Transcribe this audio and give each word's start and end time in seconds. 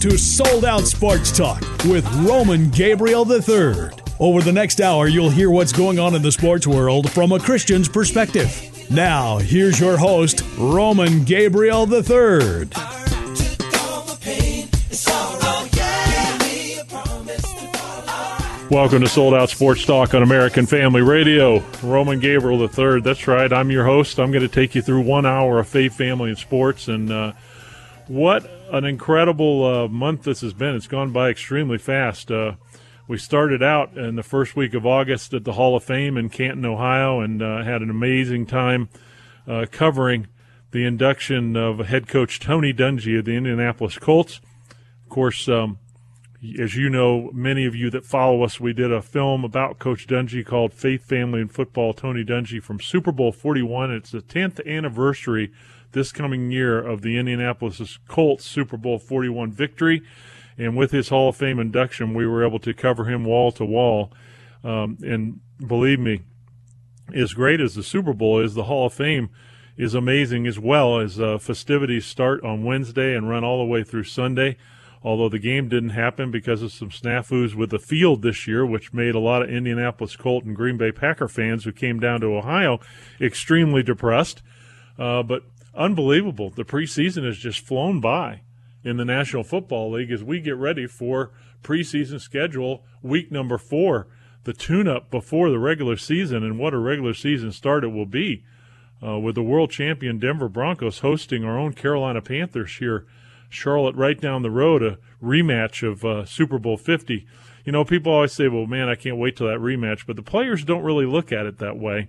To 0.00 0.16
Sold 0.16 0.64
Out 0.64 0.86
Sports 0.86 1.30
Talk 1.30 1.60
with 1.84 2.10
Roman 2.26 2.70
Gabriel 2.70 3.30
III. 3.30 3.90
Over 4.18 4.40
the 4.40 4.50
next 4.50 4.80
hour, 4.80 5.08
you'll 5.08 5.28
hear 5.28 5.50
what's 5.50 5.72
going 5.72 5.98
on 5.98 6.14
in 6.14 6.22
the 6.22 6.32
sports 6.32 6.66
world 6.66 7.10
from 7.10 7.32
a 7.32 7.38
Christian's 7.38 7.86
perspective. 7.86 8.90
Now, 8.90 9.36
here's 9.36 9.78
your 9.78 9.98
host, 9.98 10.42
Roman 10.56 11.24
Gabriel 11.24 11.82
III. 11.92 12.70
Welcome 18.70 19.02
to 19.02 19.08
Sold 19.08 19.34
Out 19.34 19.50
Sports 19.50 19.84
Talk 19.84 20.14
on 20.14 20.22
American 20.22 20.64
Family 20.64 21.02
Radio. 21.02 21.62
Roman 21.82 22.20
Gabriel 22.20 22.62
III. 22.62 23.02
That's 23.02 23.28
right. 23.28 23.52
I'm 23.52 23.70
your 23.70 23.84
host. 23.84 24.18
I'm 24.18 24.32
going 24.32 24.48
to 24.48 24.48
take 24.48 24.74
you 24.74 24.80
through 24.80 25.02
one 25.02 25.26
hour 25.26 25.58
of 25.58 25.68
faith, 25.68 25.94
family, 25.94 26.30
and 26.30 26.38
sports. 26.38 26.88
And 26.88 27.12
uh, 27.12 27.32
what 28.08 28.50
an 28.70 28.84
incredible 28.84 29.64
uh, 29.64 29.88
month 29.88 30.22
this 30.22 30.40
has 30.40 30.52
been. 30.52 30.74
It's 30.74 30.86
gone 30.86 31.12
by 31.12 31.30
extremely 31.30 31.78
fast. 31.78 32.30
Uh, 32.30 32.54
we 33.08 33.18
started 33.18 33.62
out 33.62 33.96
in 33.96 34.16
the 34.16 34.22
first 34.22 34.54
week 34.54 34.74
of 34.74 34.86
August 34.86 35.34
at 35.34 35.44
the 35.44 35.54
Hall 35.54 35.76
of 35.76 35.82
Fame 35.82 36.16
in 36.16 36.28
Canton, 36.28 36.64
Ohio, 36.64 37.20
and 37.20 37.42
uh, 37.42 37.64
had 37.64 37.82
an 37.82 37.90
amazing 37.90 38.46
time 38.46 38.88
uh, 39.48 39.66
covering 39.70 40.28
the 40.70 40.84
induction 40.84 41.56
of 41.56 41.78
head 41.80 42.06
coach 42.06 42.38
Tony 42.38 42.72
Dungy 42.72 43.18
of 43.18 43.24
the 43.24 43.36
Indianapolis 43.36 43.98
Colts. 43.98 44.40
Of 45.04 45.08
course, 45.08 45.48
um, 45.48 45.78
as 46.58 46.76
you 46.76 46.88
know, 46.88 47.30
many 47.34 47.66
of 47.66 47.74
you 47.74 47.90
that 47.90 48.04
follow 48.04 48.42
us, 48.44 48.60
we 48.60 48.72
did 48.72 48.92
a 48.92 49.02
film 49.02 49.44
about 49.44 49.78
Coach 49.78 50.06
Dungy 50.06 50.46
called 50.46 50.72
Faith, 50.72 51.04
Family, 51.04 51.40
and 51.40 51.52
Football, 51.52 51.92
Tony 51.92 52.24
Dungy 52.24 52.62
from 52.62 52.80
Super 52.80 53.10
Bowl 53.10 53.32
41. 53.32 53.90
It's 53.90 54.12
the 54.12 54.20
10th 54.20 54.64
anniversary 54.66 55.50
this 55.92 56.12
coming 56.12 56.50
year 56.50 56.78
of 56.78 57.02
the 57.02 57.18
Indianapolis 57.18 57.98
Colts 58.08 58.44
Super 58.44 58.76
Bowl 58.76 58.98
41 58.98 59.52
victory. 59.52 60.02
And 60.58 60.76
with 60.76 60.90
his 60.90 61.08
Hall 61.08 61.30
of 61.30 61.36
Fame 61.36 61.58
induction, 61.58 62.14
we 62.14 62.26
were 62.26 62.44
able 62.46 62.58
to 62.60 62.74
cover 62.74 63.04
him 63.04 63.24
wall 63.24 63.50
to 63.52 63.64
wall. 63.64 64.12
Um, 64.62 64.98
and 65.02 65.40
believe 65.66 65.98
me, 65.98 66.20
as 67.14 67.32
great 67.32 67.60
as 67.60 67.74
the 67.74 67.82
Super 67.82 68.12
Bowl 68.12 68.40
is, 68.40 68.54
the 68.54 68.64
Hall 68.64 68.86
of 68.86 68.92
Fame 68.92 69.30
is 69.76 69.94
amazing 69.94 70.46
as 70.46 70.58
well 70.58 71.00
as 71.00 71.18
uh, 71.18 71.38
festivities 71.38 72.04
start 72.04 72.44
on 72.44 72.64
Wednesday 72.64 73.14
and 73.14 73.28
run 73.28 73.44
all 73.44 73.58
the 73.58 73.70
way 73.70 73.82
through 73.82 74.04
Sunday 74.04 74.56
although 75.02 75.28
the 75.28 75.38
game 75.38 75.68
didn't 75.68 75.90
happen 75.90 76.30
because 76.30 76.62
of 76.62 76.72
some 76.72 76.90
snafus 76.90 77.54
with 77.54 77.70
the 77.70 77.78
field 77.78 78.22
this 78.22 78.46
year, 78.46 78.66
which 78.66 78.92
made 78.92 79.14
a 79.14 79.20
lot 79.20 79.42
of 79.42 79.50
Indianapolis 79.50 80.16
Colt 80.16 80.44
and 80.44 80.54
Green 80.54 80.76
Bay 80.76 80.92
Packer 80.92 81.28
fans 81.28 81.64
who 81.64 81.72
came 81.72 81.98
down 82.00 82.20
to 82.20 82.26
Ohio 82.26 82.80
extremely 83.20 83.82
depressed. 83.82 84.42
Uh, 84.98 85.22
but 85.22 85.44
unbelievable. 85.74 86.50
The 86.50 86.64
preseason 86.64 87.24
has 87.24 87.38
just 87.38 87.60
flown 87.60 88.00
by 88.00 88.42
in 88.82 88.96
the 88.96 89.04
National 89.04 89.42
Football 89.42 89.92
League 89.92 90.10
as 90.10 90.24
we 90.24 90.40
get 90.40 90.56
ready 90.56 90.86
for 90.86 91.32
preseason 91.62 92.20
schedule 92.20 92.84
week 93.02 93.30
number 93.30 93.58
four, 93.58 94.08
the 94.44 94.52
tune 94.52 94.88
up 94.88 95.10
before 95.10 95.50
the 95.50 95.58
regular 95.58 95.96
season, 95.96 96.42
and 96.42 96.58
what 96.58 96.72
a 96.72 96.78
regular 96.78 97.14
season 97.14 97.52
start 97.52 97.84
it 97.84 97.88
will 97.88 98.06
be. 98.06 98.44
Uh, 99.02 99.18
with 99.18 99.34
the 99.34 99.42
world 99.42 99.70
champion 99.70 100.18
Denver 100.18 100.48
Broncos 100.48 100.98
hosting 100.98 101.42
our 101.42 101.58
own 101.58 101.72
Carolina 101.72 102.20
Panthers 102.20 102.76
here 102.76 103.06
Charlotte 103.50 103.96
right 103.96 104.18
down 104.18 104.42
the 104.42 104.50
road, 104.50 104.82
a 104.82 104.98
rematch 105.22 105.86
of 105.86 106.04
uh, 106.04 106.24
Super 106.24 106.58
Bowl 106.58 106.76
50. 106.76 107.26
You 107.64 107.72
know, 107.72 107.84
people 107.84 108.12
always 108.12 108.32
say, 108.32 108.48
well, 108.48 108.66
man, 108.66 108.88
I 108.88 108.94
can't 108.94 109.18
wait 109.18 109.36
till 109.36 109.48
that 109.48 109.58
rematch, 109.58 110.06
but 110.06 110.16
the 110.16 110.22
players 110.22 110.64
don't 110.64 110.84
really 110.84 111.04
look 111.04 111.32
at 111.32 111.46
it 111.46 111.58
that 111.58 111.76
way. 111.76 112.08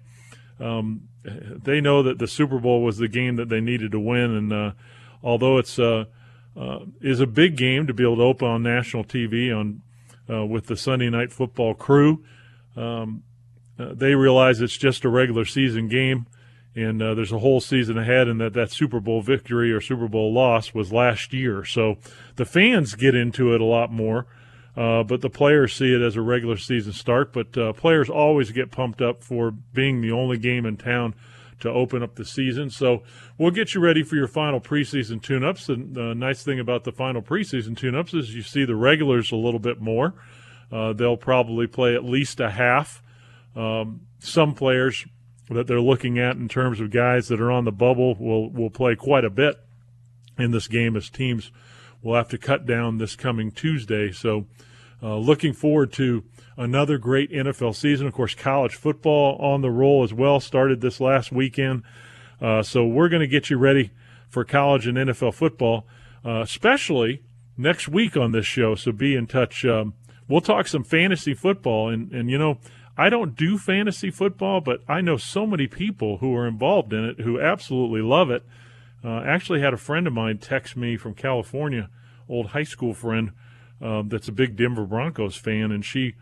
Um, 0.60 1.10
they 1.24 1.82
know 1.82 2.04
that 2.04 2.20
the 2.20 2.28
Super 2.28 2.60
Bowl 2.60 2.84
was 2.84 2.98
the 2.98 3.08
game 3.08 3.36
that 3.36 3.50
they 3.50 3.62
needed 3.62 3.92
to 3.92 4.00
win, 4.00 4.32
and 4.36 4.54
uh, 4.54 4.72
although 5.24 5.58
it's 5.58 5.78
uh, 5.78 6.06
uh, 6.60 6.80
is 7.02 7.20
a 7.20 7.28
big 7.28 7.56
game 7.56 7.88
to 7.88 7.94
be 7.94 8.04
able 8.04 8.18
to 8.18 8.24
open 8.24 8.48
on 8.48 8.64
national 8.64 9.04
TV 9.04 9.56
on 9.56 9.82
uh, 10.30 10.46
with 10.46 10.68
the 10.68 10.78
Sunday 10.78 11.10
Night 11.10 11.32
Football 11.32 11.74
crew, 11.74 12.24
um, 12.76 13.24
uh, 13.80 13.94
they 13.94 14.16
realize 14.16 14.62
it's 14.62 14.78
just 14.78 15.06
a 15.06 15.10
regular 15.10 15.46
season 15.46 15.88
game 15.88 16.26
and 16.76 17.02
uh, 17.02 17.14
there's 17.14 17.32
a 17.32 17.40
whole 17.40 17.60
season 17.60 17.98
ahead, 17.98 18.28
and 18.28 18.40
that 18.40 18.54
that 18.54 18.72
Super 18.72 19.00
Bowl 19.00 19.22
victory 19.22 19.72
or 19.72 19.82
Super 19.82 20.08
Bowl 20.08 20.34
loss 20.34 20.74
was 20.74 20.94
last 20.94 21.34
year. 21.34 21.66
So 21.66 21.98
the 22.38 22.46
fans 22.46 22.96
get 22.96 23.14
into 23.14 23.54
it 23.54 23.62
a 23.62 23.66
lot 23.66 23.92
more, 23.92 24.26
uh, 24.76 25.04
but 25.04 25.22
the 25.22 25.30
players 25.30 25.74
see 25.74 25.94
it 25.94 26.02
as 26.02 26.16
a 26.16 26.22
regular 26.22 26.58
season 26.58 26.94
start. 26.94 27.34
But 27.34 27.58
uh, 27.58 27.74
players 27.74 28.10
always 28.10 28.52
get 28.52 28.72
pumped 28.72 29.02
up 29.02 29.24
for 29.24 29.52
being 29.52 30.02
the 30.02 30.12
only 30.12 30.38
game 30.38 30.66
in 30.66 30.78
town 30.78 31.16
to 31.60 31.70
open 31.70 32.02
up 32.04 32.16
the 32.16 32.26
season. 32.26 32.70
So 32.70 33.04
we'll 33.38 33.52
get 33.52 33.74
you 33.74 33.82
ready 33.82 34.04
for 34.04 34.16
your 34.16 34.28
final 34.28 34.60
preseason 34.60 35.22
tune-ups. 35.22 35.70
And 35.70 35.96
the 35.96 36.14
nice 36.16 36.44
thing 36.44 36.60
about 36.60 36.84
the 36.84 36.92
final 36.92 37.22
preseason 37.22 37.78
tune-ups 37.78 38.14
is 38.14 38.36
you 38.36 38.42
see 38.42 38.66
the 38.66 38.76
regulars 38.76 39.32
a 39.32 39.36
little 39.36 39.60
bit 39.60 39.80
more. 39.80 40.14
Uh, 40.72 40.94
they'll 40.94 41.18
probably 41.18 41.68
play 41.68 41.96
at 41.96 42.04
least 42.04 42.40
a 42.40 42.50
half. 42.50 43.04
Um, 43.56 44.02
some 44.20 44.56
players 44.56 45.06
that 45.50 45.68
they're 45.68 45.82
looking 45.82 46.18
at 46.18 46.38
in 46.38 46.48
terms 46.48 46.80
of 46.80 46.92
guys 46.92 47.28
that 47.28 47.42
are 47.42 47.52
on 47.52 47.66
the 47.66 47.72
bubble 47.72 48.16
will 48.16 48.50
will 48.50 48.70
play 48.70 48.96
quite 48.96 49.26
a 49.26 49.30
bit 49.30 49.60
in 50.38 50.52
this 50.52 50.68
game 50.68 50.96
as 50.96 51.10
teams 51.10 51.52
will 52.02 52.16
have 52.16 52.30
to 52.30 52.38
cut 52.38 52.66
down 52.66 52.98
this 52.98 53.16
coming 53.16 53.52
Tuesday. 53.52 54.12
So, 54.12 54.46
uh, 55.04 55.18
looking 55.18 55.54
forward 55.54 55.92
to 55.94 56.24
another 56.58 56.98
great 56.98 57.32
NFL 57.32 57.76
season. 57.76 58.08
Of 58.08 58.14
course, 58.14 58.36
college 58.36 58.76
football 58.76 59.36
on 59.38 59.62
the 59.62 59.72
roll 59.72 60.04
as 60.04 60.14
well 60.14 60.40
started 60.40 60.82
this 60.82 61.00
last 61.00 61.32
weekend. 61.32 61.84
Uh, 62.40 62.64
so 62.64 62.86
we're 62.86 63.10
going 63.10 63.22
to 63.22 63.28
get 63.28 63.50
you 63.50 63.58
ready 63.58 63.92
for 64.30 64.44
college 64.44 64.88
and 64.88 64.98
NFL 64.98 65.34
football, 65.34 65.86
uh, 66.26 66.42
especially 66.42 67.24
next 67.58 67.88
week 67.88 68.16
on 68.16 68.32
this 68.32 68.46
show. 68.46 68.76
So 68.76 68.92
be 68.92 69.16
in 69.16 69.28
touch. 69.28 69.66
Um, 69.66 69.94
we'll 70.28 70.42
talk 70.42 70.68
some 70.68 70.84
fantasy 70.84 71.34
football, 71.34 71.90
and 71.90 72.12
and 72.12 72.30
you 72.30 72.38
know 72.38 72.58
I 72.98 73.10
don't 73.10 73.36
do 73.36 73.58
fantasy 73.58 74.10
football, 74.10 74.62
but 74.62 74.82
I 74.88 75.02
know 75.02 75.18
so 75.18 75.46
many 75.46 75.68
people 75.68 76.18
who 76.18 76.36
are 76.36 76.48
involved 76.48 76.94
in 76.94 77.06
it 77.06 77.22
who 77.22 77.40
absolutely 77.40 78.02
love 78.02 78.30
it. 78.32 78.44
Uh, 79.04 79.22
actually, 79.26 79.62
had 79.62 79.74
a 79.74 79.78
friend 79.78 80.06
of 80.08 80.14
mine 80.14 80.38
text 80.38 80.76
me 80.76 80.98
from 80.98 81.14
California, 81.14 81.90
old 82.30 82.48
high 82.48 82.64
school 82.64 82.94
friend 82.94 83.32
uh, 83.82 84.04
that's 84.06 84.28
a 84.28 84.32
big 84.32 84.56
Denver 84.56 84.86
Broncos 84.86 85.36
fan, 85.36 85.72
and 85.72 85.84
she 85.84 86.14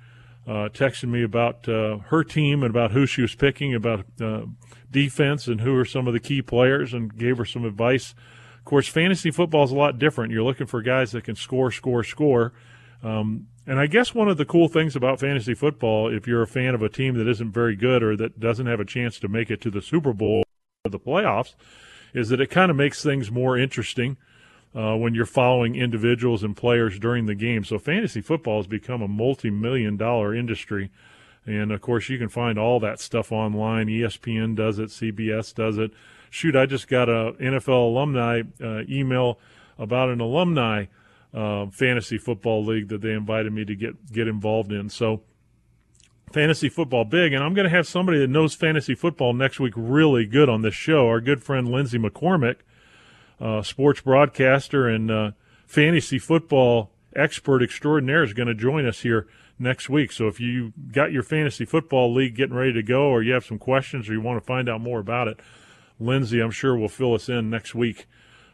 uh, 0.48 0.70
texted 0.70 1.10
me 1.10 1.24
about 1.24 1.68
uh, 1.68 1.98
her 2.08 2.24
team 2.24 2.64
and 2.64 2.70
about 2.70 2.92
who 2.92 3.06
she 3.06 3.22
was 3.22 3.36
picking, 3.36 3.76
about 3.76 4.06
uh, 4.22 4.42
defense 4.90 5.48
and 5.48 5.62
who 5.62 5.76
are 5.76 5.86
some 5.86 6.08
of 6.08 6.14
the 6.14 6.20
key 6.20 6.42
players, 6.42 6.94
and 6.94 7.18
gave 7.18 7.38
her 7.38 7.46
some 7.46 7.66
advice. 7.66 8.16
Of 8.58 8.66
course, 8.66 8.88
fantasy 8.88 9.32
football 9.32 9.64
is 9.64 9.72
a 9.72 9.76
lot 9.76 10.00
different. 10.00 10.32
You're 10.32 10.44
looking 10.44 10.68
for 10.68 10.82
guys 10.82 11.12
that 11.12 11.24
can 11.24 11.36
score, 11.36 11.72
score, 11.72 12.04
score. 12.04 12.54
Um, 13.04 13.48
and 13.66 13.80
I 13.80 13.88
guess 13.88 14.16
one 14.16 14.28
of 14.28 14.38
the 14.38 14.46
cool 14.46 14.68
things 14.68 14.96
about 14.96 15.20
fantasy 15.20 15.54
football, 15.54 16.12
if 16.12 16.28
you're 16.28 16.42
a 16.42 16.48
fan 16.48 16.74
of 16.74 16.82
a 16.82 16.90
team 16.90 17.16
that 17.16 17.28
isn't 17.28 17.52
very 17.52 17.76
good 17.76 18.02
or 18.02 18.16
that 18.18 18.40
doesn't 18.40 18.66
have 18.66 18.80
a 18.80 18.86
chance 18.86 19.20
to 19.20 19.28
make 19.28 19.52
it 19.52 19.62
to 19.62 19.70
the 19.70 19.82
Super 19.82 20.14
Bowl 20.14 20.44
or 20.86 20.92
the 20.92 21.00
playoffs, 21.00 21.54
is 22.14 22.30
that 22.30 22.42
it 22.42 22.48
kind 22.48 22.72
of 22.72 22.78
makes 22.78 23.04
things 23.04 23.32
more 23.32 23.58
interesting 23.58 24.18
uh, 24.76 24.96
when 24.96 25.14
you're 25.14 25.26
following 25.26 25.76
individuals 25.76 26.44
and 26.44 26.56
players 26.56 27.00
during 27.00 27.26
the 27.26 27.36
game. 27.36 27.64
So 27.64 27.80
fantasy 27.80 28.22
football 28.22 28.58
has 28.58 28.68
become 28.68 29.02
a 29.02 29.08
multi-million 29.08 29.98
dollar 29.98 30.34
industry. 30.36 30.92
And 31.46 31.72
of 31.72 31.82
course, 31.82 32.10
you 32.10 32.18
can 32.18 32.30
find 32.30 32.60
all 32.60 32.80
that 32.82 33.00
stuff 33.00 33.32
online. 33.32 33.88
ESPN 33.88 34.56
does 34.56 34.78
it, 34.78 34.90
CBS 34.90 35.54
does 35.54 35.78
it. 35.78 35.92
Shoot, 36.30 36.56
I 36.56 36.68
just 36.68 36.88
got 36.88 37.10
a 37.10 37.34
NFL 37.40 37.90
alumni 37.90 38.44
uh, 38.62 38.82
email 38.88 39.40
about 39.80 40.10
an 40.10 40.22
alumni 40.22 40.86
uh, 41.34 41.68
fantasy 41.68 42.18
football 42.18 42.64
league 42.64 42.90
that 42.90 43.02
they 43.02 43.14
invited 43.14 43.52
me 43.52 43.66
to 43.66 43.76
get 43.76 44.12
get 44.12 44.28
involved 44.28 44.72
in. 44.72 44.90
So 44.90 45.22
fantasy 46.32 46.70
football 46.70 47.06
big, 47.06 47.34
and 47.34 47.44
I'm 47.44 47.54
going 47.54 47.70
to 47.70 47.76
have 47.76 47.88
somebody 47.88 48.20
that 48.20 48.30
knows 48.30 48.54
fantasy 48.54 48.96
football 48.96 49.34
next 49.34 49.60
week 49.60 49.74
really 49.76 50.26
good 50.26 50.50
on 50.50 50.62
this 50.62 50.74
show. 50.74 51.08
Our 51.08 51.22
good 51.22 51.44
friend 51.44 51.68
Lindsay 51.68 51.98
McCormick, 51.98 52.58
uh, 53.40 53.62
sports 53.62 54.02
broadcaster 54.02 54.88
and 54.88 55.10
uh, 55.10 55.32
fantasy 55.66 56.20
football 56.20 56.92
expert 57.16 57.64
extraordinaire, 57.64 58.24
is 58.24 58.34
going 58.34 58.48
to 58.48 58.54
join 58.54 58.86
us 58.86 59.02
here 59.02 59.28
next 59.58 59.90
week. 59.90 60.12
So 60.12 60.28
if 60.28 60.40
you 60.40 60.74
got 60.92 61.12
your 61.12 61.24
fantasy 61.24 61.66
football 61.66 62.14
league 62.14 62.36
getting 62.36 62.56
ready 62.56 62.74
to 62.74 62.84
go, 62.84 63.08
or 63.08 63.22
you 63.22 63.34
have 63.34 63.46
some 63.46 63.60
questions, 63.60 64.10
or 64.10 64.14
you 64.14 64.22
want 64.22 64.40
to 64.40 64.46
find 64.46 64.70
out 64.70 64.82
more 64.82 65.00
about 65.00 65.28
it, 65.28 65.40
Lindsay, 66.00 66.40
I'm 66.40 66.52
sure 66.52 66.78
will 66.78 66.88
fill 66.88 67.14
us 67.14 67.28
in 67.28 67.50
next 67.50 67.76
week 67.76 68.08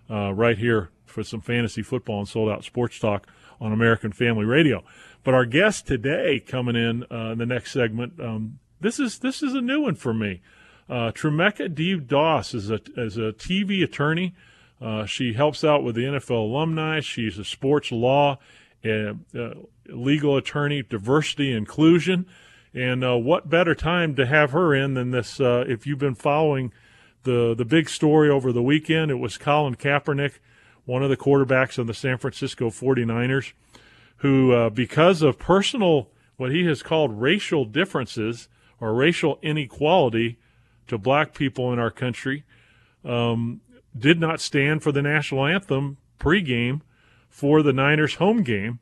uh, 0.10 0.34
right 0.34 0.58
here 0.58 0.90
for 1.06 1.24
some 1.24 1.42
fantasy 1.42 1.82
football 1.82 2.20
and 2.20 2.28
sold 2.28 2.50
out 2.50 2.64
sports 2.64 3.00
talk 3.00 3.28
on 3.62 3.72
American 3.72 4.12
Family 4.12 4.46
Radio. 4.46 4.84
But 5.26 5.34
our 5.34 5.46
guest 5.46 5.88
today, 5.88 6.40
coming 6.40 6.76
in 6.76 7.04
uh, 7.12 7.32
in 7.32 7.40
the 7.40 7.48
next 7.48 7.72
segment, 7.72 8.20
um, 8.22 8.60
this 8.80 9.00
is 9.00 9.20
this 9.20 9.42
is 9.42 9.56
a 9.56 9.60
new 9.60 9.82
one 9.82 9.96
for 9.96 10.14
me. 10.14 10.42
Uh, 10.88 11.12
Deeb 11.12 12.08
Doss 12.08 12.54
is 12.54 12.70
a 12.70 12.80
is 12.96 13.18
a 13.18 13.34
TV 13.34 13.84
attorney. 13.84 14.36
Uh, 14.80 15.08
she 15.08 15.34
helps 15.34 15.64
out 15.64 15.84
with 15.84 15.96
the 15.96 16.04
NFL 16.04 16.30
alumni. 16.30 17.00
She's 17.00 17.40
a 17.40 17.44
sports 17.44 17.92
law, 17.92 18.38
uh, 18.86 19.14
legal 19.88 20.38
attorney, 20.38 20.84
diversity 20.84 21.52
inclusion, 21.52 22.28
and 22.72 23.04
uh, 23.04 23.18
what 23.18 23.50
better 23.50 23.74
time 23.74 24.16
to 24.18 24.28
have 24.28 24.52
her 24.52 24.76
in 24.76 24.94
than 24.94 25.10
this? 25.10 25.40
Uh, 25.40 25.66
if 25.68 25.88
you've 25.88 25.98
been 25.98 26.14
following 26.14 26.72
the 27.24 27.56
the 27.56 27.66
big 27.66 27.90
story 27.90 28.30
over 28.30 28.52
the 28.52 28.62
weekend, 28.62 29.10
it 29.10 29.16
was 29.16 29.40
Colin 29.40 29.76
Kaepernick 29.76 30.34
one 30.86 31.04
of 31.04 31.10
the 31.10 31.18
quarterbacks 31.18 31.78
of 31.78 31.88
the 31.88 31.94
San 31.94 32.18
Francisco 32.18 32.70
49ers, 32.70 33.54
who, 34.18 34.54
uh, 34.54 34.70
because 34.70 35.22
of 35.22 35.38
personal, 35.38 36.10
what 36.38 36.52
he 36.52 36.66
has 36.66 36.84
called 36.84 37.20
racial 37.20 37.66
differences 37.66 38.48
or 38.80 38.94
racial 38.94 39.40
inequality 39.42 40.38
to 40.88 40.98
black 40.98 41.34
people 41.34 41.72
in 41.72 41.80
our 41.80 41.92
country, 41.92 42.44
um, 43.04 43.62
did 43.98 44.20
not 44.20 44.42
stand 44.42 44.84
for 44.84 44.92
the 44.92 45.02
national 45.02 45.46
anthem 45.46 45.98
pregame 46.20 46.82
for 47.30 47.62
the 47.62 47.74
Niners 47.74 48.16
home 48.16 48.44
game, 48.44 48.80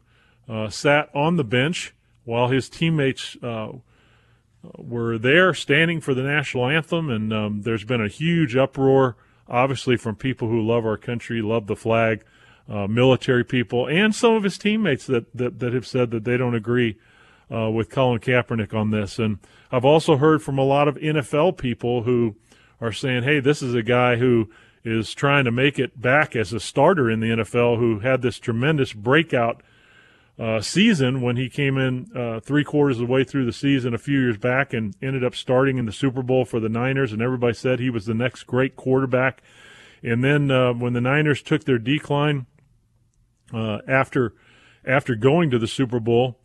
uh, 0.48 0.70
sat 0.70 1.10
on 1.16 1.38
the 1.38 1.44
bench 1.44 1.94
while 2.24 2.50
his 2.50 2.70
teammates 2.70 3.36
uh, 3.42 3.72
were 4.78 5.18
there 5.18 5.54
standing 5.54 6.00
for 6.00 6.14
the 6.14 6.22
national 6.22 6.68
anthem, 6.68 7.10
and 7.10 7.34
um, 7.34 7.62
there's 7.64 7.84
been 7.84 8.02
a 8.02 8.08
huge 8.08 8.56
uproar, 8.56 9.16
obviously, 9.48 9.98
from 9.98 10.16
people 10.16 10.48
who 10.48 10.62
love 10.62 10.86
our 10.86 10.98
country, 10.98 11.42
love 11.42 11.68
the 11.68 11.76
flag, 11.76 12.24
uh, 12.70 12.88
military 12.88 13.44
people, 13.44 13.88
and 13.88 14.16
some 14.16 14.34
of 14.34 14.44
his 14.44 14.58
teammates 14.58 15.06
that, 15.08 15.26
that, 15.36 15.60
that 15.60 15.74
have 15.74 15.88
said 15.88 16.12
that 16.12 16.24
they 16.24 16.38
don't 16.38 16.56
agree 16.56 16.98
uh, 17.54 17.70
with 17.70 17.90
Colin 17.90 18.20
Kaepernick 18.20 18.74
on 18.74 18.92
this. 18.92 19.20
And 19.20 19.40
I've 19.72 19.86
also 19.86 20.18
heard 20.18 20.42
from 20.42 20.58
a 20.58 20.64
lot 20.64 20.88
of 20.88 20.96
NFL 20.96 21.58
people 21.58 22.04
who 22.04 22.36
are 22.80 22.92
saying, 22.92 23.24
hey, 23.24 23.40
this 23.40 23.62
is 23.62 23.74
a 23.74 23.84
guy 23.84 24.16
who 24.16 24.50
is 24.84 25.14
trying 25.14 25.46
to 25.46 25.52
make 25.52 25.80
it 25.80 26.02
back 26.02 26.36
as 26.36 26.52
a 26.52 26.60
starter 26.60 27.10
in 27.10 27.20
the 27.20 27.28
NFL 27.28 27.78
who 27.78 28.00
had 28.00 28.22
this 28.22 28.40
tremendous 28.40 28.94
breakout– 28.94 29.62
uh, 30.40 30.62
season 30.62 31.22
when 31.22 31.38
he 31.38 31.50
came 31.50 31.78
in 31.78 32.10
uh, 32.16 32.40
three 32.40 32.64
quarters 32.64 33.00
of 33.00 33.08
the 33.08 33.14
way 33.14 33.24
through 33.24 33.46
the 33.46 33.54
season 33.54 33.94
a 33.94 34.00
few 34.00 34.20
years 34.20 34.38
back 34.38 34.74
and 34.74 34.96
ended 35.02 35.24
up 35.24 35.36
starting 35.36 35.78
in 35.78 35.86
the 35.86 35.92
Super 35.92 36.24
Bowl 36.24 36.44
for 36.44 36.60
the 36.60 36.70
Niners, 36.70 37.14
and 37.14 37.22
everybody 37.22 37.54
said 37.54 37.80
he 37.80 37.90
was 37.90 38.06
the 38.06 38.16
next 38.16 38.44
great 38.44 38.76
quarterback. 38.76 39.44
And 40.02 40.24
then 40.24 40.50
uh, 40.50 40.74
when 40.74 40.94
the 40.94 41.02
Niners 41.02 41.42
took 41.42 41.66
their 41.66 41.78
decline 41.78 42.48
uh, 43.54 43.80
after 43.88 44.34
after 44.86 45.16
going 45.16 45.50
to 45.52 45.60
the 45.60 45.68
Super 45.68 46.00
Bowl, 46.00 46.38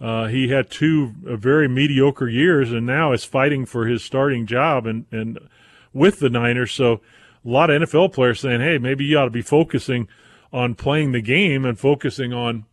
uh, 0.00 0.26
he 0.26 0.48
had 0.48 0.70
two 0.70 1.14
uh, 1.26 1.36
very 1.36 1.68
mediocre 1.68 2.28
years, 2.28 2.72
and 2.72 2.86
now 2.86 3.12
is 3.12 3.24
fighting 3.24 3.64
for 3.64 3.86
his 3.86 4.02
starting 4.02 4.46
job 4.46 4.86
and 4.86 5.06
and 5.10 5.38
with 5.92 6.18
the 6.18 6.30
Niners. 6.30 6.72
So 6.72 7.00
a 7.44 7.48
lot 7.48 7.70
of 7.70 7.82
NFL 7.82 8.12
players 8.12 8.40
saying, 8.40 8.60
"Hey, 8.60 8.78
maybe 8.78 9.04
you 9.04 9.18
ought 9.18 9.24
to 9.24 9.30
be 9.30 9.42
focusing 9.42 10.08
on 10.52 10.74
playing 10.74 11.12
the 11.12 11.22
game 11.22 11.64
and 11.64 11.78
focusing 11.78 12.32
on." 12.32 12.64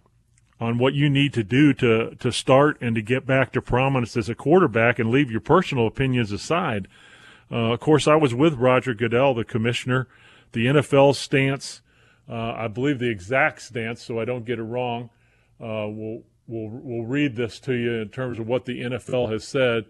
on 0.60 0.78
what 0.78 0.94
you 0.94 1.10
need 1.10 1.34
to 1.34 1.44
do 1.44 1.74
to 1.74 2.16
to 2.20 2.32
start 2.32 2.78
and 2.80 2.96
to 2.96 3.02
get 3.02 3.26
back 3.26 3.52
to 3.52 3.62
prominence 3.62 4.16
as 4.16 4.30
a 4.30 4.36
quarterback 4.36 4.98
and 4.98 5.10
leave 5.10 5.30
your 5.30 5.42
personal 5.42 5.86
opinions 5.86 6.32
aside. 6.32 6.88
Uh, 7.52 7.74
of 7.74 7.80
course, 7.80 8.08
I 8.08 8.16
was 8.16 8.34
with 8.34 8.54
Roger 8.54 8.94
Goodell, 8.94 9.34
the 9.34 9.44
commissioner. 9.44 10.08
The 10.54 10.68
NFL 10.68 11.16
stance, 11.16 11.82
I 12.30 12.68
believe 12.68 13.00
the 13.00 13.10
exact 13.10 13.62
stance, 13.62 14.02
so 14.02 14.20
I 14.20 14.26
don't 14.26 14.46
get 14.46 14.60
it 14.60 14.64
wrong. 14.64 15.10
Uh, 15.60 15.88
we'll, 15.90 16.24
we'll, 16.48 16.70
we'll 16.70 17.06
read 17.06 17.36
this 17.36 17.60
to 17.62 17.74
you 17.74 17.94
in 18.02 18.10
terms 18.10 18.40
of 18.40 18.48
what 18.48 18.66
the 18.66 18.82
NFL 18.82 19.32
has 19.32 19.46
said 19.46 19.86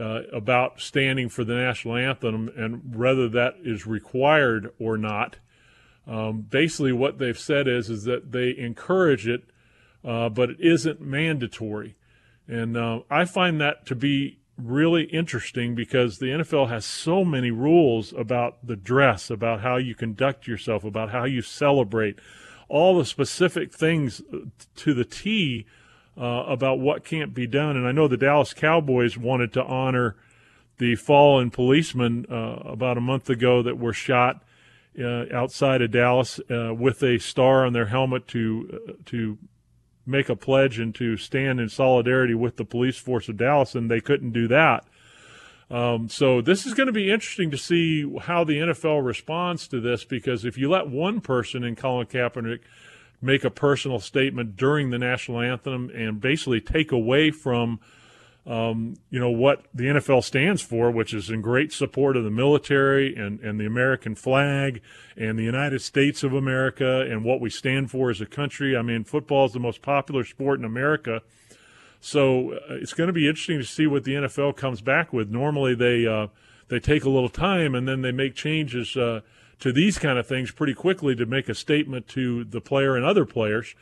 uh, 0.00 0.22
about 0.32 0.80
standing 0.80 1.28
for 1.28 1.44
the 1.44 1.54
national 1.54 1.96
anthem 1.96 2.50
and 2.56 2.94
whether 2.94 3.28
that 3.28 3.54
is 3.62 3.86
required 3.86 4.72
or 4.78 4.96
not. 4.96 5.36
Um, 6.06 6.42
basically, 6.42 6.92
what 6.92 7.18
they've 7.18 7.38
said 7.38 7.68
is 7.68 7.90
is 7.90 8.04
that 8.04 8.32
they 8.32 8.56
encourage 8.56 9.26
it 9.26 9.44
uh, 10.04 10.28
but 10.28 10.50
it 10.50 10.60
isn't 10.60 11.00
mandatory. 11.00 11.96
And 12.48 12.76
uh, 12.76 13.00
I 13.10 13.24
find 13.24 13.60
that 13.60 13.86
to 13.86 13.94
be 13.94 14.40
really 14.56 15.04
interesting 15.04 15.74
because 15.74 16.18
the 16.18 16.26
NFL 16.26 16.68
has 16.68 16.84
so 16.84 17.24
many 17.24 17.50
rules 17.50 18.12
about 18.12 18.66
the 18.66 18.76
dress, 18.76 19.30
about 19.30 19.60
how 19.60 19.76
you 19.76 19.94
conduct 19.94 20.46
yourself, 20.46 20.84
about 20.84 21.10
how 21.10 21.24
you 21.24 21.42
celebrate, 21.42 22.18
all 22.68 22.98
the 22.98 23.04
specific 23.04 23.72
things 23.72 24.22
uh, 24.32 24.38
to 24.76 24.94
the 24.94 25.04
T 25.04 25.66
uh, 26.16 26.44
about 26.46 26.78
what 26.78 27.04
can't 27.04 27.34
be 27.34 27.46
done. 27.46 27.76
And 27.76 27.86
I 27.86 27.92
know 27.92 28.08
the 28.08 28.16
Dallas 28.16 28.54
Cowboys 28.54 29.16
wanted 29.16 29.52
to 29.54 29.64
honor 29.64 30.16
the 30.78 30.96
fallen 30.96 31.50
policemen 31.50 32.26
uh, 32.30 32.60
about 32.64 32.98
a 32.98 33.00
month 33.00 33.30
ago 33.30 33.62
that 33.62 33.78
were 33.78 33.92
shot 33.92 34.42
uh, 34.98 35.24
outside 35.32 35.80
of 35.80 35.90
Dallas 35.90 36.40
uh, 36.50 36.74
with 36.74 37.02
a 37.02 37.18
star 37.18 37.64
on 37.64 37.72
their 37.72 37.86
helmet 37.86 38.28
to 38.28 38.80
uh, 38.88 38.92
to 39.06 39.38
make 40.06 40.28
a 40.28 40.36
pledge 40.36 40.78
and 40.78 40.94
to 40.96 41.16
stand 41.16 41.60
in 41.60 41.68
solidarity 41.68 42.34
with 42.34 42.56
the 42.56 42.64
police 42.64 42.98
force 42.98 43.28
of 43.28 43.36
Dallas, 43.36 43.74
and 43.74 43.90
they 43.90 44.00
couldn't 44.00 44.32
do 44.32 44.48
that. 44.48 44.84
Um, 45.70 46.08
so 46.08 46.40
this 46.40 46.66
is 46.66 46.74
going 46.74 46.88
to 46.88 46.92
be 46.92 47.10
interesting 47.10 47.50
to 47.50 47.56
see 47.56 48.06
how 48.20 48.44
the 48.44 48.58
NFL 48.58 49.04
responds 49.04 49.66
to 49.68 49.80
this 49.80 50.04
because 50.04 50.44
if 50.44 50.58
you 50.58 50.68
let 50.68 50.88
one 50.88 51.20
person 51.20 51.64
in 51.64 51.76
Colin 51.76 52.06
Kaepernick 52.06 52.60
make 53.22 53.44
a 53.44 53.50
personal 53.50 54.00
statement 54.00 54.56
during 54.56 54.90
the 54.90 54.98
national 54.98 55.40
anthem 55.40 55.90
and 55.94 56.20
basically 56.20 56.60
take 56.60 56.92
away 56.92 57.30
from– 57.30 57.80
um, 58.44 58.94
you 59.08 59.20
know, 59.20 59.30
what 59.30 59.64
the 59.72 59.84
NFL 59.84 60.24
stands 60.24 60.62
for, 60.62 60.90
which 60.90 61.14
is 61.14 61.30
in 61.30 61.42
great 61.42 61.72
support 61.72 62.16
of 62.16 62.24
the 62.24 62.30
military 62.30 63.14
and, 63.14 63.38
and 63.40 63.60
the 63.60 63.66
American 63.66 64.16
flag 64.16 64.80
and 65.16 65.38
the 65.38 65.44
United 65.44 65.80
States 65.80 66.24
of 66.24 66.32
America 66.32 67.02
and 67.02 67.24
what 67.24 67.40
we 67.40 67.50
stand 67.50 67.90
for 67.90 68.10
as 68.10 68.20
a 68.20 68.26
country. 68.26 68.76
I 68.76 68.82
mean, 68.82 69.04
football 69.04 69.44
is 69.46 69.52
the 69.52 69.60
most 69.60 69.80
popular 69.80 70.24
sport 70.24 70.58
in 70.58 70.64
America. 70.64 71.22
So 72.00 72.54
uh, 72.54 72.58
it's 72.70 72.94
going 72.94 73.06
to 73.06 73.12
be 73.12 73.28
interesting 73.28 73.58
to 73.58 73.64
see 73.64 73.86
what 73.86 74.02
the 74.02 74.14
NFL 74.14 74.56
comes 74.56 74.80
back 74.80 75.12
with. 75.12 75.30
Normally, 75.30 75.76
they 75.76 76.04
uh, 76.04 76.26
they 76.66 76.80
take 76.80 77.04
a 77.04 77.10
little 77.10 77.28
time 77.28 77.76
and 77.76 77.86
then 77.86 78.02
they 78.02 78.10
make 78.10 78.34
changes 78.34 78.96
uh, 78.96 79.20
to 79.60 79.72
these 79.72 79.98
kind 79.98 80.18
of 80.18 80.26
things 80.26 80.50
pretty 80.50 80.74
quickly 80.74 81.14
to 81.14 81.26
make 81.26 81.48
a 81.48 81.54
statement 81.54 82.08
to 82.08 82.42
the 82.42 82.60
player 82.60 82.96
and 82.96 83.04
other 83.04 83.24
players. 83.24 83.76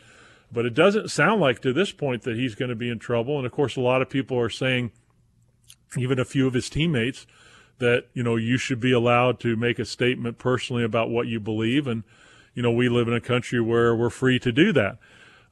But 0.52 0.66
it 0.66 0.74
doesn't 0.74 1.10
sound 1.10 1.40
like 1.40 1.60
to 1.60 1.72
this 1.72 1.92
point 1.92 2.22
that 2.22 2.36
he's 2.36 2.54
going 2.54 2.70
to 2.70 2.76
be 2.76 2.90
in 2.90 2.98
trouble. 2.98 3.36
And 3.36 3.46
of 3.46 3.52
course, 3.52 3.76
a 3.76 3.80
lot 3.80 4.02
of 4.02 4.10
people 4.10 4.38
are 4.38 4.50
saying, 4.50 4.90
even 5.96 6.18
a 6.18 6.24
few 6.24 6.46
of 6.46 6.54
his 6.54 6.68
teammates, 6.68 7.26
that 7.78 8.06
you 8.12 8.22
know 8.22 8.36
you 8.36 8.58
should 8.58 8.80
be 8.80 8.92
allowed 8.92 9.40
to 9.40 9.56
make 9.56 9.78
a 9.78 9.84
statement 9.84 10.38
personally 10.38 10.84
about 10.84 11.10
what 11.10 11.26
you 11.26 11.40
believe. 11.40 11.86
And 11.86 12.04
you 12.54 12.62
know 12.62 12.70
we 12.70 12.88
live 12.88 13.08
in 13.08 13.14
a 13.14 13.20
country 13.20 13.60
where 13.60 13.94
we're 13.94 14.10
free 14.10 14.38
to 14.40 14.52
do 14.52 14.72
that. 14.72 14.98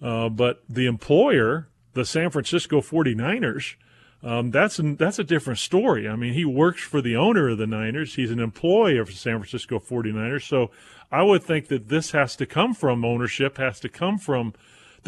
Uh, 0.01 0.29
but 0.29 0.63
the 0.69 0.87
employer, 0.87 1.69
the 1.95 2.05
San 2.05 2.31
Francisco 2.31 2.81
49ers, 2.81 3.75
um, 4.23 4.51
that's 4.51 4.79
an, 4.79 4.97
that's 4.97 5.19
a 5.19 5.25
different 5.25 5.59
story. 5.59 6.09
I 6.09 6.17
mean, 6.17 6.35
he 6.35 6.45
works 6.45 6.83
for 6.83 7.01
the 7.01 7.17
owner 7.17 7.51
of 7.51 7.59
the 7.59 7.67
Niners. 7.67 8.15
He's 8.15 8.31
an 8.31 8.41
employee 8.41 8.99
of 8.99 9.07
the 9.07 9.13
San 9.13 9.39
Francisco 9.39 9.79
49ers. 9.79 10.47
So 10.47 10.71
I 11.11 11.23
would 11.23 11.43
think 11.43 11.69
that 11.69 11.89
this 11.89 12.11
has 12.13 12.35
to 12.37 12.47
come 12.47 12.75
from 12.75 13.05
ownership, 13.05 13.59
has 13.59 13.79
to 13.81 13.89
come 13.89 14.19
from 14.19 14.55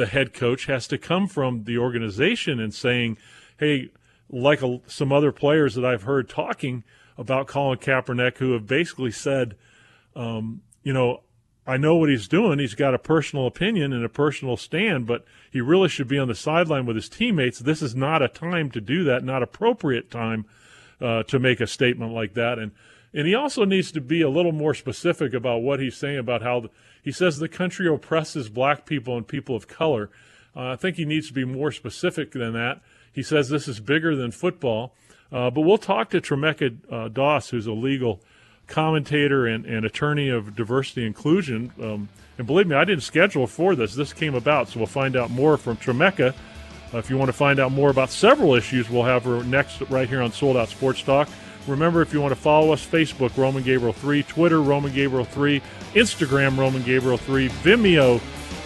the 0.00 0.06
head 0.06 0.32
coach 0.32 0.64
has 0.64 0.88
to 0.88 0.96
come 0.96 1.28
from 1.28 1.64
the 1.64 1.76
organization 1.76 2.58
and 2.58 2.72
saying, 2.72 3.18
hey, 3.58 3.90
like 4.30 4.62
a, 4.62 4.80
some 4.86 5.12
other 5.12 5.30
players 5.30 5.74
that 5.74 5.84
I've 5.84 6.04
heard 6.04 6.28
talking 6.28 6.84
about 7.18 7.46
Colin 7.46 7.78
Kaepernick 7.78 8.38
who 8.38 8.52
have 8.52 8.66
basically 8.66 9.10
said, 9.10 9.56
um, 10.16 10.62
you 10.82 10.94
know, 10.94 11.22
I 11.66 11.76
know 11.76 11.96
what 11.96 12.08
he's 12.08 12.28
doing. 12.28 12.58
He's 12.58 12.74
got 12.74 12.94
a 12.94 12.98
personal 12.98 13.46
opinion 13.46 13.92
and 13.92 14.02
a 14.02 14.08
personal 14.08 14.56
stand, 14.56 15.06
but 15.06 15.26
he 15.50 15.60
really 15.60 15.90
should 15.90 16.08
be 16.08 16.18
on 16.18 16.28
the 16.28 16.34
sideline 16.34 16.86
with 16.86 16.96
his 16.96 17.10
teammates. 17.10 17.58
This 17.58 17.82
is 17.82 17.94
not 17.94 18.22
a 18.22 18.28
time 18.28 18.70
to 18.70 18.80
do 18.80 19.04
that, 19.04 19.22
not 19.22 19.42
appropriate 19.42 20.10
time 20.10 20.46
uh, 20.98 21.24
to 21.24 21.38
make 21.38 21.60
a 21.60 21.66
statement 21.66 22.14
like 22.14 22.32
that. 22.34 22.58
And 22.58 22.72
and 23.12 23.26
he 23.26 23.34
also 23.34 23.64
needs 23.64 23.90
to 23.92 24.00
be 24.00 24.22
a 24.22 24.28
little 24.28 24.52
more 24.52 24.74
specific 24.74 25.34
about 25.34 25.62
what 25.62 25.80
he's 25.80 25.96
saying 25.96 26.18
about 26.18 26.42
how 26.42 26.60
the, 26.60 26.70
he 27.02 27.12
says 27.12 27.38
the 27.38 27.48
country 27.48 27.88
oppresses 27.92 28.48
black 28.48 28.86
people 28.86 29.16
and 29.16 29.26
people 29.26 29.56
of 29.56 29.66
color. 29.66 30.10
Uh, 30.54 30.72
I 30.72 30.76
think 30.76 30.96
he 30.96 31.04
needs 31.04 31.28
to 31.28 31.34
be 31.34 31.44
more 31.44 31.72
specific 31.72 32.32
than 32.32 32.52
that. 32.52 32.80
He 33.12 33.22
says 33.22 33.48
this 33.48 33.68
is 33.68 33.80
bigger 33.80 34.14
than 34.14 34.30
football. 34.30 34.94
Uh, 35.32 35.50
but 35.50 35.60
we'll 35.60 35.78
talk 35.78 36.10
to 36.10 36.20
Tremecca 36.20 36.76
uh, 36.90 37.08
Doss, 37.08 37.50
who's 37.50 37.66
a 37.66 37.72
legal 37.72 38.20
commentator 38.66 39.46
and, 39.46 39.64
and 39.64 39.84
attorney 39.84 40.28
of 40.28 40.56
diversity 40.56 41.06
inclusion. 41.06 41.72
Um, 41.80 42.08
and 42.38 42.46
believe 42.46 42.66
me, 42.66 42.76
I 42.76 42.84
didn't 42.84 43.02
schedule 43.02 43.46
for 43.46 43.74
this. 43.74 43.94
This 43.94 44.12
came 44.12 44.34
about, 44.34 44.68
so 44.68 44.80
we'll 44.80 44.86
find 44.86 45.16
out 45.16 45.30
more 45.30 45.56
from 45.56 45.76
Tremecca. 45.76 46.34
Uh, 46.92 46.98
if 46.98 47.10
you 47.10 47.16
want 47.16 47.28
to 47.28 47.32
find 47.32 47.60
out 47.60 47.70
more 47.70 47.90
about 47.90 48.10
several 48.10 48.54
issues, 48.54 48.90
we'll 48.90 49.04
have 49.04 49.24
her 49.24 49.44
next 49.44 49.80
right 49.82 50.08
here 50.08 50.22
on 50.22 50.32
Sold 50.32 50.56
Out 50.56 50.68
Sports 50.68 51.02
Talk. 51.02 51.28
Remember, 51.66 52.02
if 52.02 52.12
you 52.12 52.20
want 52.20 52.34
to 52.34 52.40
follow 52.40 52.72
us, 52.72 52.84
Facebook, 52.84 53.36
Roman 53.36 53.62
Gabriel 53.62 53.92
3, 53.92 54.22
Twitter, 54.24 54.60
Roman 54.62 54.92
Gabriel 54.92 55.24
3, 55.24 55.60
Instagram, 55.94 56.56
Roman 56.58 56.82
Gabriel 56.82 57.18
3, 57.18 57.48
Vimeo, 57.48 58.20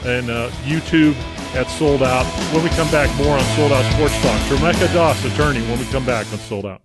and 0.05 0.31
uh, 0.31 0.51
YouTube 0.65 1.15
at 1.55 1.67
Sold 1.67 2.03
Out. 2.03 2.25
When 2.53 2.63
we 2.63 2.71
come 2.71 2.91
back, 2.91 3.15
more 3.17 3.37
on 3.37 3.45
Sold 3.57 3.73
Out 3.73 3.91
Sports 3.95 4.21
Talk. 4.23 4.41
Tremecca 4.49 4.93
Doss, 4.93 5.25
attorney, 5.25 5.61
when 5.63 5.79
we 5.79 5.87
come 5.87 6.05
back 6.05 6.31
on 6.33 6.39
Sold 6.39 6.67
Out. 6.67 6.83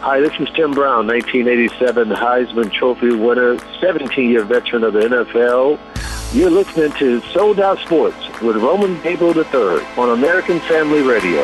Hi, 0.00 0.20
this 0.20 0.32
is 0.40 0.48
Tim 0.54 0.70
Brown, 0.70 1.06
1987 1.06 2.08
Heisman 2.08 2.72
Trophy 2.72 3.14
winner, 3.14 3.58
17 3.80 4.30
year 4.30 4.44
veteran 4.44 4.84
of 4.84 4.94
the 4.94 5.00
NFL. 5.00 5.78
You're 6.34 6.50
listening 6.50 6.92
to 6.92 7.20
Sold 7.32 7.60
Out 7.60 7.78
Sports 7.80 8.16
with 8.40 8.56
Roman 8.56 9.00
Gabriel 9.02 9.36
III 9.36 9.84
on 9.96 10.10
American 10.10 10.60
Family 10.60 11.02
Radio. 11.02 11.42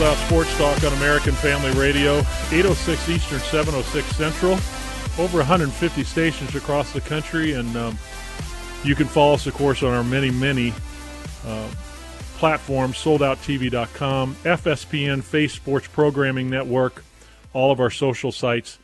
Sold 0.00 0.16
Out 0.16 0.26
Sports 0.28 0.56
Talk 0.56 0.82
on 0.84 0.94
American 0.94 1.34
Family 1.34 1.72
Radio, 1.72 2.20
806 2.52 3.10
Eastern, 3.10 3.38
706 3.38 4.16
Central. 4.16 4.52
Over 5.22 5.38
150 5.38 6.04
stations 6.04 6.54
across 6.54 6.94
the 6.94 7.02
country, 7.02 7.52
and 7.52 7.76
um, 7.76 7.98
you 8.82 8.94
can 8.94 9.06
follow 9.06 9.34
us, 9.34 9.46
of 9.46 9.52
course, 9.52 9.82
on 9.82 9.92
our 9.92 10.02
many, 10.02 10.30
many 10.30 10.72
uh, 11.46 11.68
platforms 12.38 12.96
soldouttv.com, 12.96 14.36
FSPN, 14.36 15.22
Faith 15.22 15.52
Sports 15.52 15.88
Programming 15.88 16.48
Network, 16.48 17.04
all 17.52 17.70
of 17.70 17.78
our 17.78 17.90
social 17.90 18.32
sites. 18.32 18.78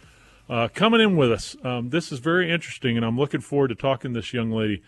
Uh, 0.51 0.69
coming 0.69 1.01
in 1.01 1.17
with 1.17 1.33
us. 1.33 1.57
Um, 1.65 1.89
this 1.89 2.13
is 2.13 2.19
very 2.19 2.51
interesting, 2.51 2.99
and 2.99 3.07
I'm 3.07 3.17
looking 3.17 3.41
forward 3.41 3.69
to 3.69 3.75
talking 3.75 4.13
to 4.13 4.21
this 4.21 4.35
young 4.35 4.51
lady. 4.51 4.83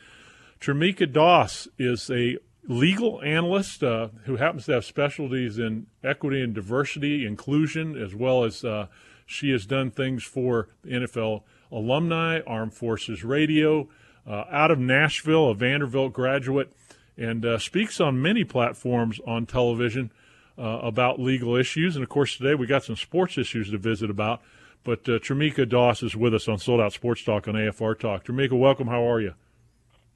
Tremecca 0.61 1.11
Doss 1.11 1.69
is 1.79 2.11
a 2.11 2.37
legal 2.69 3.21
analyst 3.23 3.83
uh, 3.83 4.09
who 4.25 4.37
happens 4.37 4.67
to 4.67 4.73
have 4.73 4.85
specialties 4.85 5.59
in 5.59 5.87
equity 6.05 6.43
and 6.43 6.55
diversity, 6.55 7.27
inclusion, 7.27 7.97
as 7.97 8.15
well 8.15 8.45
as 8.45 8.63
uh, 8.63 8.87
she 9.27 9.51
has 9.51 9.67
done 9.67 9.91
things 9.91 10.23
for 10.23 10.69
NFL 10.87 11.43
alumni, 11.73 12.41
Armed 12.47 12.75
Forces 12.75 13.25
Radio, 13.25 13.89
uh, 14.27 14.45
out 14.51 14.71
of 14.71 14.79
Nashville, 14.79 15.49
a 15.49 15.55
Vanderbilt 15.55 16.13
graduate, 16.13 16.73
and 17.17 17.45
uh, 17.45 17.59
speaks 17.59 18.01
on 18.01 18.21
many 18.21 18.45
platforms 18.45 19.19
on 19.27 19.47
television 19.47 20.13
uh, 20.59 20.81
about 20.83 21.19
legal 21.19 21.57
issues. 21.57 21.97
And 21.97 22.03
of 22.03 22.11
course, 22.11 22.37
today 22.37 22.55
we 22.55 22.67
got 22.67 22.85
some 22.85 22.97
sports 22.97 23.39
issues 23.39 23.71
to 23.71 23.79
visit 23.79 24.11
about. 24.11 24.43
But 24.85 25.01
uh, 25.09 25.19
Tremecca 25.19 25.69
Doss 25.69 26.03
is 26.03 26.15
with 26.15 26.35
us 26.35 26.49
on 26.49 26.59
Sold 26.59 26.81
Out 26.81 26.93
Sports 26.93 27.25
Talk 27.25 27.49
on 27.49 27.55
AFR 27.55 27.99
Talk. 27.99 28.25
Tremecca, 28.25 28.59
welcome. 28.59 28.87
How 28.87 29.11
are 29.11 29.21
you? 29.21 29.35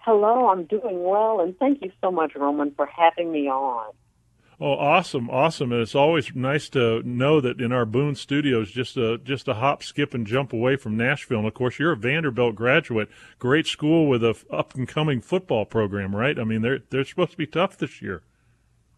Hello, 0.05 0.49
I'm 0.49 0.65
doing 0.65 1.05
well, 1.05 1.41
and 1.41 1.57
thank 1.59 1.81
you 1.81 1.93
so 2.01 2.11
much, 2.11 2.35
Roman, 2.35 2.73
for 2.75 2.87
having 2.87 3.31
me 3.31 3.49
on. 3.49 3.93
Oh, 4.61 4.73
awesome, 4.73 5.31
awesome! 5.31 5.71
And 5.71 5.81
it's 5.81 5.95
always 5.95 6.35
nice 6.35 6.69
to 6.71 7.05
know 7.05 7.41
that 7.41 7.61
in 7.61 7.71
our 7.71 7.85
Boone 7.85 8.17
studios, 8.17 8.73
just 8.73 8.97
a 8.97 9.19
just 9.19 9.47
a 9.47 9.55
hop, 9.55 9.85
skip, 9.85 10.13
and 10.13 10.27
jump 10.27 10.53
away 10.53 10.75
from 10.75 10.97
Nashville. 10.97 11.39
And 11.39 11.47
of 11.47 11.55
course, 11.55 11.79
you're 11.79 11.93
a 11.93 11.97
Vanderbilt 11.97 12.57
graduate, 12.57 13.11
great 13.39 13.69
school 13.69 14.09
with 14.09 14.25
a 14.25 14.37
up 14.51 14.75
and 14.75 14.89
coming 14.89 15.21
football 15.21 15.65
program, 15.65 16.17
right? 16.17 16.37
I 16.37 16.43
mean, 16.43 16.63
they're 16.63 16.81
they're 16.91 17.05
supposed 17.05 17.33
to 17.33 17.37
be 17.37 17.47
tough 17.47 17.79
this 17.79 18.03
year. 18.03 18.23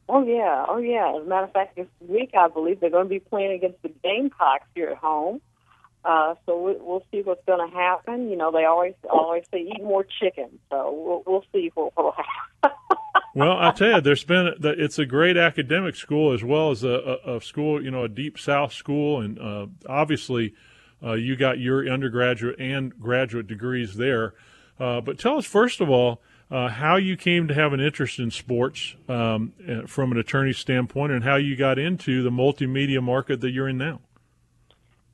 Oh 0.09 0.25
yeah, 0.25 0.65
oh 0.69 0.79
yeah. 0.79 1.15
As 1.17 1.27
a 1.27 1.29
matter 1.29 1.45
of 1.45 1.53
fact, 1.53 1.77
this 1.77 1.87
week 2.01 2.31
I 2.39 2.49
believe 2.49 2.81
they're 2.81 2.89
going 2.89 3.07
to 3.07 3.11
be 3.11 3.21
playing 3.21 3.53
against 3.53 3.83
the 3.83 3.93
Gamecocks 4.03 4.67
here 4.75 4.89
at 4.89 4.99
home. 4.99 5.43
Uh, 6.05 6.35
so 6.45 6.61
we, 6.61 6.77
we'll 6.79 7.05
see 7.11 7.23
what's 7.23 7.45
going 7.47 7.67
to 7.67 7.75
happen. 7.75 8.29
You 8.31 8.37
know, 8.37 8.51
they 8.53 8.65
always 8.65 8.95
always 9.11 9.45
say 9.51 9.61
eat 9.61 9.83
more 9.83 10.05
chicken. 10.05 10.59
So 10.71 10.93
we'll, 10.93 11.23
we'll 11.27 11.45
see 11.53 11.71
what 11.75 11.97
will 11.97 12.13
happen. 12.13 12.77
well, 13.35 13.59
I 13.59 13.71
tell 13.73 13.97
you, 13.97 14.01
there's 14.01 14.25
been 14.25 14.55
it's 14.63 14.99
a 14.99 15.07
great 15.07 15.37
academic 15.37 15.97
school 15.97 16.33
as 16.33 16.45
well 16.45 16.71
as 16.71 16.85
a, 16.85 17.19
a, 17.25 17.37
a 17.37 17.41
school, 17.41 17.83
you 17.83 17.91
know, 17.91 18.05
a 18.05 18.09
deep 18.09 18.39
South 18.39 18.73
school, 18.73 19.21
and 19.21 19.39
uh, 19.39 19.67
obviously 19.89 20.55
uh, 21.03 21.13
you 21.13 21.37
got 21.37 21.59
your 21.59 21.89
undergraduate 21.89 22.57
and 22.59 22.99
graduate 22.99 23.47
degrees 23.47 23.97
there. 23.97 24.35
Uh, 24.79 25.01
but 25.01 25.19
tell 25.19 25.39
us 25.39 25.47
first 25.47 25.81
of 25.81 25.89
all 25.89 26.21
uh, 26.51 26.69
how 26.69 26.97
you 26.97 27.17
came 27.17 27.49
to 27.49 27.55
have 27.55 27.73
an 27.73 27.81
interest 27.81 28.19
in 28.19 28.31
sports 28.31 28.95
um, 29.09 29.53
uh, 29.69 29.87
from 29.87 30.13
an 30.13 30.19
attorney 30.19 30.53
standpoint, 30.53 31.13
and 31.13 31.25
how 31.25 31.37
you 31.37 31.57
got 31.57 31.79
into 31.79 32.23
the 32.23 32.31
multimedia 32.31 33.03
market 33.03 33.41
that 33.41 33.51
you're 33.51 33.69
in 33.69 33.79
now. 33.79 34.01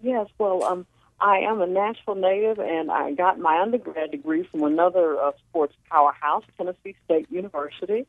Yes, 0.02 0.28
well, 0.38 0.62
um, 0.64 0.86
I 1.20 1.38
am 1.40 1.60
a 1.60 1.66
Nashville 1.66 2.14
native, 2.14 2.58
and 2.58 2.90
I 2.90 3.12
got 3.12 3.38
my 3.38 3.60
undergrad 3.60 4.10
degree 4.10 4.44
from 4.44 4.62
another 4.64 5.20
uh, 5.20 5.32
sports 5.48 5.74
powerhouse, 5.90 6.44
Tennessee 6.56 6.96
State 7.04 7.30
University. 7.30 8.06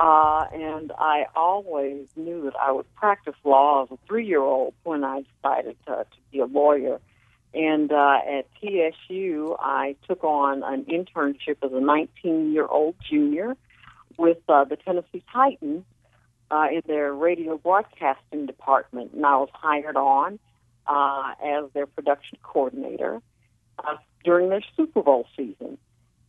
Uh, 0.00 0.46
and 0.52 0.92
I 0.98 1.26
always 1.36 2.08
knew 2.16 2.42
that 2.44 2.54
I 2.58 2.72
would 2.72 2.92
practice 2.94 3.34
law 3.44 3.84
as 3.84 3.90
a 3.90 3.98
three-year-old 4.08 4.74
when 4.82 5.04
I 5.04 5.24
decided 5.42 5.76
to, 5.86 5.92
to 5.92 6.16
be 6.32 6.40
a 6.40 6.46
lawyer. 6.46 7.00
And 7.52 7.92
uh, 7.92 8.18
at 8.26 8.46
TSU, 8.60 9.56
I 9.58 9.96
took 10.08 10.24
on 10.24 10.62
an 10.62 10.84
internship 10.84 11.56
as 11.62 11.72
a 11.72 11.82
19-year-old 11.82 12.94
junior 13.08 13.56
with 14.16 14.38
uh, 14.48 14.64
the 14.64 14.76
Tennessee 14.76 15.22
Titans 15.32 15.84
uh, 16.50 16.66
in 16.72 16.82
their 16.86 17.12
radio 17.12 17.58
broadcasting 17.58 18.46
department, 18.46 19.12
and 19.12 19.24
I 19.24 19.36
was 19.36 19.48
hired 19.52 19.96
on 19.96 20.38
uh, 20.86 21.32
as 21.44 21.64
their 21.72 21.86
production 21.86 22.38
coordinator 22.42 23.20
uh, 23.78 23.96
during 24.24 24.48
their 24.48 24.62
Super 24.76 25.02
Bowl 25.02 25.26
season. 25.36 25.78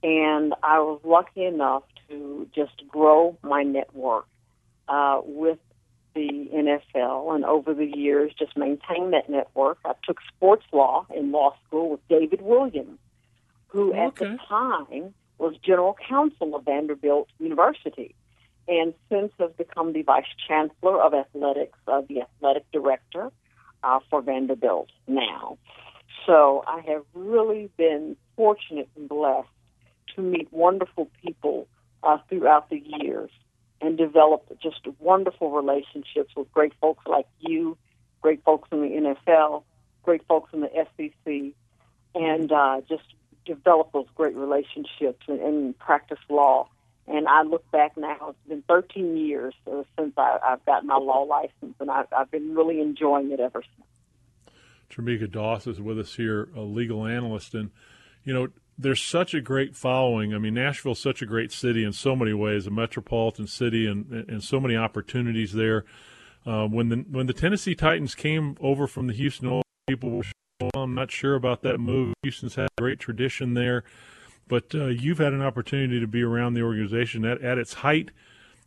And 0.03 0.53
I 0.63 0.79
was 0.79 0.99
lucky 1.03 1.45
enough 1.45 1.83
to 2.09 2.47
just 2.53 2.87
grow 2.87 3.37
my 3.43 3.63
network 3.63 4.25
uh, 4.87 5.21
with 5.23 5.59
the 6.13 6.49
NFL 6.53 7.35
and 7.35 7.45
over 7.45 7.73
the 7.73 7.85
years 7.85 8.33
just 8.37 8.57
maintain 8.57 9.11
that 9.11 9.29
network. 9.29 9.77
I 9.85 9.93
took 10.03 10.17
sports 10.35 10.65
law 10.73 11.05
in 11.15 11.31
law 11.31 11.55
school 11.67 11.91
with 11.91 12.07
David 12.09 12.41
Williams, 12.41 12.99
who 13.67 13.91
okay. 13.91 13.99
at 13.99 14.15
the 14.15 14.37
time 14.47 15.13
was 15.37 15.55
general 15.63 15.95
counsel 16.07 16.55
of 16.55 16.65
Vanderbilt 16.65 17.29
University 17.39 18.15
and 18.67 18.93
since 19.09 19.31
has 19.39 19.51
become 19.57 19.93
the 19.93 20.01
vice 20.03 20.25
chancellor 20.47 21.01
of 21.01 21.13
athletics, 21.13 21.77
uh, 21.87 22.01
the 22.07 22.21
athletic 22.21 22.69
director 22.71 23.31
uh, 23.83 23.99
for 24.09 24.21
Vanderbilt 24.21 24.89
now. 25.07 25.57
So 26.25 26.63
I 26.67 26.81
have 26.87 27.03
really 27.13 27.69
been 27.77 28.15
fortunate 28.35 28.89
and 28.95 29.09
blessed 29.09 29.47
to 30.15 30.21
meet 30.21 30.47
wonderful 30.51 31.09
people 31.23 31.67
uh, 32.03 32.17
throughout 32.29 32.69
the 32.69 32.79
years 32.79 33.31
and 33.81 33.97
develop 33.97 34.45
just 34.61 34.81
wonderful 34.99 35.51
relationships 35.51 36.33
with 36.35 36.51
great 36.51 36.73
folks 36.79 37.03
like 37.07 37.25
you, 37.39 37.77
great 38.21 38.43
folks 38.43 38.69
in 38.71 38.81
the 38.81 39.15
NFL, 39.27 39.63
great 40.03 40.21
folks 40.27 40.51
in 40.53 40.61
the 40.61 40.69
SEC, 40.97 41.53
and 42.13 42.51
uh, 42.51 42.81
just 42.87 43.03
develop 43.45 43.91
those 43.91 44.07
great 44.15 44.35
relationships 44.35 45.23
and, 45.27 45.39
and 45.39 45.79
practice 45.79 46.19
law 46.29 46.67
and 47.11 47.27
I 47.27 47.41
look 47.43 47.69
back 47.71 47.97
now, 47.97 48.29
it's 48.29 48.47
been 48.47 48.63
13 48.67 49.17
years 49.17 49.53
uh, 49.67 49.83
since 49.97 50.13
I, 50.17 50.37
I've 50.43 50.65
gotten 50.65 50.87
my 50.87 50.97
law 50.97 51.23
license, 51.23 51.75
and 51.79 51.91
I've, 51.91 52.07
I've 52.15 52.31
been 52.31 52.55
really 52.55 52.79
enjoying 52.79 53.31
it 53.31 53.39
ever 53.39 53.61
since. 53.61 54.55
Tremecca 54.89 55.29
Doss 55.31 55.67
is 55.67 55.81
with 55.81 55.99
us 55.99 56.15
here, 56.15 56.49
a 56.55 56.61
legal 56.61 57.05
analyst. 57.05 57.53
And, 57.53 57.71
you 58.23 58.33
know, 58.33 58.47
there's 58.77 59.01
such 59.01 59.33
a 59.33 59.41
great 59.41 59.75
following. 59.75 60.33
I 60.33 60.37
mean, 60.37 60.53
Nashville's 60.53 60.99
such 60.99 61.21
a 61.21 61.25
great 61.25 61.51
city 61.51 61.83
in 61.83 61.93
so 61.93 62.15
many 62.15 62.33
ways, 62.33 62.65
a 62.65 62.71
metropolitan 62.71 63.47
city, 63.47 63.87
and, 63.87 64.11
and 64.11 64.43
so 64.43 64.59
many 64.59 64.75
opportunities 64.75 65.53
there. 65.53 65.85
Uh, 66.45 66.65
when 66.65 66.89
the 66.89 67.05
when 67.09 67.27
the 67.27 67.33
Tennessee 67.33 67.75
Titans 67.75 68.15
came 68.15 68.57
over 68.59 68.87
from 68.87 69.05
the 69.05 69.13
Houston, 69.13 69.61
people 69.87 70.09
were, 70.09 70.23
well, 70.59 70.83
I'm 70.83 70.95
not 70.95 71.11
sure 71.11 71.35
about 71.35 71.61
that 71.61 71.79
move. 71.79 72.15
Houston's 72.23 72.55
had 72.55 72.67
a 72.77 72.81
great 72.81 72.99
tradition 72.99 73.53
there. 73.53 73.83
But 74.47 74.75
uh, 74.75 74.87
you've 74.87 75.19
had 75.19 75.33
an 75.33 75.41
opportunity 75.41 75.99
to 75.99 76.07
be 76.07 76.21
around 76.21 76.53
the 76.53 76.61
organization 76.61 77.25
at, 77.25 77.41
at 77.41 77.57
its 77.57 77.75
height. 77.75 78.11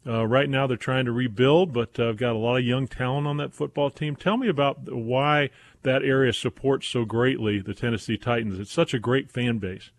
Uh, 0.06 0.26
right 0.26 0.48
now, 0.48 0.66
they're 0.66 0.76
trying 0.76 1.06
to 1.06 1.12
rebuild, 1.12 1.72
but 1.72 1.98
uh, 1.98 2.08
I've 2.08 2.16
got 2.16 2.32
a 2.32 2.38
lot 2.38 2.56
of 2.56 2.64
young 2.64 2.86
talent 2.86 3.26
on 3.26 3.38
that 3.38 3.54
football 3.54 3.90
team. 3.90 4.16
Tell 4.16 4.36
me 4.36 4.48
about 4.48 4.92
why 4.92 5.50
that 5.82 6.02
area 6.02 6.32
supports 6.32 6.88
so 6.88 7.04
greatly 7.04 7.60
the 7.60 7.74
Tennessee 7.74 8.18
Titans. 8.18 8.58
It's 8.58 8.72
such 8.72 8.92
a 8.92 8.98
great 8.98 9.30
fan 9.30 9.58
base. 9.58 9.90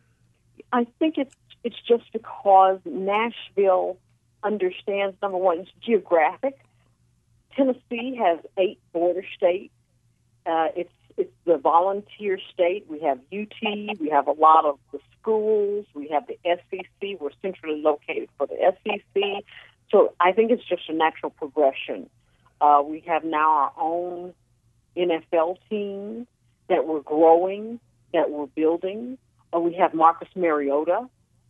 I 0.71 0.85
think 0.99 1.17
it's 1.17 1.33
it's 1.63 1.81
just 1.87 2.03
because 2.13 2.79
Nashville 2.85 3.97
understands 4.43 5.15
number 5.21 5.37
one, 5.37 5.59
it's 5.59 5.71
geographic. 5.83 6.59
Tennessee 7.55 8.15
has 8.21 8.39
eight 8.57 8.79
border 8.93 9.23
states. 9.35 9.73
Uh, 10.45 10.67
it's 10.75 10.91
it's 11.17 11.31
the 11.45 11.57
volunteer 11.57 12.39
state. 12.53 12.85
We 12.89 12.99
have 13.01 13.19
UT. 13.31 13.99
We 13.99 14.09
have 14.09 14.27
a 14.27 14.33
lot 14.33 14.65
of 14.65 14.79
the 14.91 14.99
schools. 15.19 15.85
We 15.93 16.09
have 16.09 16.27
the 16.27 16.37
SEC. 16.43 17.19
We're 17.19 17.29
centrally 17.41 17.81
located 17.81 18.29
for 18.37 18.47
the 18.47 18.73
SEC. 18.83 19.43
So 19.91 20.13
I 20.19 20.31
think 20.33 20.51
it's 20.51 20.63
just 20.67 20.89
a 20.89 20.93
natural 20.93 21.29
progression. 21.29 22.09
Uh, 22.59 22.81
we 22.85 23.01
have 23.07 23.23
now 23.23 23.49
our 23.49 23.71
own 23.79 24.33
NFL 24.97 25.57
team 25.69 26.27
that 26.69 26.85
we're 26.85 27.01
growing, 27.01 27.79
that 28.13 28.31
we're 28.31 28.47
building. 28.47 29.17
Uh, 29.55 29.59
we 29.59 29.73
have 29.73 29.93
Marcus 29.93 30.29
Mariota, 30.35 31.07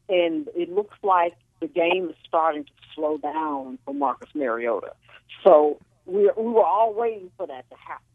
and 0.09 0.47
it 0.55 0.69
looks 0.69 0.97
like 1.01 1.35
the 1.61 1.67
game 1.67 2.09
is 2.09 2.15
starting 2.27 2.65
to 2.65 2.71
slow 2.93 3.17
down 3.17 3.79
for 3.85 3.93
Marcus 3.93 4.29
Mariota. 4.35 4.93
So 5.43 5.79
we 6.05 6.29
we 6.37 6.51
were 6.51 6.65
all 6.65 6.93
waiting 6.93 7.31
for 7.37 7.47
that 7.47 7.69
to 7.69 7.75
happen. 7.75 8.05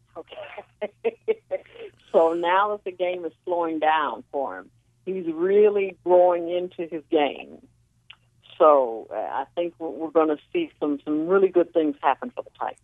So 2.13 2.33
now 2.35 2.71
that 2.71 2.85
the 2.85 2.93
game 2.93 3.25
is 3.25 3.33
slowing 3.45 3.79
down 3.79 4.25
for 4.33 4.59
him, 4.59 4.71
he's 5.05 5.27
really 5.33 5.97
growing 6.05 6.49
into 6.51 6.87
his 6.91 7.03
game. 7.11 7.59
So 8.59 9.09
uh, 9.11 9.17
I 9.17 9.45
think 9.55 9.75
we're, 9.79 10.11
going 10.11 10.29
to 10.29 10.39
see 10.53 10.71
some 10.79 11.01
some 11.05 11.27
really 11.27 11.49
good 11.49 11.73
things 11.73 11.97
happen 12.03 12.31
for 12.35 12.45
the 12.45 12.51
Titans. 12.59 12.81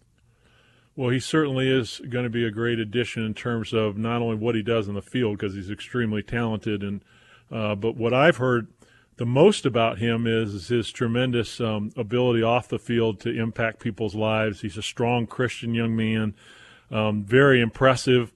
Well, 0.97 1.11
he 1.11 1.21
certainly 1.21 1.69
is 1.69 2.01
going 2.09 2.25
to 2.25 2.31
be 2.31 2.47
a 2.47 2.51
great 2.51 2.79
addition 2.79 3.23
in 3.23 3.35
terms 3.35 3.75
of 3.75 3.99
not 3.99 4.23
only 4.23 4.37
what 4.37 4.55
he 4.55 4.63
does 4.63 4.89
in 4.89 4.95
the 4.95 5.03
field 5.03 5.37
because 5.37 5.55
he's 5.55 5.71
extremely 5.71 6.23
talented, 6.23 6.83
and 6.83 7.05
uh, 7.53 7.75
but 7.75 7.97
what 7.97 8.15
I've 8.15 8.39
heard 8.39 8.69
the 9.17 9.27
most 9.27 9.67
about 9.67 9.99
him 9.99 10.27
is 10.27 10.69
his 10.69 10.91
tremendous 10.91 11.61
um, 11.61 11.91
ability 11.97 12.43
off 12.43 12.69
the 12.69 12.79
field 12.79 13.21
to 13.21 13.31
impact 13.31 13.81
people's 13.81 14.15
lives. 14.15 14.63
He's 14.63 14.79
a 14.79 14.83
strong 14.83 15.27
Christian 15.27 15.75
young 15.75 15.95
man, 15.95 16.35
um, 16.91 17.25
very 17.25 17.61
impressive, 17.61 18.33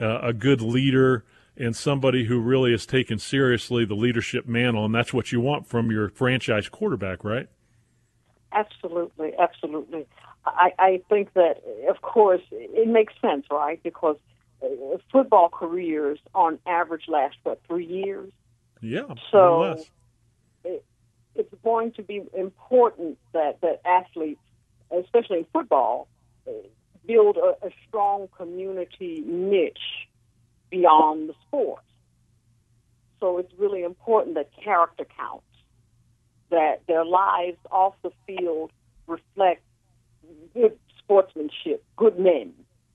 uh, 0.00 0.20
a 0.20 0.32
good 0.32 0.60
leader, 0.60 1.24
and 1.56 1.76
somebody 1.76 2.24
who 2.24 2.40
really 2.40 2.70
has 2.72 2.86
taken 2.86 3.18
seriously 3.18 3.84
the 3.84 3.94
leadership 3.94 4.46
mantle. 4.46 4.84
And 4.84 4.94
that's 4.94 5.12
what 5.12 5.32
you 5.32 5.40
want 5.40 5.66
from 5.66 5.90
your 5.90 6.08
franchise 6.08 6.68
quarterback, 6.68 7.24
right? 7.24 7.48
Absolutely, 8.52 9.32
absolutely. 9.38 10.06
I, 10.44 10.72
I 10.78 11.02
think 11.08 11.32
that, 11.34 11.62
of 11.88 12.02
course, 12.02 12.42
it 12.50 12.88
makes 12.88 13.14
sense, 13.20 13.46
right? 13.50 13.82
Because 13.82 14.16
uh, 14.62 14.98
football 15.10 15.48
careers, 15.48 16.18
on 16.34 16.58
average, 16.66 17.04
last 17.08 17.36
what 17.42 17.60
three 17.66 17.86
years. 17.86 18.30
Yeah. 18.80 19.14
So 19.30 19.76
it, 20.64 20.84
it's 21.34 21.54
going 21.62 21.92
to 21.92 22.02
be 22.02 22.22
important 22.34 23.18
that 23.32 23.60
that 23.60 23.80
athletes, 23.84 24.40
especially 24.90 25.38
in 25.38 25.46
football, 25.52 26.08
build 27.06 27.36
a, 27.36 27.66
a 27.66 27.70
strong 27.88 28.28
community 28.36 29.22
niche 29.26 30.08
beyond 30.70 31.28
the 31.28 31.34
sport. 31.46 31.82
So 33.20 33.38
it's 33.38 33.52
really 33.58 33.82
important 33.82 34.34
that 34.34 34.50
character 34.62 35.06
counts, 35.16 35.44
that 36.50 36.82
their 36.88 37.04
lives 37.04 37.58
off 37.70 37.94
the 38.02 38.10
field 38.26 38.72
reflect 39.06 39.62
good 40.54 40.76
sportsmanship, 40.98 41.84
good 41.96 42.18
men, 42.18 42.52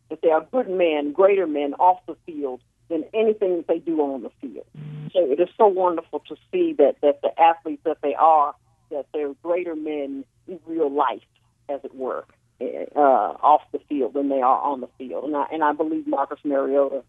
that 0.09 0.21
they 0.21 0.29
are 0.29 0.45
good 0.51 0.69
men, 0.69 1.13
greater 1.13 1.47
men 1.47 1.73
off 1.75 1.99
the 2.07 2.15
field 2.25 2.61
than 2.89 3.03
anything 3.13 3.57
that 3.57 3.67
they 3.67 3.79
do 3.79 3.99
on 4.01 4.23
the 4.23 4.31
field. 4.41 4.65
So 5.13 5.19
it 5.31 5.39
is 5.39 5.49
so 5.57 5.67
wonderful 5.67 6.19
to 6.27 6.35
see 6.51 6.73
that, 6.73 6.95
that 7.01 7.21
the 7.21 7.31
athletes 7.39 7.81
that 7.85 7.97
they 8.01 8.15
are, 8.15 8.53
that 8.91 9.05
they're 9.13 9.33
greater 9.43 9.75
men 9.75 10.25
in 10.47 10.59
real 10.65 10.89
life, 10.89 11.21
as 11.69 11.81
it 11.83 11.95
were, 11.95 12.25
uh, 12.61 12.99
off 12.99 13.61
the 13.71 13.79
field 13.89 14.13
than 14.13 14.29
they 14.29 14.41
are 14.41 14.61
on 14.61 14.81
the 14.81 14.89
field. 14.97 15.25
And 15.25 15.35
I, 15.35 15.45
and 15.51 15.63
I 15.63 15.73
believe 15.73 16.07
Marcus 16.07 16.39
Mariota 16.43 17.03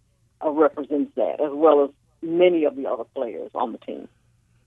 uh, 0.45 0.51
represents 0.51 1.13
that, 1.17 1.41
as 1.41 1.53
well 1.53 1.85
as 1.85 1.91
many 2.23 2.65
of 2.65 2.77
the 2.77 2.87
other 2.87 3.05
players 3.05 3.51
on 3.55 3.73
the 3.73 3.79
team. 3.79 4.09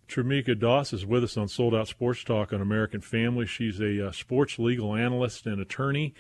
Tremecca 0.08 0.60
Doss 0.60 0.92
is 0.92 1.06
with 1.06 1.24
us 1.24 1.38
on 1.38 1.48
Sold 1.48 1.74
Out 1.74 1.88
Sports 1.88 2.24
Talk 2.24 2.52
on 2.52 2.62
American 2.62 3.00
Family. 3.00 3.46
She's 3.46 3.80
a 3.80 4.08
uh, 4.08 4.12
sports 4.12 4.60
legal 4.60 4.96
analyst 4.96 5.46
and 5.46 5.62
attorney. 5.62 6.14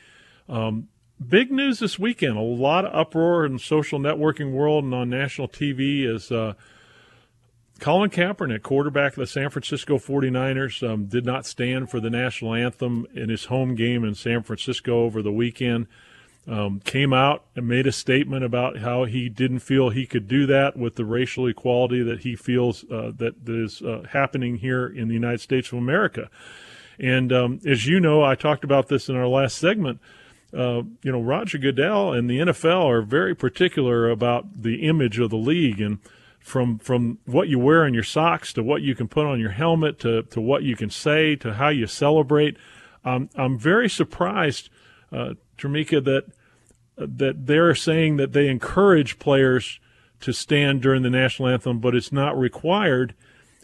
Um, 0.47 0.87
big 1.25 1.51
news 1.51 1.79
this 1.79 1.99
weekend. 1.99 2.37
A 2.37 2.41
lot 2.41 2.85
of 2.85 2.95
uproar 2.95 3.45
in 3.45 3.59
social 3.59 3.99
networking 3.99 4.53
world 4.53 4.85
and 4.85 4.93
on 4.93 5.09
national 5.09 5.49
TV 5.49 6.05
as 6.05 6.31
uh, 6.31 6.53
Colin 7.81 8.09
Kaepernick, 8.09 8.61
quarterback 8.61 9.13
of 9.13 9.17
the 9.17 9.27
San 9.27 9.49
Francisco 9.49 9.97
49ers, 9.97 10.87
um, 10.87 11.07
did 11.07 11.25
not 11.25 11.45
stand 11.45 11.89
for 11.89 11.99
the 11.99 12.09
national 12.09 12.53
anthem 12.53 13.05
in 13.13 13.27
his 13.27 13.45
home 13.45 13.75
game 13.75 14.05
in 14.05 14.15
San 14.15 14.43
Francisco 14.43 15.03
over 15.03 15.21
the 15.21 15.33
weekend 15.33 15.87
um, 16.47 16.79
came 16.79 17.13
out 17.13 17.45
and 17.55 17.67
made 17.67 17.85
a 17.85 17.91
statement 17.91 18.43
about 18.43 18.77
how 18.77 19.03
he 19.03 19.29
didn't 19.29 19.59
feel 19.59 19.89
he 19.89 20.05
could 20.05 20.27
do 20.27 20.45
that 20.47 20.75
with 20.75 20.95
the 20.95 21.05
racial 21.05 21.47
equality 21.47 22.01
that 22.01 22.21
he 22.21 22.35
feels 22.35 22.83
uh, 22.91 23.11
that, 23.17 23.45
that 23.45 23.63
is 23.63 23.81
uh, 23.81 24.03
happening 24.11 24.55
here 24.55 24.87
in 24.87 25.07
the 25.07 25.13
United 25.13 25.41
States 25.41 25.71
of 25.71 25.77
America. 25.77 26.29
And 26.99 27.31
um, 27.31 27.59
as 27.65 27.85
you 27.85 27.99
know, 27.99 28.23
I 28.23 28.35
talked 28.35 28.63
about 28.63 28.87
this 28.87 29.07
in 29.07 29.15
our 29.15 29.27
last 29.27 29.57
segment. 29.57 29.99
Uh, 30.53 30.81
you 31.03 31.11
know, 31.11 31.21
Roger 31.21 31.57
Goodell 31.57 32.13
and 32.13 32.29
the 32.29 32.39
NFL 32.39 32.85
are 32.85 33.01
very 33.01 33.35
particular 33.35 34.09
about 34.09 34.63
the 34.63 34.87
image 34.87 35.17
of 35.17 35.29
the 35.29 35.37
league, 35.37 35.79
and 35.79 35.99
from 36.41 36.79
from 36.79 37.19
what 37.25 37.47
you 37.47 37.59
wear 37.59 37.85
on 37.85 37.93
your 37.93 38.03
socks 38.03 38.51
to 38.53 38.63
what 38.63 38.81
you 38.81 38.95
can 38.95 39.07
put 39.07 39.25
on 39.25 39.39
your 39.39 39.51
helmet 39.51 39.99
to 39.99 40.23
to 40.23 40.41
what 40.41 40.63
you 40.63 40.75
can 40.75 40.89
say 40.89 41.35
to 41.37 41.53
how 41.53 41.69
you 41.69 41.87
celebrate. 41.87 42.57
Um, 43.03 43.29
I'm 43.35 43.57
very 43.57 43.89
surprised 43.89 44.69
uh, 45.11 45.33
Tremecca, 45.57 46.03
that 46.03 46.25
that 46.95 47.47
they're 47.47 47.75
saying 47.75 48.17
that 48.17 48.33
they 48.33 48.47
encourage 48.47 49.19
players 49.19 49.79
to 50.19 50.31
stand 50.31 50.81
during 50.81 51.01
the 51.01 51.09
national 51.09 51.49
anthem, 51.49 51.79
but 51.79 51.95
it's 51.95 52.11
not 52.11 52.37
required. 52.37 53.15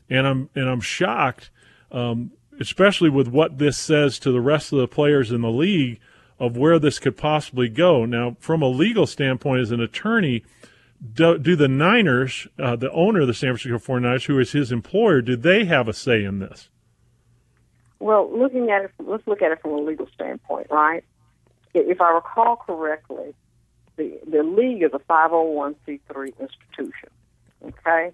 And 0.10 0.26
I'm 0.26 0.50
and 0.56 0.70
I'm 0.70 0.82
shocked, 0.82 1.50
um, 1.92 2.32
especially 2.60 3.10
with 3.10 3.28
what 3.28 3.58
this 3.58 3.78
says 3.78 4.20
to 4.20 4.32
the 4.32 4.42
rest 4.42 4.72
of 4.72 4.80
the 4.80 4.88
players 4.88 5.32
in 5.32 5.42
the 5.42 5.52
league 5.52 6.00
of 6.40 6.56
where 6.56 6.80
this 6.80 7.00
could 7.00 7.18
possibly 7.18 7.68
go. 7.68 8.06
Now, 8.06 8.38
from 8.40 8.62
a 8.62 8.68
legal 8.68 9.08
standpoint, 9.08 9.62
as 9.62 9.72
an 9.72 9.82
attorney, 9.82 10.44
do, 11.14 11.38
do 11.38 11.56
the 11.56 11.68
Niners, 11.68 12.48
uh, 12.60 12.76
the 12.76 12.92
owner 12.92 13.22
of 13.22 13.28
the 13.28 13.34
San 13.34 13.56
Francisco 13.56 13.78
49ers, 13.78 14.26
who 14.26 14.40
is 14.40 14.52
his 14.52 14.72
employer, 14.72 15.22
do 15.22 15.36
they 15.36 15.66
have 15.66 15.88
a 15.88 15.94
say 15.94 16.24
in 16.24 16.40
this? 16.40 16.70
Well, 18.00 18.30
looking 18.32 18.70
at 18.70 18.86
it, 18.86 18.92
let's 19.00 19.26
look 19.28 19.42
at 19.42 19.52
it 19.52 19.62
from 19.62 19.72
a 19.72 19.80
legal 19.80 20.08
standpoint, 20.14 20.68
right? 20.70 21.04
if 21.74 22.02
I 22.02 22.12
recall 22.12 22.56
correctly, 22.56 23.34
the 23.98 24.20
the 24.30 24.44
league 24.44 24.84
is 24.84 24.92
a 24.94 25.00
501c3 25.00 26.34
institution. 26.40 27.10
Okay. 27.64 28.12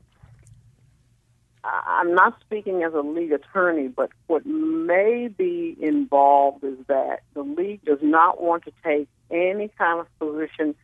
I'm 1.65 2.13
not 2.13 2.41
speaking 2.41 2.83
as 2.83 2.93
a 2.93 2.99
league 2.99 3.31
attorney, 3.31 3.87
but 3.87 4.09
what 4.27 4.45
may 4.45 5.29
be 5.29 5.77
involved 5.79 6.65
is 6.65 6.77
that 6.87 7.21
the 7.33 7.41
league 7.41 7.85
does 7.85 7.99
not 8.01 8.41
want 8.41 8.65
to 8.65 8.71
take 8.83 9.07
any 9.31 9.69
kind 9.77 10.01
of 10.01 10.19
position 10.19 10.75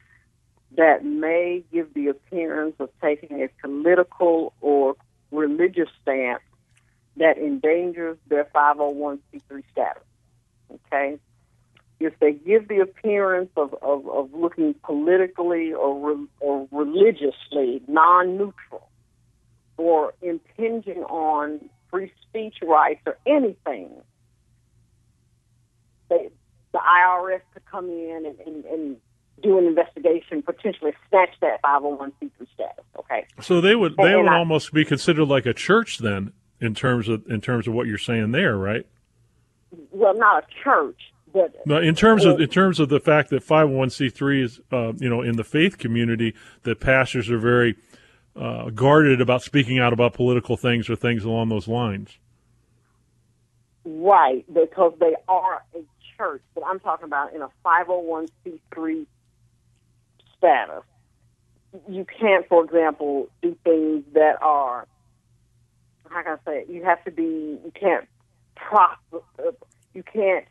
that 0.77 1.03
may 1.03 1.63
give 1.71 1.93
the 1.93 2.07
appearance 2.07 2.75
of 2.79 2.89
taking 3.01 3.43
a 3.43 3.49
political 3.61 4.53
or 4.61 4.95
religious 5.31 5.89
stance 6.01 6.41
that 7.17 7.37
endangers 7.37 8.17
their 8.27 8.45
501c3 8.45 9.63
status. 9.71 10.03
Okay? 10.71 11.19
if 11.99 12.17
they 12.19 12.31
give 12.31 12.67
the 12.67 12.79
appearance 12.79 13.49
of, 13.57 13.75
of, 13.81 14.07
of 14.07 14.33
looking 14.33 14.73
politically 14.83 15.73
or, 15.73 16.15
re, 16.15 16.27
or 16.39 16.67
religiously 16.71 17.81
non 17.87 18.37
neutral 18.37 18.89
or 19.77 20.13
impinging 20.21 21.03
on 21.03 21.69
free 21.89 22.11
speech 22.21 22.55
rights 22.61 23.01
or 23.05 23.17
anything, 23.25 23.89
they, 26.09 26.29
the 26.71 26.79
IRS 26.79 27.41
could 27.53 27.65
come 27.65 27.89
in 27.89 28.25
and, 28.25 28.39
and, 28.39 28.65
and 28.65 28.97
do 29.41 29.57
an 29.57 29.65
investigation, 29.65 30.41
potentially 30.41 30.93
snatch 31.09 31.29
that 31.41 31.61
501c3 31.61 32.31
status. 32.53 32.85
Okay. 32.97 33.25
So 33.41 33.61
they 33.61 33.75
would 33.75 33.95
they 33.97 34.13
and, 34.13 34.17
would 34.17 34.25
and 34.27 34.35
almost 34.35 34.73
be 34.73 34.85
considered 34.85 35.25
like 35.25 35.45
a 35.45 35.53
church 35.53 35.99
then 35.99 36.33
in 36.61 36.75
terms 36.75 37.07
of 37.07 37.25
in 37.27 37.41
terms 37.41 37.67
of 37.67 37.73
what 37.73 37.87
you're 37.87 37.97
saying 37.97 38.31
there, 38.31 38.57
right? 38.57 38.85
Well, 39.91 40.15
not 40.15 40.43
a 40.43 40.63
church, 40.63 40.99
but 41.33 41.53
in 41.83 41.95
terms 41.95 42.25
of 42.25 42.39
in 42.39 42.49
terms 42.49 42.79
of 42.79 42.89
the 42.89 42.99
fact 42.99 43.29
that 43.29 43.45
501c3 43.45 44.43
is, 44.43 44.59
uh, 44.71 44.93
you 44.97 45.09
know, 45.09 45.21
in 45.21 45.35
the 45.35 45.43
faith 45.43 45.77
community, 45.77 46.33
that 46.63 46.79
pastors 46.79 47.29
are 47.29 47.37
very 47.37 47.75
uh, 48.35 48.69
guarded 48.69 49.21
about 49.21 49.43
speaking 49.43 49.79
out 49.79 49.93
about 49.93 50.13
political 50.13 50.57
things 50.57 50.89
or 50.89 50.95
things 50.95 51.23
along 51.23 51.49
those 51.49 51.67
lines. 51.67 52.17
Right, 53.85 54.45
because 54.51 54.93
they 54.99 55.15
are 55.27 55.63
a 55.75 55.79
church, 56.17 56.41
but 56.53 56.63
I'm 56.65 56.79
talking 56.79 57.05
about 57.05 57.33
in 57.33 57.41
a 57.41 57.49
501c3 57.65 59.05
status. 60.39 60.83
You 61.87 62.05
can't, 62.05 62.47
for 62.47 62.63
example, 62.65 63.29
do 63.43 63.55
things 63.63 64.03
that 64.13 64.41
are 64.41 64.87
how 66.09 66.23
can 66.23 66.31
I 66.33 66.51
say 66.51 66.59
it? 66.61 66.69
You 66.69 66.83
have 66.85 67.03
to 67.03 67.11
be. 67.11 67.23
You 67.23 67.71
can't. 67.79 68.07
Pro- 68.55 69.21
you 69.93 70.03
can't 70.03 70.45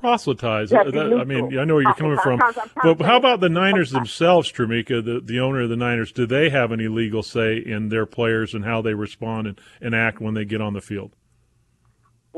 proselytize. 0.00 0.70
That, 0.70 0.86
I 0.86 1.24
mean, 1.24 1.58
I 1.58 1.64
know 1.64 1.74
where 1.74 1.82
you're 1.82 1.94
coming 1.94 2.18
from, 2.18 2.40
but 2.82 3.00
how 3.02 3.16
about 3.16 3.40
the 3.40 3.48
Niners 3.48 3.90
themselves, 3.90 4.50
Tremecca, 4.50 5.04
the, 5.04 5.20
the 5.22 5.40
owner 5.40 5.62
of 5.62 5.68
the 5.68 5.76
Niners? 5.76 6.12
Do 6.12 6.26
they 6.26 6.50
have 6.50 6.72
any 6.72 6.88
legal 6.88 7.22
say 7.22 7.56
in 7.56 7.88
their 7.88 8.06
players 8.06 8.54
and 8.54 8.64
how 8.64 8.82
they 8.82 8.94
respond 8.94 9.46
and, 9.46 9.60
and 9.80 9.94
act 9.94 10.20
when 10.20 10.34
they 10.34 10.44
get 10.44 10.60
on 10.60 10.72
the 10.72 10.80
field? 10.80 11.12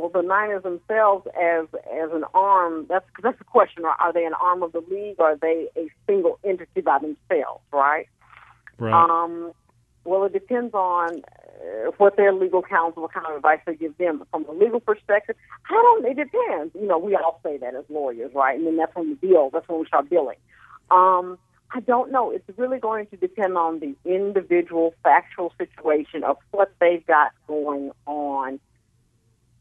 Well, 0.00 0.08
the 0.08 0.26
Niners 0.26 0.62
themselves, 0.62 1.26
as 1.38 1.66
as 1.92 2.10
an 2.12 2.24
arm, 2.32 2.86
that's 2.88 3.04
that's 3.22 3.38
the 3.38 3.44
question. 3.44 3.84
Are 3.84 4.12
they 4.14 4.24
an 4.24 4.32
arm 4.40 4.62
of 4.62 4.72
the 4.72 4.82
league? 4.90 5.16
Or 5.18 5.32
are 5.32 5.36
they 5.36 5.68
a 5.76 5.90
single 6.06 6.38
entity 6.42 6.80
by 6.80 6.98
themselves? 6.98 7.60
Right. 7.70 8.08
Right. 8.78 8.94
Um, 8.94 9.52
well, 10.04 10.24
it 10.24 10.32
depends 10.32 10.72
on 10.72 11.20
uh, 11.20 11.90
what 11.98 12.16
their 12.16 12.32
legal 12.32 12.62
counsel, 12.62 13.02
what 13.02 13.12
kind 13.12 13.26
of 13.26 13.36
advice 13.36 13.60
they 13.66 13.74
give 13.74 13.98
them. 13.98 14.24
From 14.30 14.46
a 14.46 14.52
legal 14.52 14.80
perspective, 14.80 15.36
I 15.68 15.74
don't. 15.74 16.06
It 16.06 16.16
depends. 16.16 16.74
You 16.74 16.86
know, 16.86 16.98
we 16.98 17.14
all 17.14 17.38
say 17.42 17.58
that 17.58 17.74
as 17.74 17.84
lawyers, 17.90 18.32
right? 18.34 18.56
And 18.56 18.66
then 18.66 18.76
that's 18.78 18.94
when 18.94 19.08
we 19.08 19.14
bill. 19.28 19.50
That's 19.52 19.68
when 19.68 19.80
we 19.80 19.86
start 19.86 20.08
billing. 20.08 20.38
Um, 20.90 21.38
I 21.72 21.80
don't 21.80 22.10
know. 22.10 22.30
It's 22.30 22.48
really 22.56 22.78
going 22.78 23.06
to 23.08 23.16
depend 23.16 23.58
on 23.58 23.80
the 23.80 23.94
individual 24.06 24.94
factual 25.02 25.52
situation 25.58 26.24
of 26.24 26.38
what 26.52 26.72
they've 26.80 27.06
got 27.06 27.32
going 27.46 27.92
on 28.06 28.60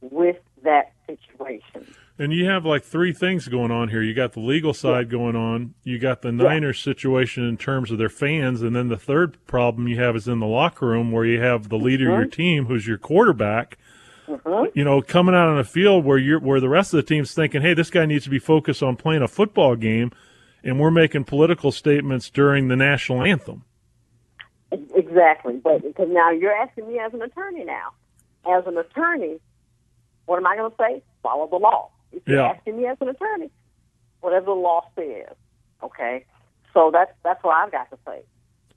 with 0.02 0.38
that 0.64 0.94
situation. 1.08 1.94
And 2.18 2.34
you 2.34 2.46
have 2.50 2.66
like 2.66 2.84
three 2.84 3.14
things 3.14 3.48
going 3.48 3.72
on 3.72 3.88
here. 3.90 4.02
You 4.02 4.14
got 4.14 4.34
the 4.34 4.42
legal 4.42 4.74
side 4.74 5.08
yeah. 5.08 5.12
going 5.12 5.38
on. 5.38 5.74
You 5.84 5.98
got 5.98 6.22
the 6.22 6.34
Niners 6.34 6.80
yeah. 6.80 6.94
situation 6.94 7.48
in 7.48 7.56
terms 7.56 7.92
of 7.92 7.98
their 7.98 8.10
fans, 8.10 8.62
and 8.62 8.76
then 8.76 8.90
the 8.90 8.98
third 8.98 9.38
problem 9.48 9.88
you 9.88 9.98
have 10.00 10.18
is 10.18 10.28
in 10.28 10.40
the 10.40 10.46
locker 10.46 10.88
room 10.88 11.14
where 11.14 11.24
you 11.24 11.42
have 11.42 11.70
the 11.70 11.78
leader 11.78 12.06
mm-hmm. 12.06 12.14
of 12.14 12.20
your 12.20 12.28
mm-hmm. 12.28 12.42
team, 12.42 12.66
who's 12.66 12.86
your 12.86 12.98
quarterback. 12.98 13.78
Mm-hmm. 14.28 14.78
You 14.78 14.84
know, 14.84 15.02
coming 15.02 15.34
out 15.34 15.48
on 15.48 15.60
a 15.60 15.64
field 15.64 16.04
where 16.04 16.18
you're 16.18 16.40
where 16.40 16.60
the 16.60 16.70
rest 16.70 16.94
of 16.94 16.98
the 16.98 17.04
team's 17.04 17.34
thinking, 17.34 17.62
"Hey, 17.62 17.74
this 17.74 17.90
guy 17.90 18.06
needs 18.06 18.26
to 18.26 18.30
be 18.30 18.38
focused 18.38 18.84
on 18.84 18.98
playing 18.98 19.22
a 19.22 19.28
football 19.30 19.78
game," 19.78 20.12
and 20.62 20.78
we're 20.78 20.92
making 20.92 21.24
political 21.24 21.72
statements 21.72 22.30
during 22.30 22.68
the 22.68 22.76
national 22.76 23.24
anthem. 23.24 23.64
Exactly, 24.72 25.54
but 25.64 25.82
because 25.82 26.10
now 26.12 26.32
you're 26.32 26.54
asking 26.54 26.88
me 26.90 27.00
as 27.00 27.14
an 27.14 27.22
attorney 27.22 27.64
now. 27.64 27.92
As 28.46 28.68
an 28.68 28.78
attorney, 28.78 29.40
what 30.30 30.38
am 30.38 30.46
I 30.46 30.56
going 30.56 30.70
to 30.70 30.78
say? 30.78 31.04
Follow 31.24 31.48
the 31.48 31.56
law. 31.56 31.90
If 32.12 32.22
you're 32.28 32.38
yeah. 32.38 32.52
asking 32.52 32.78
me 32.78 32.86
as 32.86 32.98
an 33.02 33.10
attorney, 33.10 33.50
whatever 34.22 34.46
the 34.46 34.52
law 34.52 34.86
says, 34.96 35.36
okay. 35.84 36.26
So 36.72 36.92
that's 36.94 37.12
that's 37.24 37.44
what 37.44 37.56
I've 37.56 37.72
got 37.72 37.90
to 37.90 37.98
say. 38.06 38.22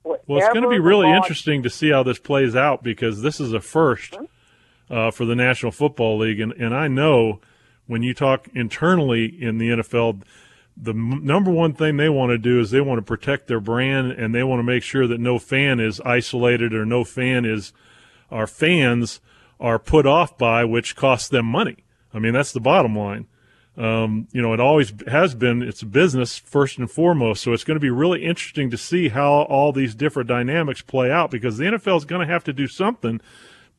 Whatever 0.01 0.23
well, 0.27 0.39
it's 0.39 0.47
going 0.47 0.63
to 0.63 0.69
be 0.69 0.79
really 0.79 1.07
law... 1.07 1.15
interesting 1.15 1.61
to 1.63 1.69
see 1.69 1.91
how 1.91 2.01
this 2.01 2.17
plays 2.17 2.55
out 2.55 2.83
because 2.83 3.21
this 3.21 3.39
is 3.39 3.53
a 3.53 3.59
1st 3.59 4.17
mm-hmm. 4.17 4.93
uh, 4.93 5.11
for 5.11 5.25
the 5.25 5.35
National 5.35 5.71
Football 5.71 6.17
League, 6.17 6.39
and 6.39 6.51
and 6.53 6.75
I 6.75 6.87
know 6.87 7.39
when 7.85 8.01
you 8.01 8.15
talk 8.15 8.47
internally 8.55 9.25
in 9.25 9.59
the 9.59 9.69
NFL 9.69 10.23
the 10.75 10.91
number 10.91 11.51
one 11.51 11.73
thing 11.73 11.97
they 11.97 12.09
want 12.09 12.31
to 12.31 12.37
do 12.39 12.59
is 12.59 12.71
they 12.71 12.81
want 12.81 12.97
to 12.97 13.03
protect 13.03 13.45
their 13.45 13.59
brand 13.59 14.11
and 14.11 14.33
they 14.33 14.41
want 14.41 14.57
to 14.57 14.63
make 14.63 14.81
sure 14.81 15.05
that 15.05 15.19
no 15.19 15.37
fan 15.37 15.79
is 15.79 16.01
isolated 16.01 16.73
or 16.73 16.83
no 16.83 17.03
fan 17.03 17.45
is 17.45 17.73
our 18.31 18.47
fans 18.47 19.21
are 19.63 19.79
put 19.79 20.05
off 20.05 20.37
by 20.37 20.63
which 20.63 20.95
costs 20.95 21.29
them 21.29 21.47
money 21.47 21.83
I 22.13 22.19
mean, 22.19 22.33
that's 22.33 22.51
the 22.51 22.59
bottom 22.59 22.97
line. 22.97 23.27
Um, 23.75 24.27
you 24.31 24.41
know, 24.41 24.53
it 24.53 24.59
always 24.59 24.93
has 25.07 25.33
been, 25.33 25.63
it's 25.63 25.81
business 25.81 26.37
first 26.37 26.77
and 26.77 26.89
foremost. 26.89 27.41
So 27.41 27.53
it's 27.53 27.63
going 27.63 27.75
to 27.75 27.81
be 27.81 27.89
really 27.89 28.23
interesting 28.23 28.69
to 28.69 28.77
see 28.77 29.09
how 29.09 29.43
all 29.43 29.71
these 29.71 29.95
different 29.95 30.29
dynamics 30.29 30.83
play 30.83 31.11
out 31.11 31.31
because 31.31 31.57
the 31.57 31.65
NFL 31.65 31.97
is 31.97 32.05
going 32.05 32.25
to 32.25 32.31
have 32.31 32.43
to 32.43 32.53
do 32.53 32.67
something 32.67 33.19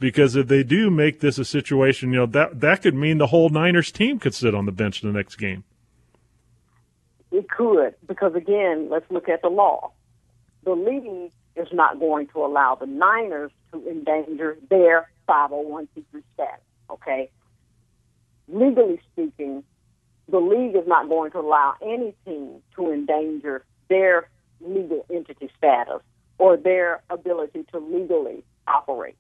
because 0.00 0.34
if 0.34 0.48
they 0.48 0.64
do 0.64 0.90
make 0.90 1.20
this 1.20 1.38
a 1.38 1.44
situation, 1.44 2.12
you 2.12 2.18
know, 2.18 2.26
that, 2.26 2.60
that 2.60 2.82
could 2.82 2.94
mean 2.94 3.18
the 3.18 3.28
whole 3.28 3.50
Niners 3.50 3.92
team 3.92 4.18
could 4.18 4.34
sit 4.34 4.54
on 4.54 4.66
the 4.66 4.72
bench 4.72 5.00
the 5.00 5.12
next 5.12 5.36
game. 5.36 5.62
It 7.30 7.48
could, 7.48 7.94
because 8.06 8.34
again, 8.34 8.88
let's 8.90 9.08
look 9.10 9.28
at 9.28 9.42
the 9.42 9.48
law. 9.48 9.92
The 10.64 10.72
league 10.72 11.30
is 11.54 11.68
not 11.72 12.00
going 12.00 12.26
to 12.28 12.44
allow 12.44 12.74
the 12.74 12.86
Niners 12.86 13.52
to 13.72 13.88
endanger 13.88 14.58
their 14.68 15.08
501c3 15.28 16.22
status, 16.34 16.60
okay? 16.90 17.30
legally 18.48 19.00
speaking, 19.12 19.64
the 20.28 20.38
league 20.38 20.74
is 20.74 20.86
not 20.86 21.08
going 21.08 21.30
to 21.32 21.38
allow 21.38 21.74
any 21.82 22.14
team 22.24 22.62
to 22.76 22.92
endanger 22.92 23.64
their 23.88 24.28
legal 24.60 25.04
entity 25.12 25.50
status 25.56 26.00
or 26.38 26.56
their 26.56 27.02
ability 27.10 27.64
to 27.72 27.78
legally 27.78 28.42
operate. 28.66 29.16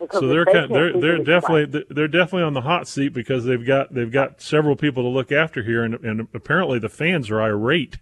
Because 0.00 0.20
so 0.20 0.28
they're 0.28 0.44
they 0.44 0.52
kind, 0.52 0.74
they're 0.74 1.00
they're 1.00 1.24
definitely 1.24 1.84
they're 1.90 2.06
definitely 2.06 2.44
on 2.44 2.54
the 2.54 2.60
hot 2.60 2.86
seat 2.86 3.08
because 3.08 3.44
they've 3.44 3.66
got 3.66 3.92
they've 3.92 4.12
got 4.12 4.40
several 4.40 4.76
people 4.76 5.02
to 5.02 5.08
look 5.08 5.32
after 5.32 5.64
here, 5.64 5.82
and, 5.82 5.94
and 6.04 6.28
apparently 6.32 6.78
the 6.78 6.88
fans 6.88 7.30
are 7.30 7.40
irate 7.40 7.98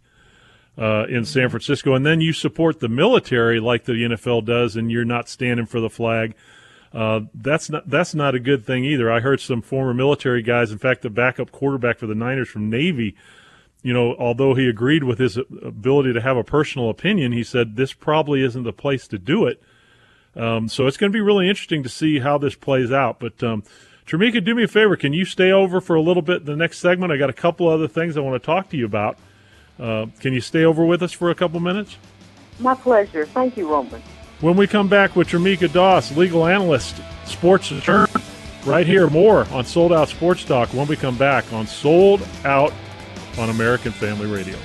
uh, 0.78 1.06
in 1.08 1.24
San 1.24 1.48
Francisco. 1.48 1.94
And 1.94 2.04
then 2.04 2.20
you 2.20 2.32
support 2.32 2.80
the 2.80 2.88
military 2.88 3.60
like 3.60 3.84
the 3.84 3.92
NFL 3.92 4.44
does, 4.44 4.76
and 4.76 4.90
you're 4.90 5.04
not 5.04 5.28
standing 5.28 5.66
for 5.66 5.80
the 5.80 5.90
flag. 5.90 6.34
Uh, 6.92 7.20
that's 7.34 7.68
not 7.68 7.88
that's 7.88 8.14
not 8.14 8.34
a 8.34 8.40
good 8.40 8.64
thing 8.64 8.84
either. 8.84 9.10
I 9.10 9.20
heard 9.20 9.40
some 9.40 9.60
former 9.60 9.92
military 9.92 10.42
guys, 10.42 10.70
in 10.70 10.78
fact, 10.78 11.02
the 11.02 11.10
backup 11.10 11.52
quarterback 11.52 11.98
for 11.98 12.06
the 12.06 12.14
Niners 12.14 12.48
from 12.48 12.70
Navy, 12.70 13.16
you 13.82 13.92
know, 13.92 14.16
although 14.18 14.54
he 14.54 14.68
agreed 14.68 15.04
with 15.04 15.18
his 15.18 15.36
ability 15.36 16.12
to 16.12 16.20
have 16.20 16.36
a 16.36 16.44
personal 16.44 16.90
opinion, 16.90 17.32
he 17.32 17.44
said 17.44 17.76
this 17.76 17.92
probably 17.92 18.42
isn't 18.42 18.64
the 18.64 18.72
place 18.72 19.06
to 19.08 19.18
do 19.18 19.46
it. 19.46 19.62
Um, 20.34 20.68
so 20.68 20.86
it's 20.86 20.96
going 20.96 21.12
to 21.12 21.16
be 21.16 21.20
really 21.20 21.48
interesting 21.48 21.82
to 21.82 21.88
see 21.88 22.18
how 22.18 22.36
this 22.36 22.54
plays 22.54 22.90
out. 22.90 23.20
But 23.20 23.42
um, 23.42 23.62
Tremecca, 24.06 24.44
do 24.44 24.54
me 24.54 24.64
a 24.64 24.68
favor. 24.68 24.96
Can 24.96 25.12
you 25.12 25.24
stay 25.24 25.52
over 25.52 25.80
for 25.80 25.96
a 25.96 26.00
little 26.00 26.22
bit 26.22 26.40
in 26.40 26.46
the 26.46 26.56
next 26.56 26.78
segment? 26.78 27.12
I 27.12 27.16
got 27.16 27.30
a 27.30 27.34
couple 27.34 27.68
other 27.68 27.88
things 27.88 28.16
I 28.16 28.20
want 28.20 28.40
to 28.40 28.44
talk 28.44 28.70
to 28.70 28.76
you 28.76 28.86
about. 28.86 29.18
Uh, 29.78 30.06
can 30.20 30.32
you 30.32 30.40
stay 30.40 30.64
over 30.64 30.84
with 30.84 31.02
us 31.02 31.12
for 31.12 31.30
a 31.30 31.34
couple 31.34 31.60
minutes? 31.60 31.96
My 32.58 32.74
pleasure. 32.74 33.26
Thank 33.26 33.56
you, 33.56 33.70
Roman. 33.70 34.02
When 34.40 34.56
we 34.56 34.66
come 34.66 34.88
back 34.88 35.16
with 35.16 35.28
Tremecca 35.28 35.72
Doss, 35.72 36.16
legal 36.16 36.46
analyst, 36.46 36.96
sports 37.24 37.70
attorney, 37.70 38.12
right 38.64 38.86
here, 38.86 39.08
more 39.08 39.46
on 39.50 39.64
Sold 39.64 39.92
Out 39.92 40.08
Sports 40.08 40.44
Talk 40.44 40.68
when 40.74 40.86
we 40.86 40.96
come 40.96 41.16
back 41.16 41.50
on 41.52 41.66
Sold 41.66 42.26
Out 42.44 42.72
on 43.38 43.50
American 43.50 43.92
Family 43.92 44.26
Radio. 44.26 44.58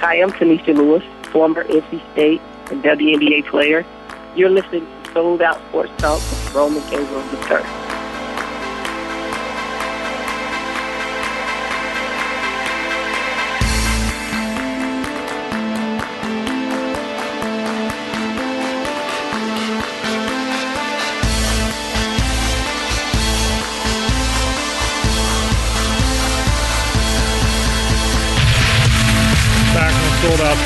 Hi, 0.00 0.20
I'm 0.20 0.30
Tynesha 0.32 0.74
Lewis, 0.74 1.02
former 1.30 1.64
NC 1.64 2.12
State 2.12 2.40
and 2.70 2.82
WNBA 2.82 3.46
player. 3.46 3.86
You're 4.34 4.48
listening 4.48 4.86
to 4.86 5.12
Sold 5.12 5.42
Out 5.42 5.60
Sports 5.68 5.92
Talk 5.98 6.18
with 6.18 6.54
Roman 6.54 6.82
Gabriel 6.88 7.22
III. 7.32 7.82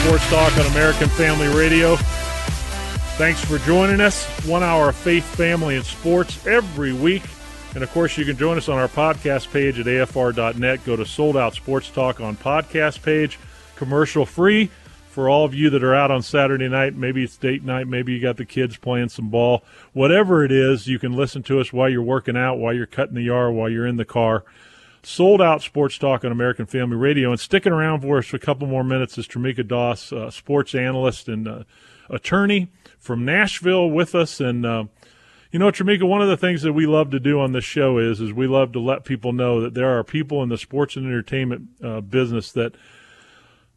Sports 0.07 0.31
Talk 0.31 0.57
on 0.59 0.67
American 0.67 1.09
Family 1.11 1.49
Radio. 1.49 1.97
Thanks 3.17 3.43
for 3.43 3.57
joining 3.61 4.03
us. 4.03 4.27
One 4.45 4.63
hour 4.63 4.91
of 4.91 4.95
faith, 4.95 5.25
family, 5.25 5.77
and 5.77 5.87
sports 5.87 6.47
every 6.47 6.93
week. 6.93 7.23
And 7.75 7.83
of 7.83 7.91
course, 7.91 8.19
you 8.19 8.27
can 8.27 8.37
join 8.37 8.59
us 8.59 8.69
on 8.69 8.77
our 8.77 8.89
podcast 8.89 9.51
page 9.51 9.79
at 9.79 9.87
afr.net. 9.87 10.85
Go 10.85 10.97
to 10.97 11.07
Sold 11.07 11.35
Out 11.35 11.55
Sports 11.55 11.89
Talk 11.89 12.21
on 12.21 12.37
podcast 12.37 13.03
page, 13.03 13.39
commercial 13.75 14.27
free 14.27 14.71
for 15.09 15.31
all 15.31 15.47
of 15.47 15.55
you 15.55 15.71
that 15.71 15.83
are 15.83 15.95
out 15.95 16.11
on 16.11 16.21
Saturday 16.21 16.69
night. 16.69 16.95
Maybe 16.95 17.25
it's 17.25 17.39
date 17.39 17.65
night. 17.65 17.89
Maybe 17.89 18.13
you 18.13 18.21
got 18.21 18.37
the 18.37 18.45
kids 18.45 18.77
playing 18.77 19.09
some 19.09 19.31
ball. 19.31 19.65
Whatever 19.95 20.45
it 20.45 20.53
is, 20.53 20.87
you 20.87 20.99
can 20.99 21.15
listen 21.15 21.43
to 21.45 21.59
us 21.59 21.73
while 21.73 21.89
you're 21.89 22.03
working 22.03 22.37
out, 22.37 22.59
while 22.59 22.75
you're 22.75 22.85
cutting 22.85 23.15
the 23.15 23.23
yard, 23.23 23.55
while 23.55 23.71
you're 23.71 23.87
in 23.87 23.97
the 23.97 24.05
car. 24.05 24.45
Sold 25.03 25.41
out 25.41 25.63
sports 25.63 25.97
talk 25.97 26.23
on 26.23 26.33
American 26.33 26.67
Family 26.67 26.99
Radio. 26.99 27.31
And 27.31 27.41
sticking 27.41 27.73
around 27.73 28.03
for 28.03 28.19
us 28.19 28.27
for 28.27 28.37
a 28.37 28.41
couple 28.41 28.67
more 28.67 28.85
minutes 28.85 29.17
is 29.17 29.27
Tremecca 29.27 29.67
Doss, 29.67 30.13
uh, 30.13 30.31
sports 30.31 30.75
analyst 30.75 31.29
and 31.29 31.49
uh, 31.49 31.63
attorney 32.11 32.69
from 32.99 33.25
Nashville 33.25 33.91
with 33.91 34.15
us. 34.15 34.41
And, 34.41 34.67
uh, 34.67 34.85
you 35.53 35.59
know, 35.59 35.71
Tremecca, 35.71 36.07
one 36.07 36.23
of 36.23 36.29
the 36.29 36.37
things 36.37 36.63
that 36.63 36.73
we 36.73 36.87
love 36.87 37.11
to 37.11 37.21
do 37.21 37.41
on 37.41 37.53
this 37.53 37.65
show 37.65 37.99
is, 37.99 38.21
is 38.21 38.33
we 38.33 38.47
love 38.47 38.73
to 38.73 38.81
let 38.81 39.05
people 39.05 39.33
know 39.33 39.61
that 39.61 39.75
there 39.75 39.99
are 39.99 40.05
people 40.05 40.43
in 40.43 40.49
the 40.49 40.59
sports 40.59 40.97
and 40.97 41.07
entertainment 41.07 41.69
uh, 41.83 42.01
business 42.01 42.53
that, 42.53 42.75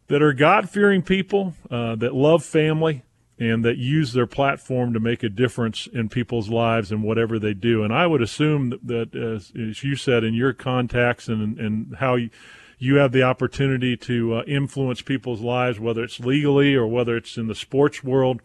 that 0.08 0.22
are 0.22 0.32
God 0.32 0.68
fearing 0.68 1.02
people, 1.02 1.54
uh, 1.70 1.94
that 1.96 2.14
love 2.14 2.44
family, 2.44 3.02
and 3.38 3.64
that 3.64 3.78
use 3.78 4.12
their 4.12 4.26
platform 4.26 4.92
to 4.92 5.00
make 5.00 5.22
a 5.22 5.28
difference 5.30 5.88
in 5.90 6.10
people's 6.10 6.50
lives 6.50 6.92
and 6.92 7.02
whatever 7.02 7.38
they 7.38 7.54
do. 7.54 7.82
And 7.82 7.92
I 7.92 8.06
would 8.06 8.20
assume 8.20 8.78
that, 8.82 9.14
as, 9.14 9.50
as 9.58 9.82
you 9.82 9.96
said, 9.96 10.24
in 10.24 10.34
your 10.34 10.52
contacts 10.52 11.26
and, 11.26 11.58
and 11.58 11.96
how 11.96 12.16
you, 12.16 12.28
you 12.78 12.96
have 12.96 13.12
the 13.12 13.22
opportunity 13.22 13.96
to 13.96 14.36
uh, 14.36 14.42
influence 14.42 15.00
people's 15.00 15.40
lives, 15.40 15.80
whether 15.80 16.04
it's 16.04 16.20
legally 16.20 16.74
or 16.74 16.86
whether 16.86 17.16
it's 17.16 17.38
in 17.38 17.46
the 17.46 17.54
sports 17.54 18.04
world. 18.04 18.42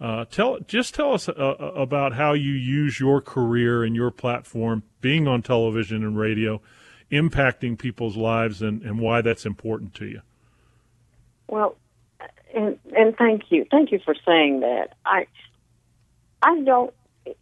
Uh, 0.00 0.24
tell 0.24 0.58
just 0.60 0.94
tell 0.94 1.12
us 1.12 1.28
uh, 1.28 1.32
uh 1.32 1.72
about 1.76 2.14
how 2.14 2.32
you 2.32 2.52
use 2.52 2.98
your 2.98 3.20
career 3.20 3.84
and 3.84 3.94
your 3.94 4.10
platform, 4.10 4.82
being 5.00 5.28
on 5.28 5.40
television 5.42 6.02
and 6.02 6.18
radio, 6.18 6.60
impacting 7.12 7.78
people's 7.78 8.16
lives, 8.16 8.60
and, 8.60 8.82
and 8.82 8.98
why 8.98 9.20
that's 9.20 9.46
important 9.46 9.94
to 9.94 10.06
you. 10.06 10.20
Well, 11.48 11.76
and 12.54 12.78
and 12.96 13.16
thank 13.16 13.50
you, 13.50 13.66
thank 13.70 13.92
you 13.92 14.00
for 14.04 14.14
saying 14.26 14.60
that. 14.60 14.94
I 15.04 15.26
I 16.42 16.60
don't. 16.62 16.92
It, 17.26 17.36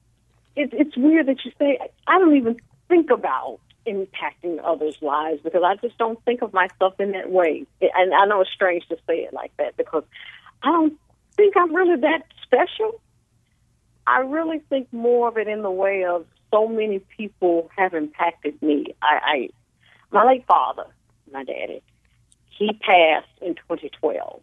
it's 0.72 0.96
weird 0.96 1.26
that 1.26 1.44
you 1.44 1.52
say. 1.58 1.78
I 2.06 2.18
don't 2.18 2.36
even 2.36 2.56
think 2.88 3.10
about 3.10 3.60
impacting 3.86 4.60
others' 4.62 4.96
lives 5.00 5.40
because 5.42 5.62
I 5.64 5.76
just 5.76 5.98
don't 5.98 6.22
think 6.24 6.42
of 6.42 6.52
myself 6.52 7.00
in 7.00 7.12
that 7.12 7.30
way. 7.30 7.66
And 7.80 8.14
I 8.14 8.26
know 8.26 8.40
it's 8.40 8.50
strange 8.52 8.86
to 8.88 8.96
say 9.06 9.20
it 9.20 9.32
like 9.32 9.56
that 9.56 9.76
because 9.76 10.04
I 10.62 10.70
don't 10.70 10.98
think 11.36 11.56
I'm 11.56 11.74
really 11.74 12.00
that 12.00 12.22
special. 12.42 13.00
I 14.06 14.20
really 14.20 14.60
think 14.68 14.92
more 14.92 15.28
of 15.28 15.36
it 15.36 15.48
in 15.48 15.62
the 15.62 15.70
way 15.70 16.04
of 16.04 16.26
so 16.50 16.68
many 16.68 16.98
people 17.16 17.70
have 17.76 17.94
impacted 17.94 18.60
me. 18.62 18.94
I, 19.02 19.18
I 19.22 19.48
my 20.10 20.26
late 20.26 20.44
father, 20.46 20.86
my 21.32 21.44
daddy, 21.44 21.82
he 22.50 22.72
passed 22.74 23.28
in 23.40 23.54
2012. 23.54 24.42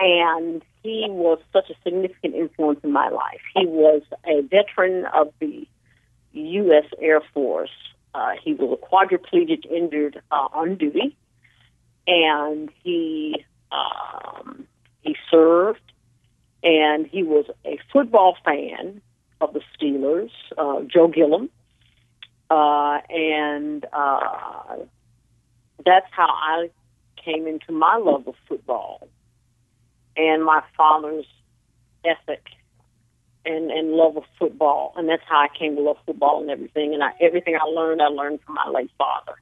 And 0.00 0.62
he 0.82 1.06
was 1.08 1.38
such 1.52 1.70
a 1.70 1.74
significant 1.82 2.34
influence 2.34 2.80
in 2.82 2.92
my 2.92 3.08
life. 3.08 3.40
He 3.54 3.66
was 3.66 4.02
a 4.26 4.42
veteran 4.42 5.06
of 5.06 5.32
the 5.40 5.66
U.S. 6.32 6.84
Air 7.00 7.20
Force. 7.32 7.70
Uh, 8.14 8.32
he 8.42 8.54
was 8.54 8.78
a 8.78 8.86
quadriplegic 8.86 9.66
injured 9.66 10.20
uh, 10.30 10.48
on 10.52 10.76
duty, 10.76 11.16
and 12.06 12.70
he 12.82 13.44
um, 13.72 14.66
he 15.04 15.16
served, 15.30 15.80
and 16.62 17.06
he 17.06 17.22
was 17.22 17.46
a 17.64 17.78
football 17.92 18.36
fan 18.44 19.00
of 19.40 19.52
the 19.52 19.60
Steelers, 19.76 20.30
uh, 20.56 20.80
Joe 20.82 21.08
Gilliam, 21.08 21.50
uh, 22.50 22.98
and 23.10 23.84
uh, 23.92 24.76
that's 25.84 26.06
how 26.10 26.28
I 26.28 26.70
came 27.22 27.46
into 27.46 27.72
my 27.72 27.96
love 27.96 28.26
of 28.26 28.34
football 28.48 29.08
and 30.16 30.44
my 30.44 30.62
father's 30.76 31.26
ethic 32.04 32.44
and 33.46 33.70
and 33.70 33.92
love 33.92 34.16
of 34.16 34.24
football, 34.38 34.94
and 34.96 35.08
that's 35.08 35.22
how 35.28 35.38
I 35.38 35.48
came 35.58 35.76
to 35.76 35.82
love 35.82 35.98
football 36.06 36.40
and 36.40 36.50
everything. 36.50 36.94
And 36.94 37.02
I, 37.02 37.10
everything 37.20 37.56
I 37.56 37.64
learned, 37.64 38.00
I 38.00 38.06
learned 38.06 38.40
from 38.44 38.54
my 38.54 38.68
late 38.68 38.90
father. 38.96 39.34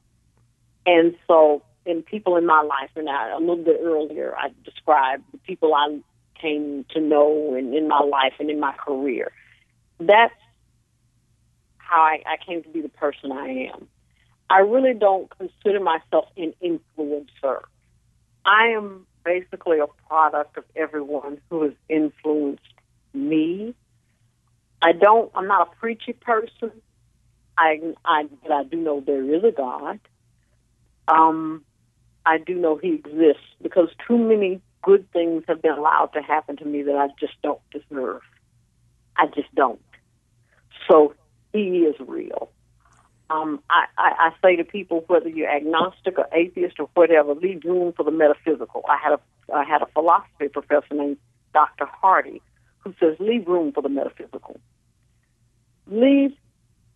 And 0.86 1.14
so, 1.28 1.62
and 1.86 2.04
people 2.04 2.36
in 2.36 2.46
my 2.46 2.62
life, 2.62 2.90
and 2.96 3.08
I, 3.08 3.30
a 3.30 3.38
little 3.38 3.64
bit 3.64 3.80
earlier, 3.82 4.34
I 4.36 4.48
described 4.64 5.24
the 5.32 5.38
people 5.38 5.74
I 5.74 5.98
came 6.40 6.84
to 6.90 7.00
know 7.00 7.54
in, 7.54 7.74
in 7.74 7.88
my 7.88 8.00
life 8.00 8.34
and 8.38 8.50
in 8.50 8.60
my 8.60 8.72
career. 8.72 9.32
That's 9.98 10.34
how 11.78 12.00
I, 12.00 12.22
I 12.26 12.36
came 12.44 12.62
to 12.62 12.68
be 12.68 12.80
the 12.80 12.88
person 12.88 13.32
I 13.32 13.70
am. 13.72 13.88
I 14.48 14.60
really 14.60 14.94
don't 14.94 15.30
consider 15.38 15.80
myself 15.80 16.26
an 16.36 16.52
influencer. 16.62 17.62
I 18.44 18.68
am 18.76 19.06
basically 19.24 19.78
a 19.78 19.86
product 20.08 20.58
of 20.58 20.64
everyone 20.76 21.40
who 21.48 21.62
has 21.62 21.72
influenced 21.88 22.62
me. 23.14 23.74
I 24.80 24.92
don't. 24.92 25.30
I'm 25.34 25.46
not 25.46 25.68
a 25.68 25.76
preachy 25.76 26.12
person. 26.12 26.72
I, 27.56 27.80
I, 28.04 28.24
but 28.42 28.52
I 28.52 28.64
do 28.64 28.76
know 28.76 29.00
there 29.00 29.22
is 29.34 29.44
a 29.44 29.52
God. 29.52 30.00
Um, 31.06 31.64
I 32.26 32.38
do 32.38 32.54
know 32.54 32.76
He 32.76 32.94
exists 32.94 33.46
because 33.62 33.88
too 34.06 34.18
many 34.18 34.60
good 34.82 35.10
things 35.12 35.44
have 35.48 35.62
been 35.62 35.72
allowed 35.72 36.10
to 36.14 36.22
happen 36.22 36.56
to 36.56 36.64
me 36.64 36.82
that 36.82 36.96
I 36.96 37.08
just 37.18 37.34
don't 37.42 37.60
deserve. 37.70 38.20
I 39.16 39.26
just 39.26 39.54
don't. 39.54 39.80
So 40.88 41.14
He 41.52 41.78
is 41.80 41.96
real 42.00 42.50
um, 43.32 43.62
I, 43.70 43.86
I, 43.96 44.12
I 44.18 44.30
say 44.42 44.56
to 44.56 44.64
people, 44.64 45.04
whether 45.06 45.28
you're 45.28 45.50
agnostic 45.50 46.18
or 46.18 46.26
atheist 46.32 46.76
or 46.78 46.88
whatever, 46.94 47.34
leave 47.34 47.64
room 47.64 47.92
for 47.96 48.04
the 48.04 48.10
metaphysical. 48.10 48.82
I 48.88 48.98
had 49.02 49.12
a 49.12 49.20
I 49.52 49.64
had 49.64 49.82
a 49.82 49.86
philosophy 49.86 50.48
professor 50.48 50.94
named 50.94 51.16
Dr. 51.52 51.86
Hardy 51.86 52.42
who 52.78 52.94
says 53.00 53.16
leave 53.18 53.46
room 53.46 53.72
for 53.72 53.82
the 53.82 53.88
metaphysical. 53.88 54.60
Leave 55.90 56.32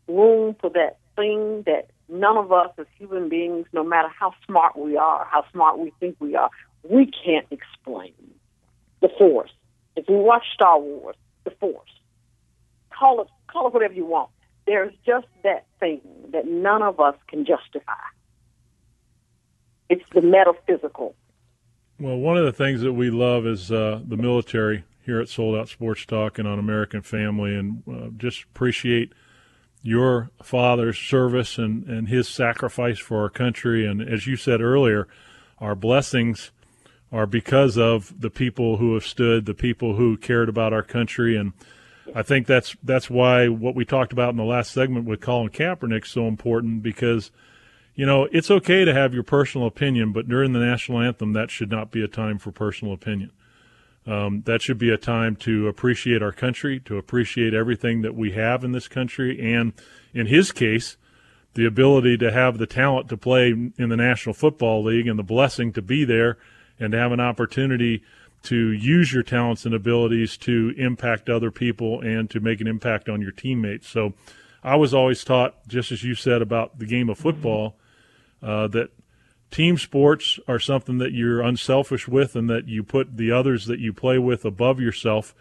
room 0.09 0.57
for 0.61 0.71
that 0.71 0.99
thing 1.17 1.63
that 1.67 1.89
none 2.09 2.37
of 2.37 2.53
us 2.53 2.71
as 2.79 2.87
human 2.99 3.29
beings, 3.29 3.67
no 3.73 3.85
matter 3.85 4.09
how 4.09 4.33
smart 4.47 4.77
we 4.77 4.97
are, 4.97 5.27
how 5.31 5.45
smart 5.53 5.79
we 5.79 5.93
think 6.01 6.17
we 6.21 6.35
are, 6.37 6.51
we 6.89 7.11
can't 7.25 7.47
explain. 7.51 8.13
The 9.03 9.09
Force. 9.19 9.51
If 9.95 10.07
we 10.09 10.17
watch 10.17 10.45
Star 10.55 10.79
Wars, 10.81 11.17
the 11.45 11.51
Force. 11.51 11.91
Call 12.91 13.21
it 13.23 13.29
call 13.49 13.69
it 13.69 13.75
whatever 13.75 13.95
you 13.95 14.07
want 14.07 14.31
there's 14.67 14.93
just 15.07 15.27
that 15.45 15.65
thing 15.81 16.01
that 16.33 16.47
none 16.47 16.83
of 16.83 17.01
us 17.01 17.15
can 17.29 17.47
justify. 17.47 17.93
It's 19.89 20.05
the 20.13 20.21
metaphysical. 20.21 21.15
Well, 21.99 22.17
one 22.17 22.37
of 22.37 22.45
the 22.45 22.53
things 22.53 22.83
that 22.83 22.93
we 22.93 23.11
love 23.11 23.47
is 23.47 23.73
uh, 23.73 24.01
the 24.07 24.17
military 24.17 24.85
here 25.05 25.21
at 25.21 25.29
Sold 25.29 25.57
Out 25.57 25.69
Sports 25.69 26.05
Talk 26.05 26.39
and 26.39 26.47
on 26.47 26.59
American 26.59 27.01
Family, 27.01 27.55
and 27.55 27.83
uh, 27.89 28.09
just 28.17 28.43
appreciate 28.43 29.13
your 29.87 30.31
father's 30.43 30.99
service 30.99 31.59
and, 31.59 31.85
and 31.85 32.09
his 32.09 32.29
sacrifice 32.29 32.99
for 32.99 33.23
our 33.23 33.31
country. 33.31 33.87
And 33.87 34.03
as 34.03 34.27
you 34.27 34.37
said 34.37 34.61
earlier, 34.61 35.07
our 35.59 35.75
blessings 35.75 36.51
are 37.13 37.27
because 37.27 37.79
of 37.79 38.21
the 38.21 38.31
people 38.31 38.79
who 38.79 38.95
have 38.95 39.07
stood, 39.07 39.47
the 39.47 39.55
people 39.55 39.95
who 39.95 40.17
cared 40.17 40.49
about 40.49 40.73
our 40.73 40.83
country, 40.83 41.37
and 41.37 41.53
I 42.15 42.23
think 42.23 42.47
that's 42.47 42.77
that's 42.83 43.11
why 43.11 43.49
what 43.49 43.75
we 43.75 43.85
talked 43.85 44.13
about 44.13 44.31
in 44.31 44.37
the 44.37 44.45
last 44.45 44.73
segment 44.73 45.07
with 45.07 45.21
Colin 45.21 45.51
Kaepernick 45.51 46.05
is 46.05 46.11
so 46.11 46.27
important 46.27 46.83
because 46.83 47.31
you 47.95 48.07
know 48.07 48.29
it's 48.33 48.51
okay 48.51 48.85
to 48.85 48.95
have 48.95 49.15
your 49.15 49.23
personal 49.23 49.67
opinion, 49.67 50.13
but 50.13 50.29
during 50.29 50.53
the 50.53 50.61
national 50.61 51.01
anthem, 51.01 51.33
that 51.33 51.51
should 51.51 51.71
not 51.71 51.91
be 51.91 52.03
a 52.03 52.09
time 52.09 52.39
for 52.39 52.53
personal 52.53 52.93
opinion. 52.93 53.31
Um, 54.07 54.43
that 54.47 54.63
should 54.63 54.79
be 54.79 54.91
a 54.91 54.97
time 54.97 55.35
to 55.37 55.67
appreciate 55.67 56.23
our 56.23 56.33
country, 56.33 56.79
to 56.81 56.97
appreciate 56.97 57.55
everything 57.55 58.03
that 58.03 58.15
we 58.15 58.33
have 58.33 58.63
in 58.63 58.73
this 58.73 58.87
country, 58.87 59.41
and 59.41 59.73
in 60.15 60.27
his 60.27 60.53
case, 60.53 60.97
the 61.55 61.67
ability 61.67 62.17
to 62.19 62.31
have 62.31 62.59
the 62.59 62.67
talent 62.67 63.09
to 63.09 63.17
play 63.17 63.49
in 63.49 63.89
the 63.89 63.97
National 63.97 64.35
Football 64.35 64.85
League 64.85 65.09
and 65.09 65.19
the 65.19 65.25
blessing 65.25 65.73
to 65.73 65.83
be 65.83 66.05
there 66.05 66.37
and 66.79 66.93
to 66.93 66.99
have 66.99 67.13
an 67.13 67.21
opportunity 67.21 68.05
to 68.43 68.71
use 68.71 69.13
your 69.13 69.23
talents 69.23 69.65
and 69.65 69.75
abilities 69.75 70.37
to 70.37 70.73
impact 70.77 71.29
other 71.29 71.51
people 71.51 72.01
and 72.01 72.31
to 72.31 72.41
make 72.41 72.61
an 72.61 72.67
impact 72.67 73.09
on 73.09 73.21
your 73.21 73.33
teammates. 73.33 73.89
So 73.89 74.13
I 74.63 74.77
was 74.77 74.95
always 74.95 75.25
taught, 75.25 75.67
just 75.67 75.91
as 75.91 76.05
you 76.05 76.15
said 76.15 76.43
about 76.43 76.79
the 76.79 76.87
game 76.87 77.09
of 77.09 77.19
football, 77.19 77.77
uh, 78.43 78.69
that 78.69 78.91
team 79.57 79.79
sports 79.79 80.39
are 80.47 80.59
something 80.59 80.99
that 80.99 81.13
you're 81.13 81.41
unselfish 81.41 82.07
with 82.07 82.37
and 82.37 82.51
that 82.51 82.69
you 82.69 82.83
put 82.83 83.17
the 83.17 83.33
others 83.33 83.65
that 83.65 83.81
you 83.81 83.91
play 83.91 84.19
with 84.19 84.45
above 84.45 84.79
yourself. 84.81 85.35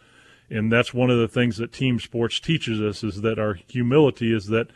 And 0.50 0.72
that's 0.72 0.94
one 0.94 1.10
of 1.10 1.20
the 1.20 1.28
things 1.28 1.58
that 1.58 1.74
team 1.74 2.00
sports 2.00 2.40
teaches 2.40 2.80
us 2.80 3.04
is 3.04 3.24
that 3.24 3.38
our 3.38 3.56
humility 3.68 4.34
is 4.34 4.46
that 4.48 4.70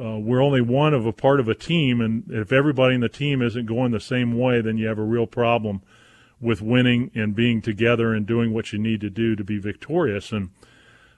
uh, 0.00 0.18
we're 0.18 0.42
only 0.42 0.60
one 0.60 0.94
of 0.94 1.06
a 1.06 1.12
part 1.12 1.38
of 1.38 1.48
a 1.48 1.54
team, 1.54 2.00
and 2.00 2.24
if 2.28 2.50
everybody 2.50 2.96
in 2.96 3.02
the 3.02 3.08
team 3.08 3.40
isn't 3.40 3.66
going 3.66 3.92
the 3.92 4.00
same 4.00 4.36
way, 4.36 4.60
then 4.60 4.78
you 4.78 4.88
have 4.88 4.98
a 4.98 5.04
real 5.04 5.28
problem 5.28 5.82
with 6.40 6.60
winning 6.60 7.12
and 7.14 7.36
being 7.36 7.62
together 7.62 8.12
and 8.12 8.26
doing 8.26 8.52
what 8.52 8.72
you 8.72 8.80
need 8.80 9.00
to 9.02 9.10
do 9.10 9.36
to 9.36 9.44
be 9.44 9.58
victorious. 9.58 10.32
And 10.32 10.50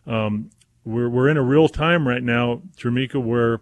um, 0.06 0.50
we're 0.84 1.08
we're 1.08 1.30
in 1.30 1.38
a 1.38 1.42
real 1.42 1.68
time 1.68 2.06
right 2.06 2.22
now, 2.22 2.60
Tremecca, 2.76 3.24
where 3.24 3.60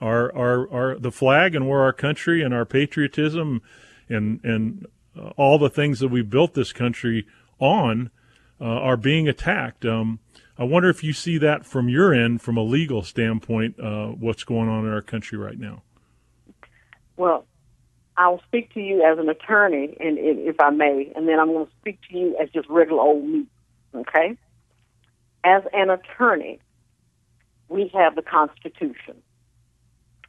our 0.00 0.34
our 0.36 0.70
our 0.72 0.98
the 0.98 1.10
flag 1.10 1.54
and 1.54 1.68
where 1.68 1.82
our 1.82 1.92
country 1.92 2.42
and 2.42 2.52
our 2.52 2.64
patriotism 2.64 3.62
and 4.08 4.40
and 4.44 4.86
uh, 5.18 5.30
all 5.36 5.58
the 5.58 5.70
things 5.70 6.00
that 6.00 6.08
we've 6.08 6.28
built 6.28 6.54
this 6.54 6.72
country 6.72 7.26
on 7.58 8.10
uh, 8.60 8.64
are 8.64 8.96
being 8.96 9.28
attacked. 9.28 9.84
Um, 9.84 10.18
I 10.58 10.64
wonder 10.64 10.88
if 10.88 11.04
you 11.04 11.12
see 11.12 11.38
that 11.38 11.66
from 11.66 11.88
your 11.88 12.14
end, 12.14 12.40
from 12.40 12.56
a 12.56 12.62
legal 12.62 13.02
standpoint, 13.02 13.78
uh, 13.78 14.08
what's 14.08 14.44
going 14.44 14.68
on 14.68 14.86
in 14.86 14.92
our 14.92 15.02
country 15.02 15.36
right 15.36 15.58
now. 15.58 15.82
Well, 17.16 17.46
I'll 18.16 18.40
speak 18.46 18.72
to 18.74 18.80
you 18.80 19.02
as 19.02 19.18
an 19.18 19.28
attorney, 19.28 19.96
and 20.00 20.18
if 20.18 20.58
I 20.60 20.70
may, 20.70 21.12
and 21.14 21.28
then 21.28 21.38
I'm 21.38 21.48
going 21.48 21.66
to 21.66 21.72
speak 21.80 21.98
to 22.10 22.16
you 22.16 22.36
as 22.40 22.48
just 22.50 22.68
regular 22.68 23.02
old 23.02 23.24
me. 23.24 23.46
Okay? 23.94 24.38
As 25.44 25.62
an 25.72 25.90
attorney, 25.90 26.58
we 27.68 27.90
have 27.94 28.16
the 28.16 28.22
Constitution, 28.22 29.22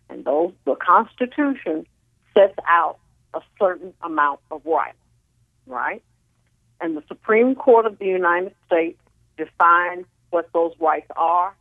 and 0.10 0.26
those 0.26 0.54
the 0.65 0.76
Constitution 0.76 1.86
sets 2.34 2.56
out 2.67 2.98
a 3.34 3.41
certain 3.60 3.93
amount 4.02 4.39
of 4.52 4.65
rights, 4.65 4.98
right? 5.65 6.04
And 6.80 6.96
the 6.96 7.04
Supreme 7.08 7.56
Court 7.56 7.86
of 7.86 7.98
the 8.00 8.06
United 8.06 8.54
States 8.65 9.00
defines 9.38 10.06
what 10.30 10.50
those 10.54 10.74
rights 10.80 11.10
are, 11.15 11.56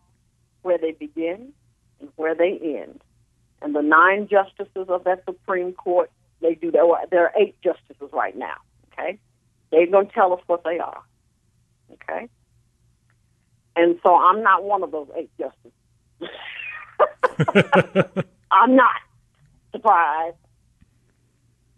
where 0.63 0.79
they 0.79 0.93
begin, 0.93 1.53
and 2.01 2.11
where 2.17 2.35
they 2.35 2.59
end. 2.63 3.01
And 3.63 3.75
the 3.75 3.83
nine 3.83 4.29
justices 4.29 4.89
of 4.89 5.05
that 5.05 5.25
Supreme 5.25 5.73
Court 5.73 6.11
they 6.43 6.55
do 6.55 6.71
that. 6.71 7.09
There 7.11 7.25
are 7.25 7.33
eight 7.39 7.57
justices 7.63 8.11
right 8.13 8.37
now. 8.37 8.57
Okay, 8.93 9.19
they're 9.71 9.87
going 9.87 10.09
to 10.09 10.13
tell 10.13 10.33
us 10.33 10.41
what 10.47 10.65
they 10.65 10.79
are. 10.79 11.03
Okay, 11.93 12.29
and 13.75 13.99
so 14.03 14.15
I'm 14.15 14.43
not 14.43 14.65
one 14.65 14.83
of 14.83 14.91
those 14.91 15.09
eight 15.17 15.31
justices. 15.39 15.73
I'm 18.51 18.77
not 18.77 18.95
surprised. 19.73 20.37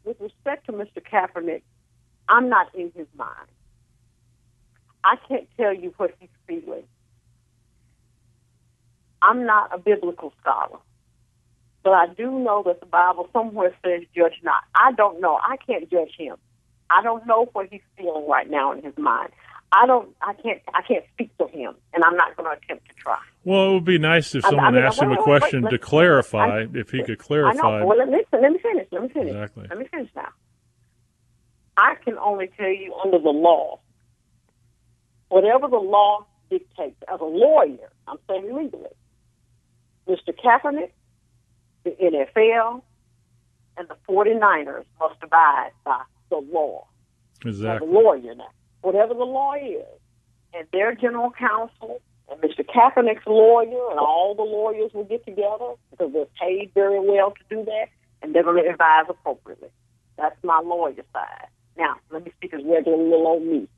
With 0.04 0.20
respect 0.20 0.66
to 0.66 0.72
Mr. 0.72 1.02
Kaepernick, 1.02 1.62
I'm 2.28 2.48
not 2.48 2.74
in 2.74 2.92
his 2.94 3.07
mind. 3.16 3.48
I 5.04 5.16
can't 5.28 5.48
tell 5.57 5.74
you 5.74 5.94
what 5.96 6.14
he's 6.18 6.28
feeling. 6.46 6.85
I'm 9.22 9.46
not 9.46 9.74
a 9.74 9.78
biblical 9.78 10.33
scholar. 10.40 10.78
But 11.85 11.90
I 11.92 12.07
do 12.09 12.31
know 12.38 12.62
that 12.66 12.81
the 12.81 12.87
Bible 12.87 13.28
somewhere 13.33 13.74
says, 13.85 14.02
judge 14.14 14.40
not. 14.42 14.62
I 14.74 14.92
don't 14.92 15.20
know. 15.20 15.38
I 15.42 15.57
can't 15.57 15.90
judge 15.90 16.12
him. 16.18 16.37
I 16.90 17.02
don't 17.02 17.26
know 17.26 17.48
what 17.52 17.68
he's 17.70 17.83
feeling 17.96 18.26
right 18.28 18.50
now 18.50 18.72
in 18.72 18.83
his 18.83 18.96
mind. 18.98 19.31
I 19.70 19.87
don't. 19.87 20.14
I 20.22 20.33
can't. 20.33 20.61
I 20.72 20.81
can't 20.83 21.04
speak 21.12 21.31
for 21.37 21.48
him, 21.48 21.74
and 21.92 22.02
I'm 22.02 22.16
not 22.16 22.37
going 22.37 22.48
to 22.48 22.57
attempt 22.57 22.88
to 22.88 22.94
try. 22.94 23.18
Well, 23.44 23.70
it 23.70 23.74
would 23.74 23.85
be 23.85 23.98
nice 23.98 24.35
if 24.35 24.42
someone 24.44 24.64
I 24.64 24.70
mean, 24.70 24.83
asked 24.83 25.00
him 25.00 25.12
a 25.12 25.22
question 25.22 25.62
wait, 25.62 25.72
wait, 25.72 25.81
to 25.81 25.87
clarify. 25.87 26.59
Wait, 26.61 26.76
if 26.76 26.90
he 26.90 27.02
could 27.02 27.18
clarify. 27.18 27.59
I 27.59 27.81
know. 27.81 27.87
Well, 27.87 27.98
listen. 27.98 28.40
Let 28.40 28.52
me 28.52 28.59
finish. 28.59 28.88
Let 28.90 29.02
me 29.02 29.09
finish. 29.09 29.35
Exactly. 29.35 29.66
Let 29.68 29.78
me 29.78 29.87
finish 29.90 30.11
now. 30.16 30.28
I 31.76 31.94
can 32.02 32.16
only 32.18 32.48
tell 32.57 32.68
you 32.68 32.94
under 33.04 33.18
the 33.18 33.28
law, 33.28 33.81
whatever 35.28 35.68
the 35.68 35.76
law 35.76 36.26
dictates. 36.50 36.96
As 37.12 37.20
a 37.20 37.24
lawyer, 37.24 37.90
I'm 38.07 38.16
saying 38.26 38.46
legally, 38.57 38.88
Mr. 40.09 40.35
Kaepernick, 40.35 40.92
the 41.85 41.90
NFL, 41.90 42.83
and 43.76 43.88
the 43.88 43.96
49ers 44.09 44.85
must 44.98 45.22
abide 45.22 45.70
by 45.85 46.02
the 46.31 46.38
law. 46.38 46.87
Exactly. 47.44 47.87
As 47.87 47.92
a 47.92 47.94
lawyer 47.94 48.35
now 48.35 48.48
whatever 48.82 49.14
the 49.14 49.24
law 49.24 49.54
is, 49.54 49.84
and 50.54 50.66
their 50.72 50.94
general 50.94 51.30
counsel 51.30 52.00
and 52.30 52.40
Mr. 52.40 52.64
Kaepernick's 52.64 53.26
lawyer 53.26 53.90
and 53.90 53.98
all 53.98 54.34
the 54.34 54.42
lawyers 54.42 54.92
will 54.92 55.04
get 55.04 55.24
together 55.24 55.74
because 55.90 56.12
they're 56.12 56.26
paid 56.40 56.70
very 56.74 57.00
well 57.00 57.32
to 57.32 57.56
do 57.56 57.64
that, 57.64 57.86
and 58.22 58.34
they're 58.34 58.42
going 58.42 58.62
to 58.62 58.70
advise 58.70 59.06
appropriately. 59.08 59.68
That's 60.16 60.36
my 60.42 60.60
lawyer 60.64 61.04
side. 61.12 61.48
Now, 61.76 61.96
let 62.10 62.24
me 62.24 62.32
speak 62.36 62.52
as 62.52 62.60
regular 62.64 62.98
little 62.98 63.26
old 63.26 63.42
me. 63.44 63.68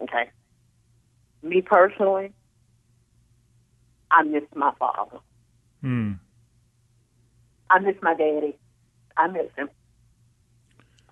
Okay. 0.00 0.30
Me 1.42 1.60
personally, 1.60 2.32
I 4.10 4.22
miss 4.22 4.44
my 4.54 4.72
father. 4.78 5.18
Hmm. 5.82 6.12
I 7.70 7.78
miss 7.80 7.96
my 8.02 8.14
daddy. 8.14 8.56
I 9.16 9.26
miss 9.26 9.50
him. 9.56 9.68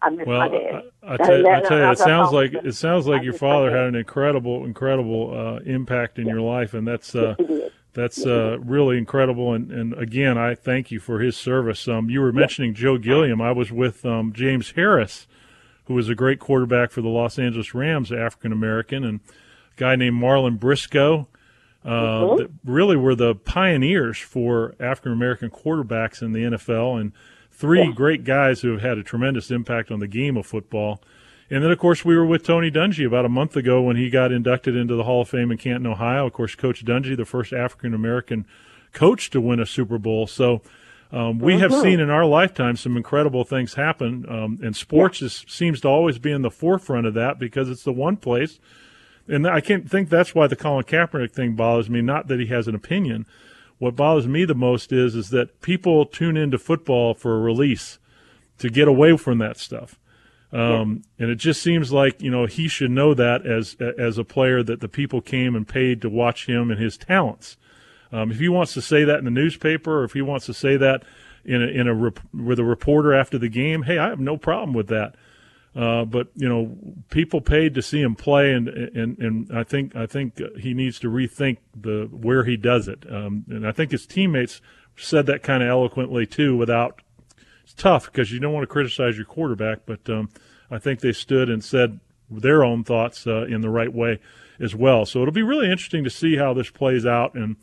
I 0.03 0.11
miss 0.11 0.27
well, 0.27 0.39
my 0.41 0.49
dad. 0.49 0.83
I, 1.03 1.15
I, 1.15 1.17
tell, 1.17 1.47
I 1.47 1.61
tell 1.61 1.79
you, 1.79 1.91
it 1.91 1.99
sounds 1.99 2.33
like 2.33 2.55
it 2.55 2.75
sounds 2.75 3.07
like 3.07 3.23
your 3.23 3.35
father 3.35 3.71
had 3.71 3.87
an 3.87 3.95
incredible, 3.95 4.65
incredible 4.65 5.33
uh, 5.33 5.61
impact 5.61 6.19
in 6.19 6.27
your 6.27 6.41
life, 6.41 6.75
and 6.75 6.87
that's 6.87 7.15
uh, 7.15 7.37
that's 7.93 8.27
uh, 8.27 8.59
really 8.61 8.99
incredible. 8.99 9.55
And, 9.55 9.71
and 9.71 9.95
again, 9.95 10.37
I 10.37 10.55
thank 10.57 10.91
you 10.91 10.99
for 10.99 11.21
his 11.21 11.37
service. 11.37 11.87
Um, 11.87 12.11
you 12.11 12.21
were 12.21 12.33
mentioning 12.33 12.75
Joe 12.75 12.99
Gilliam. 12.99 13.41
I 13.41 13.53
was 13.53 13.71
with 13.71 14.05
um, 14.05 14.33
James 14.33 14.73
Harris, 14.73 15.27
who 15.85 15.95
was 15.95 16.09
a 16.09 16.15
great 16.15 16.41
quarterback 16.41 16.91
for 16.91 17.01
the 17.01 17.09
Los 17.09 17.39
Angeles 17.39 17.73
Rams, 17.73 18.11
African 18.11 18.51
American, 18.51 19.05
and 19.05 19.21
a 19.77 19.81
guy 19.81 19.95
named 19.95 20.17
Marlin 20.17 20.57
Briscoe. 20.57 21.29
Uh, 21.85 21.89
mm-hmm. 21.91 22.37
that 22.37 22.51
really 22.65 22.97
were 22.97 23.17
the 23.17 23.35
pioneers 23.35 24.17
for 24.17 24.77
African 24.79 25.11
American 25.11 25.51
quarterbacks 25.51 26.23
in 26.23 26.33
the 26.33 26.45
NFL, 26.45 27.01
and 27.01 27.13
three 27.53 27.85
yeah. 27.85 27.93
great 27.95 28.25
guys 28.25 28.61
who 28.61 28.73
have 28.73 28.81
had 28.81 28.99
a 28.99 29.03
tremendous 29.03 29.51
impact 29.51 29.91
on 29.91 30.01
the 30.01 30.09
game 30.09 30.37
of 30.37 30.47
football. 30.47 31.01
And 31.51 31.63
then, 31.63 31.71
of 31.71 31.79
course, 31.79 32.05
we 32.05 32.17
were 32.17 32.25
with 32.25 32.45
Tony 32.45 32.71
Dungy 32.71 33.07
about 33.07 33.27
a 33.27 33.29
month 33.29 33.57
ago 33.57 33.83
when 33.83 33.97
he 33.97 34.09
got 34.09 34.33
inducted 34.33 34.75
into 34.75 34.95
the 34.97 35.05
Hall 35.05 35.21
of 35.21 35.29
Fame 35.29 35.51
in 35.51 35.59
Canton, 35.59 35.87
Ohio. 35.87 36.27
Of 36.27 36.33
course, 36.33 36.55
Coach 36.55 36.85
Dungy, 36.85 37.17
the 37.17 37.27
first 37.27 37.53
African 37.53 37.93
American 37.93 38.47
coach 38.93 39.31
to 39.31 39.41
win 39.41 39.61
a 39.61 39.67
Super 39.67 39.99
Bowl. 39.99 40.27
So 40.27 40.63
um, 41.13 41.39
we 41.39 41.59
have 41.59 41.71
mm-hmm. 41.71 41.83
seen 41.83 42.01
in 42.01 42.09
our 42.09 42.25
lifetime 42.25 42.77
some 42.77 42.97
incredible 42.97 43.45
things 43.45 43.75
happen. 43.75 44.25
Um, 44.29 44.61
and 44.63 44.75
sports 44.75 45.21
yeah. 45.21 45.27
is, 45.27 45.45
seems 45.47 45.83
to 45.83 45.89
always 45.89 46.19
be 46.19 46.33
in 46.33 46.41
the 46.41 46.51
forefront 46.51 47.07
of 47.07 47.15
that 47.15 47.39
because 47.39 47.69
it's 47.69 47.85
the 47.85 47.93
one 47.93 48.17
place. 48.17 48.59
And 49.29 49.47
I 49.47 49.61
can't 49.61 49.89
think 49.89 50.09
that's 50.09 50.35
why 50.35 50.47
the 50.47 50.57
Colin 50.57 50.85
Kaepernick 50.85 51.33
thing 51.33 51.55
bothers 51.55 51.91
me. 51.91 52.01
Not 52.01 52.29
that 52.29 52.41
he 52.41 52.47
has 52.47 52.67
an 52.67 52.75
opinion, 52.75 53.27
what 53.83 53.97
bothers 53.97 54.29
me 54.29 54.45
the 54.45 54.55
most 54.55 54.93
is 54.93 55.17
is 55.17 55.31
that 55.31 55.61
people 55.61 56.07
tune 56.07 56.37
into 56.37 56.57
football 56.57 57.15
for 57.15 57.35
a 57.35 57.41
release 57.41 57.99
to 58.59 58.71
get 58.71 58.87
away 58.87 59.17
from 59.17 59.39
that 59.39 59.57
stuff. 59.57 59.99
Um, 60.53 61.03
and 61.19 61.31
it 61.33 61.35
just 61.35 61.61
seems 61.61 61.93
like 61.93 62.23
you 62.23 62.31
know 62.31 62.47
he 62.47 62.69
should 62.69 62.93
know 62.93 63.13
that 63.13 63.45
as 63.45 63.75
as 63.99 64.19
a 64.19 64.25
player 64.25 64.63
that 64.63 64.79
the 64.79 64.89
people 64.89 65.21
came 65.21 65.57
and 65.57 65.67
paid 65.67 66.01
to 66.03 66.09
watch 66.09 66.47
him 66.47 66.71
and 66.71 66.79
his 66.79 66.97
talents. 66.97 67.57
Um, 68.13 68.31
if 68.31 68.39
he 68.39 68.49
wants 68.49 68.73
to 68.75 68.83
say 68.83 69.03
that 69.03 69.19
in 69.19 69.25
the 69.25 69.33
newspaper, 69.33 70.03
or 70.03 70.05
if 70.05 70.13
he 70.13 70.23
wants 70.23 70.47
to 70.47 70.55
say 70.55 70.77
that 70.77 71.03
in 71.45 71.61
a, 71.61 71.67
in 71.67 71.89
a 71.89 71.95
rep- 71.95 72.21
with 72.33 72.61
a 72.61 72.65
reporter 72.65 73.13
after 73.13 73.37
the 73.37 73.49
game, 73.49 73.83
hey, 73.83 73.99
I 73.99 74.11
have 74.11 74.21
no 74.21 74.37
problem 74.37 74.75
with 74.75 74.87
that. 74.89 75.17
Uh, 75.75 76.05
but 76.05 76.29
you 76.35 76.49
know, 76.49 76.77
people 77.11 77.41
paid 77.41 77.75
to 77.75 77.83
see 77.83 78.01
him 78.01 78.15
play, 78.15 78.53
and 78.53 78.69
and 78.69 79.19
and 79.19 79.51
I 79.57 79.65
think 79.65 79.97
I 79.97 80.07
think 80.07 80.39
he 80.59 80.75
needs 80.75 80.99
to 81.01 81.09
rethink 81.09 81.59
the 81.75 82.09
where 82.11 82.45
he 82.45 82.57
does 82.57 82.89
it. 82.89 83.05
Um, 83.11 83.45
and 83.49 83.67
I 83.67 83.73
think 83.73 83.91
his 83.91 84.07
teammates 84.07 84.61
said 84.97 85.27
that 85.27 85.43
kind 85.43 85.63
of 85.63 85.71
eloquently 85.71 86.27
too. 86.27 86.57
Without 86.57 87.01
it's 87.65 87.73
tough 87.73 88.07
because 88.07 88.31
you 88.31 88.39
don't 88.39 88.53
want 88.53 88.65
to 88.65 88.73
criticize 88.73 89.17
your 89.17 89.25
quarterback, 89.25 89.81
but 89.87 90.09
um, 90.11 90.29
I 90.71 90.79
think 90.79 91.01
they 91.01 91.13
stood 91.13 91.49
and 91.49 91.65
said 91.65 92.01
their 92.31 92.65
own 92.65 92.85
thoughts 92.85 93.27
uh, 93.27 93.45
in 93.45 93.63
the 93.63 93.71
right 93.71 93.93
way 93.93 94.21
as 94.61 94.75
well. 94.75 95.07
So 95.07 95.23
it'll 95.23 95.33
be 95.33 95.43
really 95.43 95.71
interesting 95.71 96.05
to 96.05 96.11
see 96.11 96.37
how 96.37 96.53
this 96.53 96.71
plays 96.71 97.07
out 97.07 97.35
and 97.35 97.57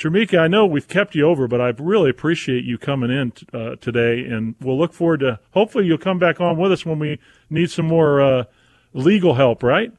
Tremecca, 0.00 0.38
I 0.38 0.48
know 0.48 0.64
we've 0.64 0.88
kept 0.88 1.14
you 1.14 1.28
over, 1.28 1.46
but 1.46 1.60
I 1.60 1.74
really 1.78 2.08
appreciate 2.08 2.64
you 2.64 2.78
coming 2.78 3.10
in 3.10 3.32
t- 3.32 3.46
uh, 3.52 3.76
today, 3.76 4.24
and 4.24 4.54
we'll 4.58 4.78
look 4.78 4.94
forward 4.94 5.20
to. 5.20 5.38
Hopefully, 5.50 5.84
you'll 5.84 5.98
come 5.98 6.18
back 6.18 6.40
on 6.40 6.56
with 6.56 6.72
us 6.72 6.86
when 6.86 6.98
we 6.98 7.18
need 7.50 7.70
some 7.70 7.86
more 7.86 8.20
uh, 8.20 8.44
legal 8.92 9.34
help. 9.34 9.62
Right? 9.62 9.92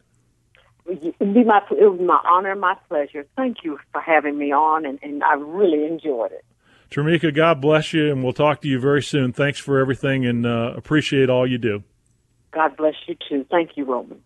It 0.87 1.15
would 1.19 1.33
be 1.33 1.43
my 1.43 1.61
it 1.71 1.91
was 1.91 2.01
my 2.01 2.19
honor, 2.25 2.55
my 2.55 2.75
pleasure. 2.87 3.25
Thank 3.35 3.63
you 3.63 3.79
for 3.91 4.01
having 4.01 4.37
me 4.37 4.51
on, 4.51 4.85
and, 4.85 4.99
and 5.01 5.23
I 5.23 5.33
really 5.35 5.85
enjoyed 5.85 6.31
it. 6.31 6.45
Tremecca, 6.89 7.33
God 7.33 7.61
bless 7.61 7.93
you, 7.93 8.11
and 8.11 8.21
we'll 8.21 8.33
talk 8.33 8.61
to 8.61 8.67
you 8.67 8.77
very 8.77 9.01
soon. 9.01 9.31
Thanks 9.31 9.59
for 9.59 9.79
everything, 9.79 10.25
and 10.25 10.45
uh, 10.45 10.73
appreciate 10.75 11.29
all 11.29 11.47
you 11.47 11.57
do. 11.57 11.83
God 12.51 12.75
bless 12.75 12.95
you 13.07 13.15
too. 13.29 13.45
Thank 13.49 13.77
you, 13.77 13.85
Roman. 13.85 14.21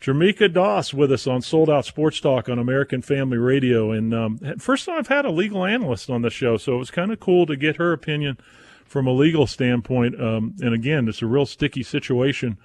Tremecca 0.00 0.52
Doss 0.52 0.94
with 0.94 1.10
us 1.12 1.26
on 1.26 1.42
Sold 1.42 1.70
Out 1.70 1.84
Sports 1.84 2.20
Talk 2.20 2.48
on 2.48 2.58
American 2.58 3.02
Family 3.02 3.38
Radio. 3.38 3.92
And 3.92 4.14
um, 4.14 4.38
first 4.58 4.86
time 4.86 4.98
I've 4.98 5.08
had 5.08 5.24
a 5.24 5.30
legal 5.30 5.64
analyst 5.64 6.10
on 6.10 6.22
the 6.22 6.30
show, 6.30 6.56
so 6.56 6.74
it 6.74 6.78
was 6.78 6.90
kind 6.90 7.12
of 7.12 7.20
cool 7.20 7.46
to 7.46 7.56
get 7.56 7.76
her 7.76 7.92
opinion 7.92 8.38
from 8.86 9.06
a 9.06 9.12
legal 9.12 9.46
standpoint. 9.46 10.20
Um, 10.20 10.54
and 10.60 10.74
again, 10.74 11.08
it's 11.08 11.22
a 11.22 11.26
real 11.26 11.46
sticky 11.46 11.82
situation 11.82 12.58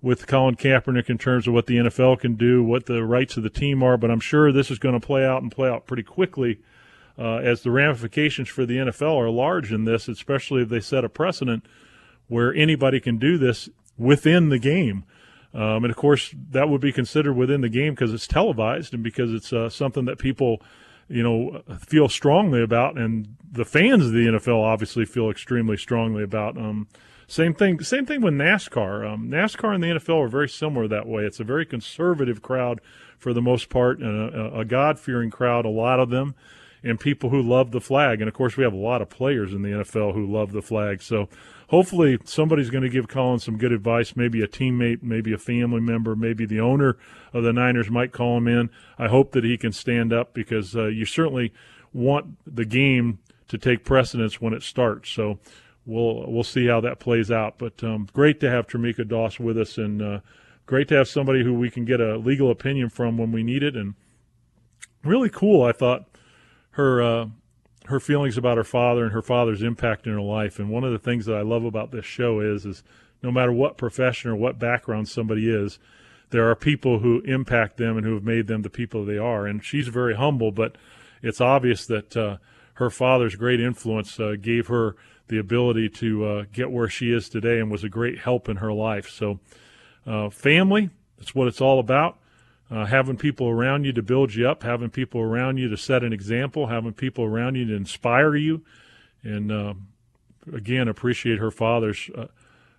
with 0.00 0.26
Colin 0.26 0.56
Kaepernick 0.56 1.08
in 1.08 1.16
terms 1.16 1.46
of 1.46 1.54
what 1.54 1.66
the 1.66 1.76
NFL 1.76 2.20
can 2.20 2.34
do, 2.34 2.62
what 2.62 2.86
the 2.86 3.04
rights 3.04 3.36
of 3.36 3.42
the 3.42 3.50
team 3.50 3.82
are. 3.82 3.96
But 3.96 4.10
I'm 4.10 4.20
sure 4.20 4.50
this 4.52 4.70
is 4.70 4.78
going 4.78 4.98
to 4.98 5.06
play 5.06 5.24
out 5.24 5.42
and 5.42 5.50
play 5.50 5.68
out 5.68 5.86
pretty 5.86 6.02
quickly 6.02 6.58
uh, 7.18 7.36
as 7.36 7.62
the 7.62 7.70
ramifications 7.70 8.48
for 8.48 8.66
the 8.66 8.76
NFL 8.76 9.16
are 9.16 9.30
large 9.30 9.72
in 9.72 9.84
this, 9.84 10.08
especially 10.08 10.62
if 10.62 10.68
they 10.68 10.80
set 10.80 11.04
a 11.04 11.08
precedent 11.08 11.64
where 12.28 12.52
anybody 12.54 13.00
can 13.00 13.18
do 13.18 13.38
this 13.38 13.68
within 13.98 14.48
the 14.48 14.58
game. 14.58 15.04
Um, 15.54 15.84
and 15.84 15.90
of 15.90 15.96
course, 15.96 16.34
that 16.50 16.68
would 16.68 16.80
be 16.80 16.92
considered 16.92 17.34
within 17.34 17.60
the 17.60 17.68
game 17.68 17.94
because 17.94 18.12
it's 18.12 18.26
televised 18.26 18.94
and 18.94 19.02
because 19.02 19.32
it's 19.32 19.52
uh, 19.52 19.68
something 19.68 20.06
that 20.06 20.18
people, 20.18 20.62
you 21.12 21.22
know, 21.22 21.62
feel 21.78 22.08
strongly 22.08 22.62
about, 22.62 22.96
and 22.96 23.36
the 23.50 23.64
fans 23.64 24.06
of 24.06 24.12
the 24.12 24.26
NFL 24.26 24.62
obviously 24.64 25.04
feel 25.04 25.30
extremely 25.30 25.76
strongly 25.76 26.22
about. 26.22 26.56
Um, 26.56 26.88
same 27.28 27.54
thing. 27.54 27.80
Same 27.82 28.06
thing 28.06 28.22
with 28.22 28.34
NASCAR. 28.34 29.10
Um, 29.10 29.28
NASCAR 29.28 29.74
and 29.74 29.82
the 29.82 29.88
NFL 29.88 30.24
are 30.24 30.28
very 30.28 30.48
similar 30.48 30.88
that 30.88 31.06
way. 31.06 31.24
It's 31.24 31.40
a 31.40 31.44
very 31.44 31.66
conservative 31.66 32.42
crowd 32.42 32.80
for 33.18 33.32
the 33.32 33.42
most 33.42 33.68
part, 33.68 34.00
and 34.00 34.34
a, 34.34 34.60
a 34.60 34.64
God 34.64 34.98
fearing 34.98 35.30
crowd. 35.30 35.64
A 35.64 35.70
lot 35.70 36.00
of 36.00 36.10
them, 36.10 36.34
and 36.82 36.98
people 36.98 37.30
who 37.30 37.42
love 37.42 37.70
the 37.70 37.80
flag. 37.80 38.20
And 38.20 38.28
of 38.28 38.34
course, 38.34 38.56
we 38.56 38.64
have 38.64 38.72
a 38.72 38.76
lot 38.76 39.02
of 39.02 39.10
players 39.10 39.52
in 39.52 39.62
the 39.62 39.70
NFL 39.70 40.14
who 40.14 40.26
love 40.26 40.52
the 40.52 40.62
flag. 40.62 41.02
So 41.02 41.28
hopefully 41.72 42.18
somebody's 42.24 42.68
going 42.68 42.84
to 42.84 42.90
give 42.90 43.08
Colin 43.08 43.38
some 43.40 43.56
good 43.56 43.72
advice. 43.72 44.14
Maybe 44.14 44.42
a 44.42 44.46
teammate, 44.46 45.02
maybe 45.02 45.32
a 45.32 45.38
family 45.38 45.80
member, 45.80 46.14
maybe 46.14 46.44
the 46.44 46.60
owner 46.60 46.98
of 47.32 47.42
the 47.42 47.52
Niners 47.52 47.90
might 47.90 48.12
call 48.12 48.36
him 48.36 48.46
in. 48.46 48.70
I 48.98 49.08
hope 49.08 49.32
that 49.32 49.42
he 49.42 49.56
can 49.56 49.72
stand 49.72 50.12
up 50.12 50.34
because 50.34 50.76
uh, 50.76 50.86
you 50.86 51.06
certainly 51.06 51.52
want 51.92 52.36
the 52.46 52.66
game 52.66 53.20
to 53.48 53.56
take 53.56 53.84
precedence 53.84 54.38
when 54.40 54.52
it 54.52 54.62
starts. 54.62 55.10
So 55.10 55.38
we'll 55.86 56.30
we'll 56.30 56.44
see 56.44 56.66
how 56.66 56.82
that 56.82 57.00
plays 57.00 57.30
out. 57.30 57.56
But 57.56 57.82
um, 57.82 58.06
great 58.12 58.38
to 58.40 58.50
have 58.50 58.66
Tremecca 58.66 59.08
Doss 59.08 59.40
with 59.40 59.58
us, 59.58 59.78
and 59.78 60.02
uh, 60.02 60.20
great 60.66 60.88
to 60.88 60.96
have 60.96 61.08
somebody 61.08 61.42
who 61.42 61.54
we 61.54 61.70
can 61.70 61.86
get 61.86 62.02
a 62.02 62.18
legal 62.18 62.50
opinion 62.50 62.90
from 62.90 63.16
when 63.16 63.32
we 63.32 63.42
need 63.42 63.62
it. 63.62 63.76
And 63.76 63.94
really 65.02 65.30
cool, 65.30 65.64
I 65.64 65.72
thought 65.72 66.04
her 66.72 67.02
uh, 67.02 67.26
her 67.86 68.00
feelings 68.00 68.38
about 68.38 68.56
her 68.56 68.64
father 68.64 69.04
and 69.04 69.12
her 69.12 69.22
father's 69.22 69.62
impact 69.62 70.06
in 70.06 70.12
her 70.12 70.20
life. 70.20 70.58
And 70.58 70.70
one 70.70 70.84
of 70.84 70.92
the 70.92 70.98
things 70.98 71.26
that 71.26 71.36
I 71.36 71.42
love 71.42 71.64
about 71.64 71.90
this 71.90 72.04
show 72.04 72.40
is 72.40 72.64
is 72.64 72.82
no 73.22 73.30
matter 73.30 73.52
what 73.52 73.76
profession 73.76 74.30
or 74.30 74.36
what 74.36 74.58
background 74.58 75.08
somebody 75.08 75.48
is, 75.48 75.78
there 76.30 76.48
are 76.50 76.56
people 76.56 77.00
who 77.00 77.20
impact 77.20 77.76
them 77.76 77.96
and 77.96 78.06
who 78.06 78.14
have 78.14 78.24
made 78.24 78.46
them 78.46 78.62
the 78.62 78.70
people 78.70 79.04
they 79.04 79.18
are. 79.18 79.46
And 79.46 79.64
she's 79.64 79.88
very 79.88 80.14
humble, 80.14 80.50
but 80.50 80.76
it's 81.22 81.40
obvious 81.40 81.86
that 81.86 82.16
uh, 82.16 82.38
her 82.74 82.90
father's 82.90 83.36
great 83.36 83.60
influence 83.60 84.18
uh, 84.18 84.34
gave 84.40 84.68
her 84.68 84.96
the 85.28 85.38
ability 85.38 85.88
to 85.88 86.24
uh, 86.24 86.44
get 86.52 86.70
where 86.70 86.88
she 86.88 87.12
is 87.12 87.28
today 87.28 87.58
and 87.58 87.70
was 87.70 87.84
a 87.84 87.88
great 87.88 88.18
help 88.18 88.48
in 88.48 88.56
her 88.56 88.72
life. 88.72 89.08
So, 89.08 89.40
uh, 90.06 90.30
family, 90.30 90.90
that's 91.16 91.34
what 91.34 91.48
it's 91.48 91.60
all 91.60 91.78
about 91.78 92.18
uh, 92.72 92.86
having 92.86 93.18
people 93.18 93.48
around 93.48 93.84
you 93.84 93.92
to 93.92 94.02
build 94.02 94.34
you 94.34 94.48
up, 94.48 94.62
having 94.62 94.88
people 94.88 95.20
around 95.20 95.58
you 95.58 95.68
to 95.68 95.76
set 95.76 96.02
an 96.02 96.12
example, 96.12 96.68
having 96.68 96.94
people 96.94 97.24
around 97.24 97.54
you 97.54 97.66
to 97.66 97.74
inspire 97.74 98.34
you. 98.34 98.64
And 99.22 99.52
uh, 99.52 99.74
again, 100.50 100.88
appreciate 100.88 101.38
her 101.38 101.50
father's 101.50 102.08
uh, 102.16 102.28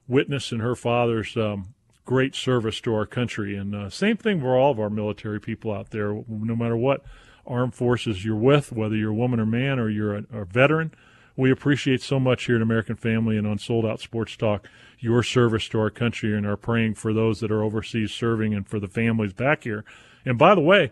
witness 0.07 0.51
and 0.51 0.61
her 0.61 0.75
father's 0.75 1.37
um, 1.37 1.75
great 2.05 2.33
service 2.33 2.81
to 2.81 2.95
our 2.95 3.05
country. 3.05 3.55
And 3.55 3.75
uh, 3.75 3.89
same 3.91 4.17
thing 4.17 4.41
for 4.41 4.57
all 4.57 4.71
of 4.71 4.79
our 4.79 4.89
military 4.89 5.39
people 5.39 5.71
out 5.71 5.91
there, 5.91 6.23
no 6.27 6.55
matter 6.55 6.75
what 6.75 7.05
armed 7.45 7.75
forces 7.75 8.25
you're 8.25 8.35
with, 8.35 8.71
whether 8.71 8.95
you're 8.95 9.11
a 9.11 9.15
woman 9.15 9.39
or 9.39 9.45
man 9.45 9.77
or 9.77 9.89
you're 9.89 10.15
a, 10.15 10.23
a 10.33 10.45
veteran. 10.45 10.91
We 11.35 11.51
appreciate 11.51 12.01
so 12.01 12.19
much 12.19 12.45
here 12.45 12.57
at 12.57 12.61
American 12.61 12.95
Family 12.95 13.37
and 13.37 13.47
on 13.47 13.57
Sold 13.57 13.85
Out 13.85 13.99
Sports 13.99 14.37
Talk 14.37 14.67
your 14.99 15.21
service 15.21 15.67
to 15.67 15.79
our 15.79 15.89
country 15.89 16.35
and 16.35 16.45
are 16.45 16.55
praying 16.55 16.93
for 16.93 17.11
those 17.11 17.41
that 17.41 17.51
are 17.51 17.61
overseas 17.61 18.11
serving 18.11 18.53
and 18.53 18.67
for 18.67 18.79
the 18.79 18.87
families 18.87 19.33
back 19.33 19.63
here. 19.63 19.83
And 20.25 20.37
by 20.37 20.55
the 20.55 20.61
way, 20.61 20.91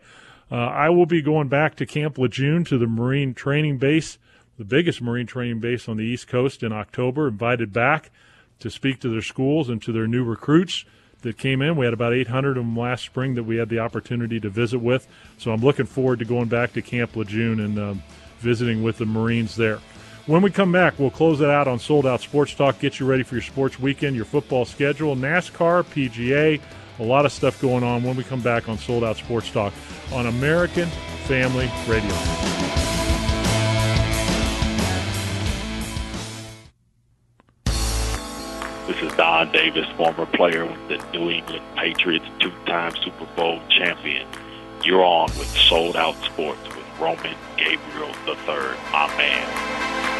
uh, 0.51 0.55
I 0.55 0.89
will 0.89 1.05
be 1.05 1.21
going 1.21 1.47
back 1.47 1.75
to 1.75 1.85
Camp 1.85 2.17
Lejeune 2.17 2.65
to 2.65 2.77
the 2.77 2.87
Marine 2.87 3.33
Training 3.33 3.77
Base, 3.77 4.17
the 4.57 4.65
biggest 4.65 5.01
Marine 5.01 5.27
training 5.27 5.61
base 5.61 5.87
on 5.87 5.95
the 5.95 6.03
East 6.03 6.27
Coast 6.27 6.61
in 6.61 6.73
October, 6.73 7.29
invited 7.29 7.71
back 7.71 8.11
to 8.59 8.69
speak 8.69 8.99
to 8.99 9.09
their 9.09 9.21
schools 9.21 9.69
and 9.69 9.81
to 9.81 9.93
their 9.93 10.07
new 10.07 10.25
recruits 10.25 10.83
that 11.21 11.37
came 11.37 11.61
in. 11.61 11.77
We 11.77 11.85
had 11.85 11.93
about 11.93 12.13
800 12.13 12.57
of 12.57 12.65
them 12.65 12.77
last 12.77 13.05
spring 13.05 13.35
that 13.35 13.43
we 13.43 13.55
had 13.57 13.69
the 13.69 13.79
opportunity 13.79 14.41
to 14.41 14.49
visit 14.49 14.79
with. 14.79 15.07
So 15.37 15.51
I'm 15.51 15.61
looking 15.61 15.85
forward 15.85 16.19
to 16.19 16.25
going 16.25 16.49
back 16.49 16.73
to 16.73 16.81
Camp 16.81 17.15
Lejeune 17.15 17.61
and 17.61 17.79
um, 17.79 18.03
visiting 18.39 18.83
with 18.83 18.97
the 18.97 19.05
Marines 19.05 19.55
there. 19.55 19.79
When 20.27 20.43
we 20.43 20.51
come 20.51 20.71
back, 20.71 20.99
we'll 20.99 21.09
close 21.09 21.41
it 21.41 21.49
out 21.49 21.67
on 21.67 21.79
Sold 21.79 22.05
Out 22.05 22.21
Sports 22.21 22.53
Talk, 22.53 22.77
get 22.77 22.99
you 22.99 23.07
ready 23.07 23.23
for 23.23 23.33
your 23.33 23.41
sports 23.41 23.79
weekend, 23.79 24.15
your 24.15 24.25
football 24.25 24.65
schedule, 24.65 25.15
NASCAR, 25.15 25.83
PGA, 25.83 26.61
a 26.99 27.03
lot 27.03 27.25
of 27.25 27.31
stuff 27.31 27.59
going 27.59 27.83
on 27.83 28.03
when 28.03 28.15
we 28.15 28.23
come 28.23 28.41
back 28.41 28.69
on 28.69 28.77
Sold 28.77 29.03
Out 29.03 29.17
Sports 29.17 29.49
Talk 29.49 29.73
on 30.13 30.27
American 30.27 30.87
Family 31.25 31.71
Radio. 31.87 32.11
This 38.85 39.01
is 39.01 39.17
Don 39.17 39.51
Davis, 39.51 39.87
former 39.97 40.27
player 40.27 40.67
with 40.67 40.87
the 40.87 41.17
New 41.17 41.31
England 41.31 41.63
Patriots, 41.75 42.25
two 42.39 42.51
time 42.67 42.93
Super 43.03 43.25
Bowl 43.35 43.59
champion. 43.69 44.27
You're 44.83 45.03
on 45.03 45.29
with 45.39 45.47
Sold 45.47 45.95
Out 45.95 46.15
Sports 46.23 46.63
with 46.67 46.85
Roman 46.99 47.35
Gabriel 47.57 48.13
III, 48.27 48.77
my 48.91 49.07
man. 49.17 50.10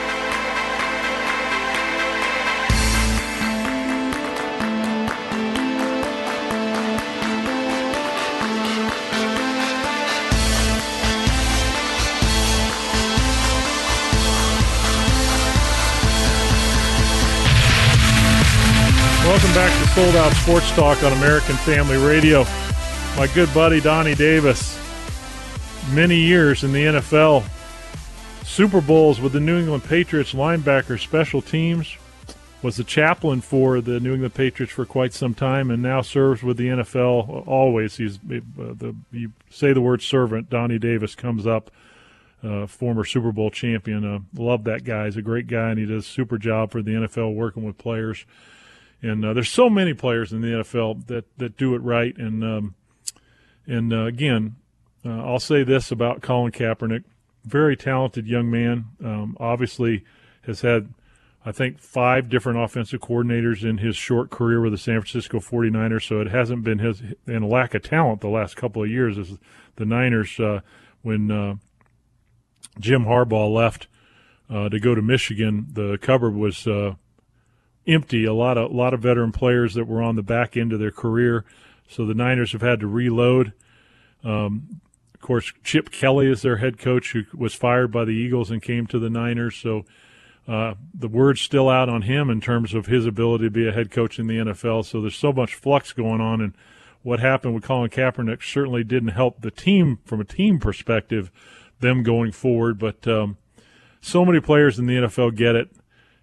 Sold 19.96 20.16
Out 20.16 20.32
Sports 20.38 20.72
Talk 20.72 21.04
on 21.04 21.12
American 21.12 21.58
Family 21.58 21.98
Radio. 21.98 22.46
My 23.18 23.30
good 23.36 23.54
buddy 23.54 23.82
Donnie 23.82 24.16
Davis, 24.16 24.80
many 25.92 26.16
years 26.16 26.64
in 26.64 26.72
the 26.72 26.86
NFL, 26.86 27.44
Super 28.46 28.80
Bowls 28.80 29.20
with 29.20 29.34
the 29.34 29.42
New 29.42 29.60
England 29.60 29.84
Patriots 29.84 30.32
linebacker 30.32 30.98
special 30.98 31.42
teams, 31.42 31.98
was 32.64 32.78
the 32.78 32.86
chaplain 32.86 33.42
for 33.42 33.82
the 33.82 34.00
New 34.00 34.14
England 34.14 34.34
Patriots 34.34 34.72
for 34.72 34.86
quite 34.86 35.12
some 35.12 35.34
time, 35.34 35.70
and 35.70 35.84
now 35.84 36.02
serves 36.02 36.42
with 36.42 36.56
the 36.56 36.70
NFL 36.70 37.46
always. 37.46 37.98
He's 37.98 38.16
uh, 38.16 38.40
the 38.56 38.96
you 39.12 39.34
say 39.50 39.74
the 39.74 39.82
word 39.82 40.02
servant. 40.02 40.50
Donnie 40.50 40.80
Davis 40.80 41.16
comes 41.16 41.46
up, 41.46 41.70
uh, 42.42 42.66
former 42.66 43.04
Super 43.04 43.34
Bowl 43.34 43.52
champion. 43.52 44.06
Uh, 44.06 44.20
love 44.42 44.64
that 44.64 44.86
guy. 44.86 45.06
He's 45.06 45.18
a 45.18 45.22
great 45.22 45.48
guy, 45.48 45.72
and 45.72 45.80
he 45.80 45.86
does 45.86 46.06
a 46.06 46.10
super 46.10 46.38
job 46.38 46.72
for 46.72 46.82
the 46.82 46.92
NFL 46.92 47.36
working 47.36 47.66
with 47.66 47.78
players. 47.78 48.26
And 49.02 49.26
uh, 49.26 49.34
there's 49.34 49.50
so 49.50 49.70
many 49.70 49.94
players 49.94 50.32
in 50.32 50.42
the 50.42 50.48
NFL 50.48 51.08
that, 51.08 51.26
that 51.38 51.58
do 51.58 51.74
it 51.74 51.80
right. 51.80 52.16
And 52.18 52.44
um, 52.44 52.76
and 53.66 53.94
uh, 53.94 54.06
again, 54.06 54.56
uh, 55.06 55.24
I'll 55.24 55.40
say 55.40 55.64
this 55.64 55.92
about 55.92 56.22
Colin 56.22 56.52
Kaepernick: 56.52 57.04
very 57.44 57.76
talented 57.76 58.28
young 58.28 58.50
man. 58.52 58.86
Um, 59.04 59.38
obviously, 59.40 60.04
has 60.44 60.62
had 60.62 60.94
I 61.44 61.52
think 61.52 61.80
five 61.80 62.30
different 62.30 62.60
offensive 62.60 63.02
coordinators 63.02 63.64
in 63.68 63.80
his 63.80 63.96
short 63.96 64.30
career 64.30 64.62
with 64.62 64.74
the 64.74 64.78
San 64.78 65.02
Francisco 65.02 65.40
49ers. 65.40 66.08
So 66.08 66.22
it 66.22 66.28
hasn't 66.28 66.64
been 66.64 66.80
his 66.80 67.02
and 67.26 67.50
lack 67.50 67.74
of 67.74 67.82
talent 67.82 68.22
the 68.22 68.28
last 68.28 68.56
couple 68.56 68.84
of 68.84 68.90
years. 68.90 69.18
As 69.18 69.40
the 69.78 69.86
Niners 69.86 70.40
uh, 70.40 70.62
when 71.02 71.32
uh, 71.32 71.56
Jim 72.80 73.06
Harbaugh 73.06 73.52
left 73.52 73.88
uh, 74.50 74.70
to 74.70 74.80
go 74.80 74.94
to 74.94 75.02
Michigan, 75.02 75.68
the 75.72 75.98
cupboard 76.00 76.36
was 76.36 76.68
empty. 77.88 78.26
A 78.26 78.34
lot 78.34 78.58
of 78.58 78.72
a 78.72 78.74
lot 78.74 78.94
of 78.94 79.02
veteran 79.02 79.32
players 79.32 79.74
that 79.74 79.88
were 79.88 80.02
on 80.02 80.16
the 80.16 80.24
back 80.24 80.56
end 80.58 80.74
of 80.74 80.80
their 80.80 80.92
career, 80.92 81.46
so 81.88 82.06
the 82.06 82.14
Niners 82.14 82.52
have 82.52 82.62
had 82.62 82.80
to 82.80 82.88
reload. 82.88 83.54
Um, 84.24 84.82
of 85.14 85.22
course, 85.22 85.54
Chip 85.64 85.92
Kelly 85.92 86.28
is 86.32 86.42
their 86.42 86.58
head 86.58 86.80
coach, 86.80 87.12
who 87.12 87.24
was 87.34 87.54
fired 87.54 87.92
by 87.92 88.06
the 88.06 88.12
Eagles 88.12 88.50
and 88.50 88.62
came 88.62 88.88
to 88.88 89.00
the 89.00 89.10
Niners. 89.10 89.56
So 89.56 89.86
uh, 90.48 90.74
the 90.94 91.08
word's 91.08 91.42
still 91.42 91.70
out 91.70 91.90
on 91.90 92.04
him 92.04 92.30
in 92.30 92.42
terms 92.42 92.74
of 92.74 92.88
his 92.88 93.06
ability 93.06 93.46
to 93.46 93.52
be 93.52 93.68
a 93.68 93.72
head 93.72 93.92
coach 93.92 94.18
in 94.18 94.28
the 94.28 94.38
NFL. 94.38 94.86
So 94.86 95.00
there's 95.00 95.16
so 95.16 95.32
much 95.32 95.54
flux 95.54 95.94
going 95.94 96.22
on, 96.22 96.42
and 96.42 96.54
what 97.04 97.20
happened 97.20 97.54
with 97.54 97.64
Colin 97.64 97.90
Kaepernick 97.90 98.44
certainly 98.44 98.84
didn't 98.84 99.10
help 99.10 99.42
the 99.42 99.52
team 99.52 100.00
from 100.06 100.20
a 100.20 100.26
team 100.26 100.60
perspective, 100.60 101.32
them 101.80 102.04
going 102.04 102.32
forward. 102.32 102.80
But 102.80 103.08
um, 103.08 103.38
so 104.02 104.26
many 104.26 104.40
players 104.40 104.80
in 104.80 104.88
the 104.88 104.96
NFL 104.96 105.36
get 105.36 105.56
it. 105.56 105.70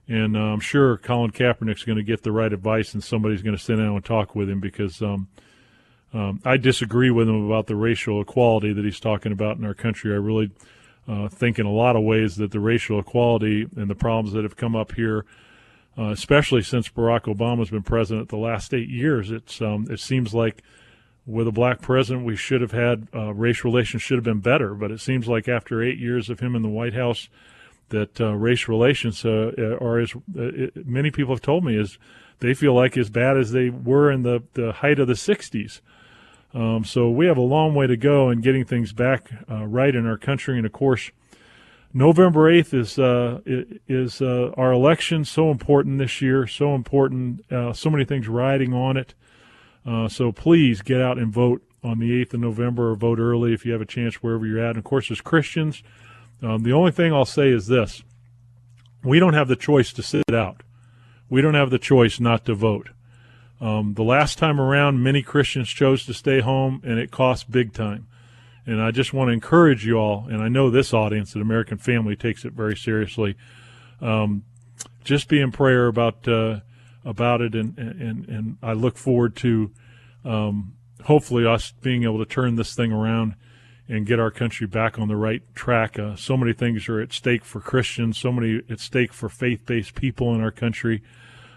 And 0.09 0.37
uh, 0.37 0.41
I'm 0.41 0.61
sure 0.61 0.97
Colin 0.97 1.33
Kaepernick's 1.33 1.85
going 1.85 1.99
to 1.99 2.03
get 2.03 2.23
the 2.23 2.33
right 2.33 2.53
advice, 2.53 2.95
and 2.95 3.05
somebody's 3.05 3.43
going 3.43 3.57
to 3.57 3.63
sit 3.63 3.77
down 3.77 3.95
and 3.95 4.05
talk 4.05 4.35
with 4.35 4.49
him 4.49 4.59
because 4.59 5.03
um, 5.03 5.29
um, 6.15 6.41
I 6.45 6.57
disagree 6.57 7.11
with 7.11 7.29
him 7.29 7.45
about 7.45 7.67
the 7.67 7.77
racial 7.77 8.21
equality 8.23 8.73
that 8.73 8.85
he's 8.85 9.01
talking 9.01 9.33
about 9.33 9.59
in 9.59 9.65
our 9.67 9.75
country. 9.75 10.13
I 10.13 10.17
really 10.17 10.51
uh, 11.07 11.29
think, 11.29 11.59
in 11.59 11.67
a 11.67 11.73
lot 11.73 11.95
of 11.95 12.03
ways, 12.03 12.37
that 12.37 12.53
the 12.53 12.61
racial 12.61 12.99
equality 12.99 13.67
and 13.77 13.91
the 13.91 13.95
problems 13.95 14.33
that 14.33 14.45
have 14.45 14.57
come 14.57 14.75
up 14.75 14.93
here, 14.93 15.27
uh, 15.99 16.11
especially 16.11 16.63
since 16.63 16.89
Barack 16.89 17.25
Obama's 17.25 17.71
been 17.71 17.83
president 17.83 18.31
the 18.31 18.37
last 18.37 18.73
eight 18.73 18.89
years, 18.89 19.31
it's 19.31 19.61
um, 19.61 19.87
it 19.91 20.01
seems 20.01 20.33
like 20.33 20.63
with 21.27 21.47
a 21.47 21.53
black 21.53 21.83
president, 21.83 22.25
we 22.25 22.37
should 22.37 22.63
have 22.63 22.73
had 22.73 23.09
uh, 23.15 23.35
race 23.35 23.63
relations 23.63 24.03
should 24.03 24.17
have 24.17 24.25
been 24.25 24.41
better. 24.41 24.73
But 24.73 24.91
it 24.91 25.01
seems 25.01 25.29
like 25.29 25.49
after 25.49 25.83
eight 25.83 25.99
years 25.99 26.31
of 26.31 26.41
him 26.41 26.57
in 26.57 26.63
the 26.63 26.69
White 26.69 26.95
House 26.95 27.29
that 27.91 28.21
uh, 28.21 28.35
race 28.35 28.69
relations 28.69 29.25
uh, 29.25 29.53
are 29.81 29.99
as 29.99 30.15
uh, 30.15 30.51
many 30.85 31.11
people 31.11 31.35
have 31.35 31.43
told 31.43 31.65
me 31.65 31.77
is 31.77 31.99
they 32.41 32.55
feel 32.55 32.75
like 32.75 32.97
as 32.97 33.11
bad 33.11 33.37
as 33.37 33.53
they 33.53 33.71
were 33.71 34.11
in 34.11 34.23
the, 34.23 34.43
the 34.55 34.73
height 34.73 34.99
of 34.99 35.09
the 35.09 35.15
60s. 35.15 35.81
Um, 36.55 36.85
so 36.85 37.11
we 37.11 37.27
have 37.27 37.37
a 37.37 37.43
long 37.43 37.75
way 37.75 37.87
to 37.87 37.97
go 37.97 38.31
in 38.31 38.41
getting 38.41 38.65
things 38.65 38.93
back 38.93 39.31
uh, 39.51 39.67
right 39.67 39.95
in 39.95 40.07
our 40.07 40.17
country. 40.17 40.57
And 40.57 40.65
of 40.65 40.73
course, 40.73 41.11
November 41.93 42.51
8th 42.51 42.75
is 42.75 42.99
uh, 42.99 43.41
is 43.87 44.21
uh, 44.21 44.53
our 44.57 44.73
election. 44.73 45.25
So 45.25 45.51
important 45.51 45.99
this 45.99 46.23
year. 46.23 46.47
So 46.47 46.75
important. 46.75 47.45
so 47.75 47.91
many 47.91 48.05
things 48.05 48.29
riding 48.29 48.73
on 48.73 48.97
it. 48.97 49.15
so 50.09 50.33
please 50.33 50.83
get 50.83 51.01
out 51.01 51.19
and 51.19 51.33
vote 51.33 51.63
on 51.83 51.99
the 51.99 52.25
8th 52.25 52.35
of 52.35 52.41
November 52.41 52.91
or 52.91 52.95
vote 52.97 53.19
early 53.19 53.53
if 53.53 53.65
you 53.65 53.73
have 53.73 53.81
a 53.81 53.87
chance 53.87 54.17
wherever 54.17 54.47
you're 54.47 54.59
at. 54.59 54.71
And 54.71 54.79
of 54.79 54.85
course, 54.85 55.11
as 55.11 55.21
Christians, 55.21 55.83
um, 56.43 56.63
the 56.63 56.73
only 56.73 56.93
thing 56.93 57.13
I'll 57.13 57.25
say 57.25 57.49
is 57.49 57.67
this 57.67 58.03
we 59.05 59.19
don't 59.19 59.35
have 59.35 59.49
the 59.49 59.57
choice 59.57 59.93
to 59.95 60.03
sit 60.03 60.33
out, 60.33 60.63
we 61.29 61.41
don't 61.41 61.55
have 61.55 61.71
the 61.71 61.79
choice 61.79 62.21
not 62.21 62.45
to 62.47 62.55
vote. 62.55 62.91
Um, 63.61 63.95
the 63.95 64.05
last 64.05 64.39
time 64.39 64.61
around, 64.61 65.03
many 65.03 65.23
Christians 65.23 65.69
chose 65.69 66.07
to 66.07 66.15
stay 66.15 66.41
home, 66.41 66.81
and 66.85 66.99
it 66.99 67.11
cost 67.11 67.51
big 67.51 67.73
time. 67.73 68.07
And 68.67 68.81
I 68.81 68.93
just 68.93 69.13
want 69.13 69.29
to 69.29 69.33
encourage 69.33 69.85
you 69.85 69.97
all, 69.97 70.27
and 70.29 70.43
I 70.43 70.49
know 70.49 70.71
this 70.71 70.93
audience 70.93 71.35
at 71.35 71.43
American 71.43 71.79
Family 71.79 72.15
takes 72.15 72.45
it 72.45 72.53
very 72.53 72.77
seriously. 72.77 73.35
Um, 74.01 74.45
just 75.03 75.29
be 75.29 75.41
in 75.41 75.51
prayer 75.51 75.87
about 75.87 76.29
uh, 76.29 76.61
about 77.05 77.41
it, 77.41 77.55
and, 77.55 77.77
and 77.79 78.29
and 78.29 78.59
I 78.63 78.75
look 78.75 78.97
forward 78.97 79.35
to 79.37 79.73
um, 80.25 80.75
hopefully 81.05 81.47
us 81.47 81.73
being 81.81 82.05
able 82.05 82.19
to 82.19 82.27
turn 82.27 82.57
this 82.57 82.75
thing 82.75 82.93
around 82.93 83.35
and 83.89 84.07
get 84.07 84.21
our 84.21 84.31
country 84.31 84.67
back 84.67 84.99
on 84.99 85.09
the 85.09 85.17
right 85.17 85.43
track. 85.55 85.99
Uh, 85.99 86.15
so 86.15 86.37
many 86.37 86.53
things 86.53 86.89
are 86.89 87.01
at 87.01 87.13
stake 87.13 87.45
for 87.45 87.61
Christians, 87.61 88.19
so 88.19 88.31
many 88.31 88.61
at 88.69 88.81
stake 88.81 89.13
for 89.13 89.29
faith 89.29 89.65
based 89.65 89.95
people 89.95 90.35
in 90.35 90.43
our 90.43 90.51
country. 90.51 91.03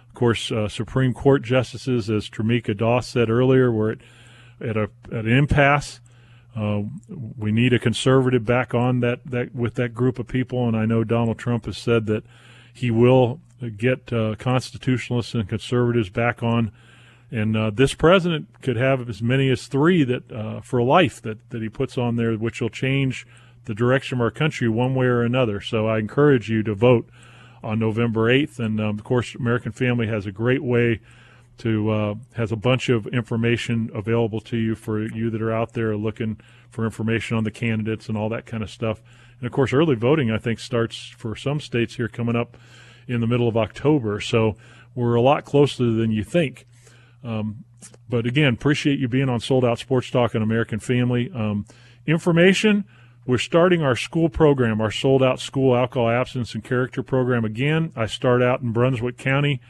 Of 0.07 0.15
course, 0.15 0.51
uh, 0.51 0.67
Supreme 0.67 1.13
Court 1.13 1.41
justices, 1.41 2.09
as 2.09 2.29
Tremecca 2.29 2.75
Doss 2.75 3.07
said 3.07 3.29
earlier, 3.29 3.71
were 3.71 3.91
at, 3.91 3.97
at, 4.61 4.77
a, 4.77 4.89
at 5.11 5.25
an 5.25 5.31
impasse. 5.31 5.99
Uh, 6.55 6.83
we 7.37 7.51
need 7.51 7.73
a 7.73 7.79
conservative 7.79 8.45
back 8.45 8.73
on 8.73 8.99
that, 8.99 9.19
that 9.25 9.55
with 9.55 9.75
that 9.75 9.93
group 9.93 10.19
of 10.19 10.27
people, 10.27 10.67
and 10.67 10.75
I 10.75 10.85
know 10.85 11.03
Donald 11.03 11.37
Trump 11.37 11.65
has 11.65 11.77
said 11.77 12.07
that 12.07 12.23
he 12.73 12.91
will 12.91 13.39
get 13.77 14.11
uh, 14.11 14.35
constitutionalists 14.35 15.33
and 15.33 15.47
conservatives 15.47 16.09
back 16.09 16.43
on 16.43 16.71
and 17.31 17.55
uh, 17.55 17.69
this 17.69 17.93
president 17.93 18.61
could 18.61 18.75
have 18.75 19.07
as 19.09 19.21
many 19.21 19.49
as 19.49 19.67
three 19.67 20.03
that 20.03 20.31
uh, 20.31 20.59
for 20.61 20.83
life 20.83 21.21
that, 21.21 21.49
that 21.49 21.61
he 21.61 21.69
puts 21.69 21.97
on 21.97 22.17
there, 22.17 22.33
which 22.33 22.59
will 22.59 22.69
change 22.69 23.25
the 23.65 23.73
direction 23.73 24.17
of 24.17 24.21
our 24.21 24.31
country 24.31 24.67
one 24.67 24.95
way 24.95 25.05
or 25.05 25.21
another. 25.21 25.61
So 25.61 25.87
I 25.87 25.99
encourage 25.99 26.49
you 26.49 26.61
to 26.63 26.75
vote 26.75 27.07
on 27.63 27.79
November 27.79 28.31
8th. 28.31 28.59
And 28.59 28.81
um, 28.81 28.97
of 28.97 29.03
course, 29.05 29.33
American 29.35 29.71
Family 29.71 30.07
has 30.07 30.25
a 30.25 30.31
great 30.31 30.63
way 30.63 30.99
to 31.59 31.91
uh, 31.91 32.15
has 32.33 32.51
a 32.51 32.55
bunch 32.55 32.89
of 32.89 33.07
information 33.07 33.89
available 33.93 34.41
to 34.41 34.57
you 34.57 34.75
for 34.75 35.01
you 35.01 35.29
that 35.29 35.41
are 35.41 35.51
out 35.51 35.73
there 35.73 35.95
looking 35.95 36.39
for 36.69 36.85
information 36.85 37.37
on 37.37 37.43
the 37.43 37.51
candidates 37.51 38.09
and 38.09 38.17
all 38.17 38.29
that 38.29 38.45
kind 38.45 38.63
of 38.63 38.69
stuff. 38.69 39.01
And 39.39 39.45
of 39.45 39.53
course, 39.53 39.71
early 39.71 39.95
voting 39.95 40.31
I 40.31 40.37
think 40.37 40.59
starts 40.59 41.13
for 41.17 41.35
some 41.35 41.59
states 41.59 41.95
here 41.95 42.07
coming 42.07 42.35
up 42.35 42.57
in 43.07 43.21
the 43.21 43.27
middle 43.27 43.47
of 43.47 43.55
October. 43.55 44.19
So 44.19 44.55
we're 44.95 45.15
a 45.15 45.21
lot 45.21 45.45
closer 45.45 45.91
than 45.91 46.11
you 46.11 46.23
think. 46.23 46.65
Um, 47.23 47.63
but 48.09 48.25
again, 48.25 48.53
appreciate 48.53 48.99
you 48.99 49.07
being 49.07 49.29
on 49.29 49.39
Sold 49.39 49.65
Out 49.65 49.79
Sports 49.79 50.09
Talk 50.09 50.33
and 50.35 50.43
American 50.43 50.79
Family. 50.79 51.31
Um, 51.33 51.65
information. 52.05 52.85
We're 53.25 53.37
starting 53.37 53.83
our 53.83 53.95
school 53.95 54.29
program, 54.29 54.81
our 54.81 54.89
sold 54.89 55.21
out 55.21 55.39
school 55.39 55.75
alcohol 55.75 56.09
abstinence 56.09 56.55
and 56.55 56.63
character 56.63 57.03
program 57.03 57.45
again. 57.45 57.91
I 57.95 58.07
start 58.07 58.41
out 58.41 58.61
in 58.61 58.71
Brunswick 58.71 59.17
County 59.17 59.61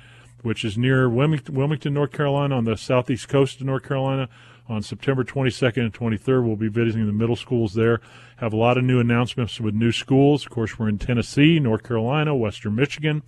which 0.44 0.66
is 0.66 0.78
near 0.78 1.10
Wilmington, 1.10 1.56
Wilmington, 1.56 1.94
North 1.94 2.12
Carolina, 2.12 2.56
on 2.58 2.66
the 2.66 2.76
southeast 2.76 3.28
coast 3.28 3.60
of 3.60 3.68
North 3.68 3.84
Carolina. 3.84 4.30
On 4.68 4.82
September 4.82 5.24
22nd 5.24 5.82
and 5.82 5.94
23rd, 5.94 6.46
we'll 6.46 6.56
be 6.56 6.70
visiting 6.70 7.06
the 7.06 7.12
middle 7.12 7.36
schools 7.36 7.74
there. 7.74 8.00
Have 8.38 8.54
a 8.54 8.58
lot 8.58 8.78
of 8.78 8.84
new 8.84 9.00
announcements 9.00 9.60
with 9.60 9.74
new 9.74 9.92
schools. 9.92 10.46
Of 10.46 10.52
course, 10.52 10.80
we're 10.80 10.88
in 10.88 10.98
Tennessee, 10.98 11.60
North 11.60 11.84
Carolina, 11.84 12.36
Western 12.36 12.76
Michigan. 12.76 13.22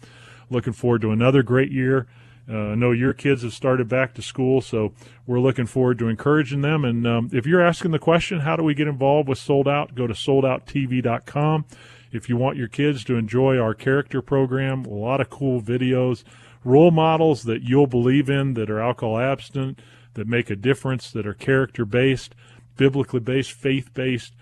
Looking 0.49 0.73
forward 0.73 1.01
to 1.01 1.11
another 1.11 1.43
great 1.43 1.71
year. 1.71 2.07
Uh, 2.49 2.71
I 2.71 2.75
know 2.75 2.91
your 2.91 3.13
kids 3.13 3.43
have 3.43 3.53
started 3.53 3.87
back 3.87 4.13
to 4.15 4.21
school, 4.21 4.59
so 4.59 4.93
we're 5.25 5.39
looking 5.39 5.65
forward 5.65 5.99
to 5.99 6.09
encouraging 6.09 6.61
them. 6.61 6.83
And 6.83 7.07
um, 7.07 7.29
if 7.31 7.45
you're 7.45 7.65
asking 7.65 7.91
the 7.91 7.99
question, 7.99 8.41
how 8.41 8.55
do 8.55 8.63
we 8.63 8.73
get 8.73 8.87
involved 8.87 9.29
with 9.29 9.37
Sold 9.37 9.67
Out? 9.67 9.95
Go 9.95 10.07
to 10.07 10.13
soldouttv.com. 10.13 11.65
If 12.11 12.29
you 12.29 12.37
want 12.37 12.57
your 12.57 12.67
kids 12.67 13.03
to 13.05 13.15
enjoy 13.15 13.57
our 13.57 13.73
character 13.73 14.21
program, 14.21 14.85
a 14.85 14.93
lot 14.93 15.21
of 15.21 15.29
cool 15.29 15.61
videos, 15.61 16.23
role 16.63 16.91
models 16.91 17.43
that 17.43 17.63
you'll 17.63 17.87
believe 17.87 18.29
in 18.29 18.53
that 18.53 18.69
are 18.69 18.79
alcohol 18.79 19.17
abstinent, 19.17 19.79
that 20.13 20.27
make 20.27 20.49
a 20.49 20.55
difference, 20.55 21.11
that 21.11 21.25
are 21.25 21.33
character 21.33 21.85
based, 21.85 22.35
biblically 22.75 23.19
based, 23.19 23.53
faith 23.53 23.93
based. 23.93 24.33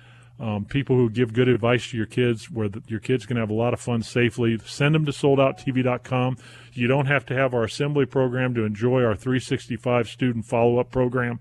Um, 0.42 0.66
people 0.66 0.96
who 0.96 1.08
give 1.08 1.34
good 1.34 1.48
advice 1.48 1.92
to 1.92 1.98
your 1.98 2.08
kids, 2.08 2.50
where 2.50 2.68
the, 2.68 2.82
your 2.88 3.00
kids 3.00 3.28
can 3.28 3.38
have 3.38 3.52
a 3.52 3.54
lot 3.54 3.76
of 3.76 3.80
fun 3.80 4.02
safely. 4.02 4.58
Send 4.66 4.96
them 4.96 5.06
to 5.06 5.12
soldouttv.com. 5.12 6.38
You 6.74 6.88
don't 6.88 7.06
have 7.06 7.28
to 7.28 7.36
have 7.36 7.54
our 7.54 7.64
assembly 7.64 8.08
program 8.08 8.56
to 8.56 8.64
enjoy 8.64 9.04
our 9.04 9.16
365 9.16 10.10
student 10.10 10.46
follow 10.46 10.80
up 10.80 10.90
program. 10.90 11.40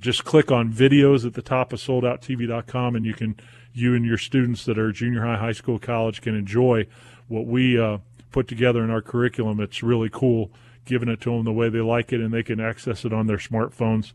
Just 0.00 0.24
click 0.24 0.52
on 0.52 0.72
videos 0.72 1.26
at 1.26 1.34
the 1.34 1.42
top 1.42 1.72
of 1.72 1.80
soldouttv.com, 1.80 2.94
and 2.94 3.04
you 3.04 3.12
can 3.12 3.34
you 3.72 3.96
and 3.96 4.06
your 4.06 4.18
students 4.18 4.64
that 4.66 4.78
are 4.78 4.92
junior 4.92 5.24
high, 5.24 5.36
high 5.36 5.52
school, 5.52 5.80
college 5.80 6.20
can 6.20 6.36
enjoy 6.36 6.86
what 7.26 7.44
we 7.44 7.76
uh, 7.76 7.98
put 8.30 8.46
together 8.46 8.84
in 8.84 8.90
our 8.90 9.02
curriculum. 9.02 9.58
It's 9.58 9.82
really 9.82 10.10
cool 10.10 10.52
giving 10.84 11.08
it 11.08 11.20
to 11.22 11.30
them 11.30 11.44
the 11.44 11.52
way 11.52 11.68
they 11.68 11.80
like 11.80 12.12
it, 12.12 12.20
and 12.20 12.32
they 12.32 12.44
can 12.44 12.60
access 12.60 13.04
it 13.04 13.12
on 13.12 13.26
their 13.26 13.36
smartphones 13.38 14.12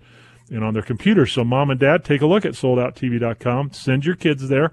and 0.50 0.64
on 0.64 0.74
their 0.74 0.84
computers. 0.84 1.32
So, 1.32 1.44
mom 1.44 1.70
and 1.70 1.80
dad, 1.80 2.04
take 2.04 2.22
a 2.22 2.28
look 2.28 2.46
at 2.46 2.54
soldouttv.com. 2.54 3.72
Send 3.72 4.06
your 4.06 4.16
kids 4.16 4.50
there. 4.50 4.72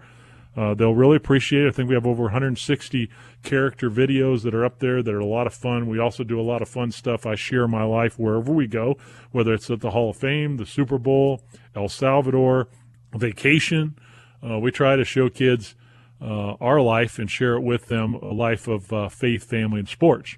Uh, 0.57 0.75
they'll 0.75 0.95
really 0.95 1.17
appreciate 1.17 1.65
it. 1.65 1.69
I 1.69 1.71
think 1.71 1.89
we 1.89 1.95
have 1.95 2.07
over 2.07 2.25
160 2.25 3.09
character 3.43 3.89
videos 3.89 4.43
that 4.43 4.55
are 4.55 4.65
up 4.65 4.81
there 4.81 5.03
that 5.03 5.15
are 5.15 5.21
a 5.21 5.25
lot 5.25 5.47
of 5.47 5.55
fun. 5.55 5.89
We 5.89 5.99
also 5.99 6.25
do 6.25 6.41
a 6.41 6.43
lot 6.43 6.61
of 6.61 6.69
fun 6.69 6.91
stuff. 6.91 7.25
I 7.25 7.37
share 7.37 7.69
my 7.69 7.85
life 7.85 8.19
wherever 8.19 8.53
we 8.53 8.67
go, 8.67 8.97
whether 9.31 9.55
it's 9.55 9.71
at 9.71 9.81
the 9.81 9.91
Hall 9.91 10.11
of 10.11 10.17
Fame, 10.17 10.57
the 10.57 10.67
Super 10.67 10.99
Bowl, 10.99 11.43
El 11.77 11.89
Salvador, 11.89 12.69
vacation. 13.15 13.97
Uh, 14.43 14.59
we 14.59 14.73
try 14.73 14.97
to 14.97 15.05
show 15.05 15.29
kids 15.29 15.77
uh, 16.21 16.55
our 16.61 16.81
life 16.81 17.19
and 17.19 17.31
share 17.31 17.55
it 17.55 17.63
with 17.63 17.87
them 17.87 18.15
a 18.15 18.33
life 18.33 18.67
of 18.67 18.93
uh, 18.93 19.09
faith, 19.09 19.45
family, 19.45 19.79
and 19.79 19.89
sports. 19.89 20.37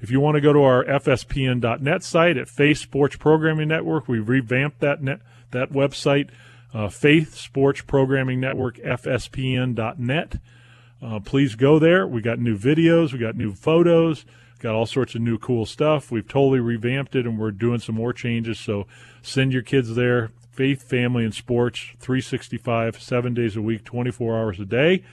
If 0.00 0.10
you 0.12 0.20
want 0.20 0.36
to 0.36 0.40
go 0.40 0.52
to 0.52 0.62
our 0.62 0.84
FSPN.net 0.84 2.04
site 2.04 2.36
at 2.36 2.48
Faith 2.48 2.78
Sports 2.78 3.16
Programming 3.16 3.68
Network, 3.68 4.06
we 4.06 4.20
revamped 4.20 4.78
that 4.80 5.02
net, 5.02 5.20
that 5.50 5.72
website, 5.72 6.30
uh, 6.72 6.88
Faith 6.88 7.34
Sports 7.34 7.80
Programming 7.80 8.38
Network, 8.38 8.76
FSPN.net. 8.76 10.36
Uh, 11.02 11.20
please 11.20 11.56
go 11.56 11.78
there. 11.78 12.06
We 12.06 12.20
got 12.20 12.38
new 12.38 12.56
videos, 12.56 13.12
we 13.12 13.18
got 13.18 13.36
new 13.36 13.52
photos, 13.52 14.24
got 14.60 14.74
all 14.74 14.86
sorts 14.86 15.16
of 15.16 15.20
new 15.20 15.38
cool 15.38 15.66
stuff. 15.66 16.12
We've 16.12 16.26
totally 16.26 16.60
revamped 16.60 17.16
it, 17.16 17.26
and 17.26 17.38
we're 17.38 17.50
doing 17.50 17.80
some 17.80 17.96
more 17.96 18.12
changes. 18.12 18.60
So 18.60 18.86
send 19.22 19.52
your 19.52 19.62
kids 19.62 19.94
there. 19.96 20.30
Faith, 20.52 20.82
Family, 20.82 21.24
and 21.24 21.34
Sports, 21.34 21.80
365, 22.00 23.00
seven 23.00 23.34
days 23.34 23.56
a 23.56 23.62
week, 23.62 23.84
24 23.84 24.36
hours 24.36 24.60
a 24.60 24.64
day. 24.64 25.04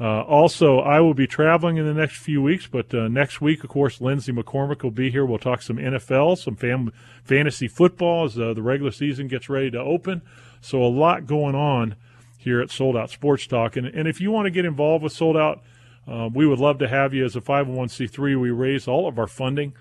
Uh, 0.00 0.22
also, 0.22 0.78
I 0.78 1.00
will 1.00 1.14
be 1.14 1.26
traveling 1.26 1.76
in 1.76 1.84
the 1.84 1.94
next 1.94 2.18
few 2.18 2.40
weeks, 2.40 2.68
but 2.68 2.94
uh, 2.94 3.08
next 3.08 3.40
week, 3.40 3.64
of 3.64 3.70
course, 3.70 4.00
Lindsay 4.00 4.32
McCormick 4.32 4.84
will 4.84 4.92
be 4.92 5.10
here. 5.10 5.26
We'll 5.26 5.38
talk 5.38 5.60
some 5.60 5.76
NFL, 5.76 6.38
some 6.38 6.54
fam- 6.54 6.92
fantasy 7.24 7.66
football 7.66 8.24
as 8.24 8.38
uh, 8.38 8.54
the 8.54 8.62
regular 8.62 8.92
season 8.92 9.26
gets 9.26 9.48
ready 9.48 9.72
to 9.72 9.78
open. 9.80 10.22
So, 10.60 10.82
a 10.82 10.86
lot 10.86 11.26
going 11.26 11.56
on 11.56 11.96
here 12.36 12.60
at 12.60 12.70
Sold 12.70 12.96
Out 12.96 13.10
Sports 13.10 13.46
Talk. 13.48 13.76
And, 13.76 13.86
and 13.86 14.06
if 14.06 14.20
you 14.20 14.30
want 14.30 14.46
to 14.46 14.50
get 14.50 14.64
involved 14.64 15.02
with 15.02 15.12
Sold 15.12 15.36
Out, 15.36 15.62
uh, 16.06 16.30
we 16.32 16.46
would 16.46 16.60
love 16.60 16.78
to 16.78 16.88
have 16.88 17.12
you 17.12 17.24
as 17.24 17.36
a 17.36 17.40
501c3. 17.40 18.40
We 18.40 18.50
raise 18.50 18.86
all 18.86 19.08
of 19.08 19.18
our 19.18 19.26
funding. 19.26 19.74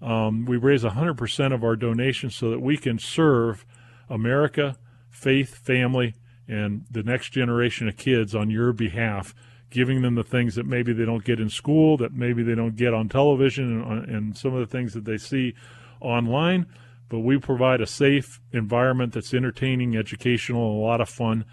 Um, 0.00 0.44
we 0.44 0.56
raise 0.56 0.84
100% 0.84 1.54
of 1.54 1.64
our 1.64 1.76
donations 1.76 2.34
so 2.34 2.50
that 2.50 2.60
we 2.60 2.76
can 2.76 2.98
serve 2.98 3.66
America, 4.08 4.76
faith, 5.10 5.56
family, 5.56 6.14
and 6.48 6.84
the 6.90 7.02
next 7.02 7.30
generation 7.30 7.88
of 7.88 7.96
kids 7.96 8.34
on 8.34 8.50
your 8.50 8.72
behalf, 8.72 9.34
giving 9.70 10.02
them 10.02 10.14
the 10.14 10.22
things 10.22 10.54
that 10.54 10.66
maybe 10.66 10.92
they 10.92 11.04
don't 11.04 11.24
get 11.24 11.40
in 11.40 11.48
school, 11.48 11.96
that 11.96 12.12
maybe 12.12 12.42
they 12.42 12.54
don't 12.54 12.76
get 12.76 12.94
on 12.94 13.08
television, 13.08 13.82
and, 13.82 13.84
uh, 13.84 14.16
and 14.16 14.36
some 14.36 14.54
of 14.54 14.60
the 14.60 14.66
things 14.66 14.94
that 14.94 15.04
they 15.04 15.18
see 15.18 15.54
online. 16.00 16.66
But 17.08 17.20
we 17.20 17.38
provide 17.38 17.80
a 17.80 17.86
safe 17.86 18.40
environment 18.52 19.12
that's 19.12 19.34
entertaining, 19.34 19.96
educational, 19.96 20.70
and 20.70 20.78
a 20.78 20.84
lot 20.84 21.00
of 21.00 21.08
fun 21.08 21.44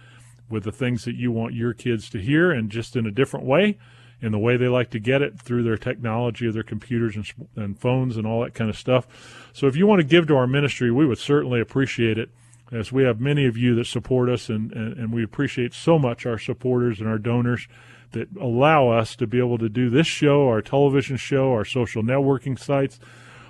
with 0.50 0.64
the 0.64 0.72
things 0.72 1.06
that 1.06 1.16
you 1.16 1.32
want 1.32 1.54
your 1.54 1.74
kids 1.74 2.10
to 2.12 2.20
hear 2.20 2.52
and 2.52 2.70
just 2.70 2.96
in 2.96 3.06
a 3.06 3.12
different 3.12 3.46
way 3.46 3.78
in 4.24 4.32
the 4.32 4.40
way 4.40 4.56
they 4.56 4.70
like 4.70 4.90
to 4.92 5.00
get 5.00 5.22
it 5.22 5.38
through 5.38 5.64
their 5.64 5.78
technology 5.78 6.48
of 6.48 6.54
their 6.54 6.64
computers 6.64 7.16
and, 7.16 7.30
and 7.58 7.78
phones 7.78 8.16
and 8.16 8.26
all 8.26 8.42
that 8.42 8.54
kind 8.54 8.70
of 8.70 8.78
stuff. 8.78 9.06
So 9.52 9.68
if 9.68 9.76
you 9.76 9.86
want 9.86 10.00
to 10.00 10.08
give 10.08 10.28
to 10.28 10.36
our 10.38 10.48
ministry, 10.48 10.90
we 10.92 11.06
would 11.06 11.18
certainly 11.18 11.60
appreciate 11.60 12.18
it 12.18 12.30
as 12.72 12.92
we 12.92 13.04
have 13.04 13.20
many 13.20 13.46
of 13.46 13.58
you 13.58 13.76
that 13.76 13.86
support 13.86 14.30
us, 14.30 14.50
and, 14.50 14.72
and, 14.72 14.98
and, 14.98 15.14
we 15.14 15.24
appreciate 15.24 15.74
so 15.74 16.00
much 16.00 16.26
our 16.26 16.40
supporters 16.40 17.00
and 17.00 17.08
our 17.08 17.20
donors 17.20 17.68
that 18.14 18.30
allow 18.40 18.90
us 18.90 19.16
to 19.18 19.28
be 19.28 19.38
able 19.38 19.58
to 19.58 19.70
do 19.70 19.90
this 19.90 20.08
show, 20.08 20.48
our 20.48 20.62
television 20.62 21.18
show, 21.18 21.52
our 21.52 21.66
social 21.66 22.02
networking 22.02 22.58
sites, 22.58 23.00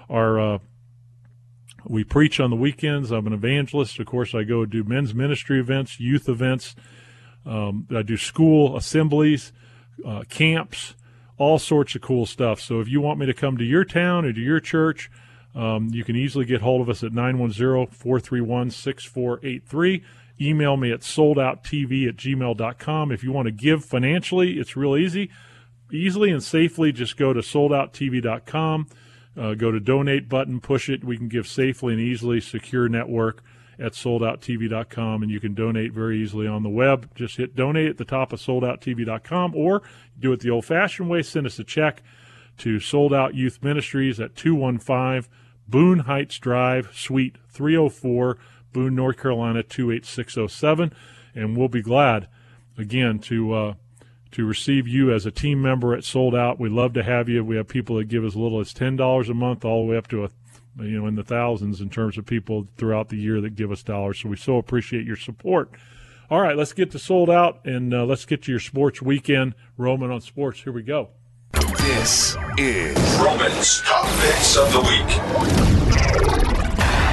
our 0.10 0.40
uh, 0.40 0.58
we 1.86 2.04
preach 2.04 2.40
on 2.40 2.50
the 2.50 2.56
weekends. 2.56 3.12
I'm 3.12 3.28
an 3.28 3.34
evangelist. 3.34 4.00
Of 4.00 4.06
course, 4.06 4.34
I 4.34 4.44
go 4.44 4.66
do 4.66 4.84
men's 4.84 5.14
ministry 5.14 5.60
events, 5.60 6.00
youth 6.00 6.30
events. 6.30 6.76
Um, 7.46 7.88
I 7.94 8.04
do 8.04 8.16
school 8.16 8.78
assemblies, 8.78 9.52
uh, 10.06 10.24
camps, 10.30 10.96
all 11.38 11.60
sorts 11.60 11.96
of 11.96 12.02
cool 12.02 12.26
stuff. 12.26 12.62
So 12.62 12.80
if 12.80 12.88
you 12.88 13.02
want 13.02 13.20
me 13.20 13.26
to 13.26 13.34
come 13.34 13.58
to 13.58 13.66
your 13.66 13.84
town 13.84 14.26
or 14.26 14.32
to 14.32 14.40
your 14.40 14.62
church, 14.62 15.12
um, 15.56 15.90
you 15.92 16.04
can 16.04 16.16
easily 16.16 16.46
get 16.46 16.62
hold 16.62 16.82
of 16.82 16.90
us 16.90 17.04
at 17.04 17.12
910 17.12 17.88
431 17.88 18.72
6483. 18.72 20.04
Email 20.42 20.78
me 20.78 20.92
at 20.92 21.02
soldouttv 21.02 22.10
at 22.10 22.16
gmail.com. 22.16 23.12
If 23.12 23.24
you 23.24 23.32
want 23.32 23.46
to 23.46 23.52
give 23.52 23.86
financially, 23.86 24.60
it's 24.60 24.76
real 24.76 24.98
easy. 24.98 25.30
Easily 25.92 26.32
and 26.32 26.44
safely, 26.44 26.92
just 26.92 27.18
go 27.18 27.34
to 27.34 27.42
soldouttv.com, 27.42 28.88
uh, 29.38 29.54
go 29.54 29.72
to 29.72 29.80
donate 29.80 30.28
button, 30.28 30.60
push 30.60 30.90
it. 30.90 31.04
We 31.04 31.18
can 31.18 31.28
give 31.28 31.48
safely 31.48 31.94
and 31.94 32.02
easily, 32.02 32.42
secure 32.42 32.90
network 32.90 33.44
at 33.80 33.94
soldouttv.com, 33.94 35.22
and 35.22 35.32
you 35.32 35.40
can 35.40 35.54
donate 35.54 35.94
very 35.94 36.22
easily 36.22 36.48
on 36.48 36.64
the 36.64 36.70
web. 36.70 37.10
Just 37.16 37.38
hit 37.38 37.56
donate 37.56 37.90
at 37.90 37.98
the 37.98 38.06
top 38.06 38.34
of 38.34 38.40
soldouttv.com, 38.40 39.56
or 39.56 39.84
do 40.20 40.32
it 40.34 40.40
the 40.40 40.50
old 40.50 40.66
fashioned 40.66 41.10
way, 41.10 41.22
send 41.22 41.46
us 41.46 41.60
a 41.60 41.64
check 41.64 42.02
to 42.58 42.80
Sold 42.80 43.14
Out 43.14 43.36
Youth 43.36 43.64
Ministries 43.64 44.20
at 44.20 44.36
215 44.36 45.32
Boone 45.68 46.00
Heights 46.00 46.38
Drive, 46.40 46.90
Suite 46.94 47.38
304, 47.50 48.38
Boone, 48.74 48.96
North 48.96 49.18
Carolina 49.18 49.64
28607, 49.64 50.94
and 51.36 51.56
we'll 51.56 51.68
be 51.68 51.82
glad 51.82 52.28
again 52.78 53.20
to 53.20 53.54
uh, 53.54 53.74
to 54.32 54.46
receive 54.46 54.88
you 54.88 55.14
as 55.14 55.26
a 55.26 55.32
team 55.32 55.62
member 55.62 55.94
at 55.94 56.04
Sold 56.04 56.36
Out. 56.36 56.60
We 56.60 56.70
love 56.70 56.94
to 56.94 57.04
have 57.04 57.30
you. 57.30 57.46
We 57.46 57.56
have 57.56 57.68
people 57.68 57.98
that 57.98 58.06
give 58.06 58.26
as 58.26 58.36
little 58.36 58.60
as 58.60 58.74
ten 58.74 58.96
dollars 58.96 59.30
a 59.30 59.34
month, 59.34 59.64
all 59.64 59.86
the 59.86 59.92
way 59.92 59.98
up 59.98 60.08
to 60.10 60.26
a 60.26 60.30
you 60.80 61.00
know 61.00 61.08
in 61.08 61.16
the 61.16 61.24
thousands 61.24 61.82
in 61.82 61.90
terms 61.90 62.18
of 62.18 62.26
people 62.26 62.68
throughout 62.78 63.10
the 63.10 63.18
year 63.18 63.40
that 63.42 63.56
give 63.56 63.72
us 63.72 63.84
dollars. 63.84 64.20
So 64.22 64.30
we 64.30 64.36
so 64.36 64.58
appreciate 64.58 65.06
your 65.06 65.16
support. 65.16 65.72
All 66.30 66.42
right, 66.42 66.58
let's 66.58 66.74
get 66.74 66.90
to 66.92 67.00
Sold 67.00 67.30
Out 67.30 67.64
and 67.66 67.94
uh, 67.94 68.06
let's 68.06 68.26
get 68.26 68.44
to 68.44 68.52
your 68.52 68.60
sports 68.60 69.02
weekend. 69.02 69.54
Roman 69.78 70.10
on 70.10 70.22
sports. 70.22 70.62
Here 70.62 70.74
we 70.74 70.82
go. 70.82 71.10
This 71.78 72.36
is 72.58 73.20
Roman's 73.20 73.82
Top 73.82 74.06
Picks 74.20 74.58
of 74.58 74.72
the 74.74 74.82
Week. 74.82 75.73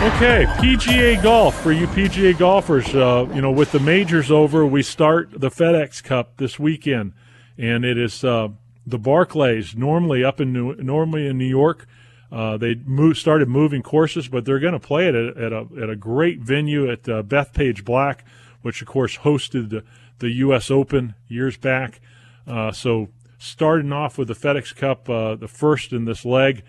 Okay, 0.03 0.47
PGA 0.57 1.23
Golf 1.23 1.61
for 1.63 1.73
you 1.73 1.87
PGA 1.89 2.37
golfers. 2.37 2.95
Uh, 2.95 3.29
you 3.35 3.43
know, 3.43 3.51
with 3.51 3.71
the 3.71 3.81
majors 3.81 4.31
over, 4.31 4.65
we 4.65 4.83
start 4.83 5.29
the 5.31 5.51
FedEx 5.51 6.03
Cup 6.03 6.39
this 6.39 6.59
weekend, 6.59 7.13
and 7.59 7.85
it 7.85 7.99
is 7.99 8.25
uh, 8.25 8.49
the 8.87 8.99
Barclays. 8.99 9.77
Normally 9.77 10.25
up 10.25 10.41
in 10.41 10.55
New, 10.55 10.75
normally 10.77 11.27
in 11.27 11.37
New 11.37 11.45
York, 11.45 11.87
Uh, 12.33 12.57
they 12.57 12.77
moved, 12.87 13.19
started 13.19 13.49
moving 13.49 13.83
courses, 13.83 14.29
but 14.29 14.45
they're 14.45 14.61
going 14.61 14.73
to 14.73 14.79
play 14.79 15.09
it 15.09 15.15
at, 15.15 15.37
at, 15.37 15.53
a, 15.53 15.67
at 15.83 15.91
a 15.91 15.97
great 15.97 16.39
venue 16.39 16.91
at 16.91 17.09
uh, 17.09 17.23
Bethpage 17.23 17.85
Black, 17.85 18.25
which 18.63 18.81
of 18.81 18.89
course 18.89 19.19
hosted 19.19 19.69
the, 19.69 19.83
the 20.21 20.31
U.S. 20.47 20.71
Open 20.71 21.15
years 21.29 21.57
back. 21.57 22.01
Uh, 22.47 22.71
so 22.71 23.09
starting 23.39 23.93
off 23.93 24.17
with 24.17 24.29
the 24.29 24.35
FedEx 24.35 24.75
Cup, 24.77 25.11
uh, 25.11 25.35
the 25.35 25.49
first 25.49 25.93
in 25.93 26.05
this 26.05 26.25
leg 26.25 26.63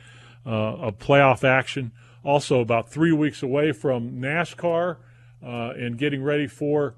uh, 0.45 0.49
of 0.49 0.97
playoff 0.97 1.43
action. 1.43 1.91
Also, 2.23 2.59
about 2.59 2.91
three 2.91 3.11
weeks 3.11 3.41
away 3.43 3.71
from 3.71 4.21
NASCAR 4.21 4.97
uh, 5.43 5.69
and 5.71 5.97
getting 5.97 6.23
ready 6.23 6.47
for 6.47 6.95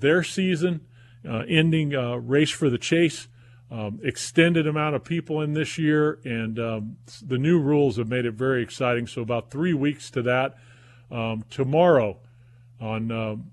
their 0.00 0.22
season, 0.22 0.80
ending 1.24 1.90
race 2.26 2.50
for 2.50 2.68
the 2.70 2.78
chase 2.78 3.28
um, 3.70 4.00
extended 4.02 4.66
amount 4.66 4.96
of 4.96 5.04
people 5.04 5.42
in 5.42 5.52
this 5.52 5.78
year, 5.78 6.18
and 6.24 6.58
um, 6.58 6.96
the 7.22 7.38
new 7.38 7.60
rules 7.60 7.98
have 7.98 8.08
made 8.08 8.24
it 8.24 8.34
very 8.34 8.62
exciting. 8.62 9.06
So 9.06 9.22
about 9.22 9.50
three 9.50 9.74
weeks 9.74 10.10
to 10.12 10.22
that. 10.22 10.56
Um, 11.10 11.44
tomorrow, 11.50 12.18
on 12.80 13.10
um, 13.10 13.50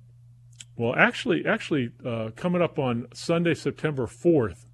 well, 0.78 0.94
actually, 0.96 1.46
actually 1.46 1.92
uh, 2.06 2.32
coming 2.36 2.62
up 2.62 2.78
on 2.80 3.08
Sunday, 3.14 3.54
September 3.54 4.08
fourth, 4.08 4.66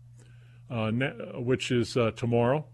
uh, 0.69 0.91
which 1.35 1.71
is 1.71 1.95
uh, 1.95 2.11
tomorrow, 2.15 2.59
uh, 2.59 2.70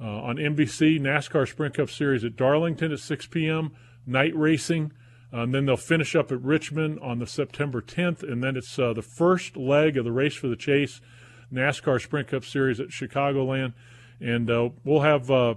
on 0.00 0.36
NBC 0.36 1.00
NASCAR 1.00 1.48
Sprint 1.48 1.74
Cup 1.74 1.90
Series 1.90 2.24
at 2.24 2.36
Darlington 2.36 2.92
at 2.92 2.98
6 2.98 3.26
p.m. 3.26 3.72
Night 4.06 4.36
racing. 4.36 4.92
and 5.32 5.54
then 5.54 5.66
they'll 5.66 5.76
finish 5.76 6.14
up 6.14 6.30
at 6.30 6.40
Richmond 6.40 7.00
on 7.00 7.18
the 7.18 7.26
September 7.26 7.80
10th, 7.80 8.22
and 8.22 8.42
then 8.42 8.56
it's 8.56 8.78
uh, 8.78 8.92
the 8.92 9.02
first 9.02 9.56
leg 9.56 9.96
of 9.96 10.04
the 10.04 10.12
race 10.12 10.34
for 10.34 10.48
the 10.48 10.56
chase 10.56 11.00
NASCAR 11.52 12.00
Sprint 12.00 12.28
Cup 12.28 12.44
Series 12.44 12.80
at 12.80 12.88
Chicagoland, 12.88 13.72
and 14.20 14.50
uh, 14.50 14.70
we'll 14.84 15.00
have 15.00 15.30
uh, 15.30 15.54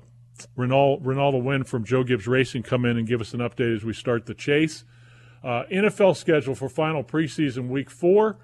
Ronaldo, 0.57 1.43
Win 1.43 1.63
from 1.63 1.83
Joe 1.83 2.03
Gibbs 2.03 2.27
Racing 2.27 2.63
come 2.63 2.85
in 2.85 2.97
and 2.97 3.07
give 3.07 3.21
us 3.21 3.33
an 3.33 3.39
update 3.39 3.75
as 3.75 3.83
we 3.83 3.93
start 3.93 4.25
the 4.25 4.33
chase. 4.33 4.83
Uh, 5.43 5.63
NFL 5.71 6.15
schedule 6.15 6.55
for 6.55 6.69
final 6.69 7.03
preseason 7.03 7.69
week 7.69 7.89
four, 7.89 8.37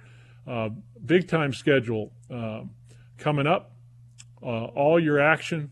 uh, 0.47 0.69
big 1.05 1.27
time 1.27 1.53
schedule 1.53 2.11
uh, 2.31 2.61
coming 3.17 3.47
up. 3.47 3.71
Uh, 4.41 4.65
all 4.65 4.99
your 4.99 5.19
action. 5.19 5.71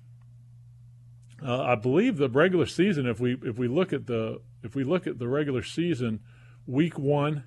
Uh, 1.45 1.61
I 1.61 1.75
believe 1.75 2.17
the 2.17 2.29
regular 2.29 2.65
season. 2.65 3.05
If 3.05 3.19
we 3.19 3.37
if 3.43 3.57
we 3.57 3.67
look 3.67 3.91
at 3.91 4.07
the 4.07 4.41
if 4.63 4.75
we 4.75 4.83
look 4.83 5.07
at 5.07 5.19
the 5.19 5.27
regular 5.27 5.63
season, 5.63 6.21
week 6.65 6.97
one, 6.97 7.43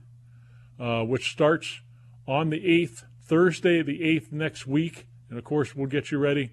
which 0.78 1.30
starts 1.30 1.80
on 2.26 2.51
the 2.51 2.66
eighth 2.66 3.05
Thursday, 3.26 3.82
the 3.82 4.01
8th 4.01 4.30
next 4.32 4.66
week. 4.66 5.07
And 5.28 5.38
of 5.38 5.44
course, 5.44 5.74
we'll 5.74 5.88
get 5.88 6.12
you 6.12 6.18
ready 6.18 6.53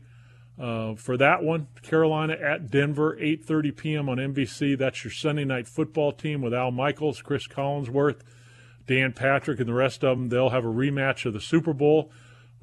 uh, 0.59 0.95
for 0.95 1.17
that 1.17 1.43
one. 1.43 1.67
Carolina 1.83 2.33
at 2.33 2.71
Denver, 2.71 3.15
8:30 3.17 3.77
p.m. 3.77 4.09
on 4.09 4.17
NBC. 4.17 4.77
That's 4.77 5.03
your 5.03 5.11
Sunday 5.11 5.45
night 5.45 5.67
football 5.67 6.11
team 6.11 6.41
with 6.41 6.53
Al 6.53 6.71
Michaels, 6.71 7.21
Cris 7.21 7.47
Collinsworth, 7.47 8.21
Dan 8.87 9.13
Patrick, 9.13 9.59
and 9.59 9.69
the 9.69 9.73
rest 9.73 10.03
of 10.03 10.17
them. 10.17 10.29
They'll 10.29 10.49
have 10.49 10.65
a 10.65 10.69
rematch 10.69 11.25
of 11.25 11.33
the 11.33 11.41
Super 11.41 11.73
Bowl. 11.73 12.11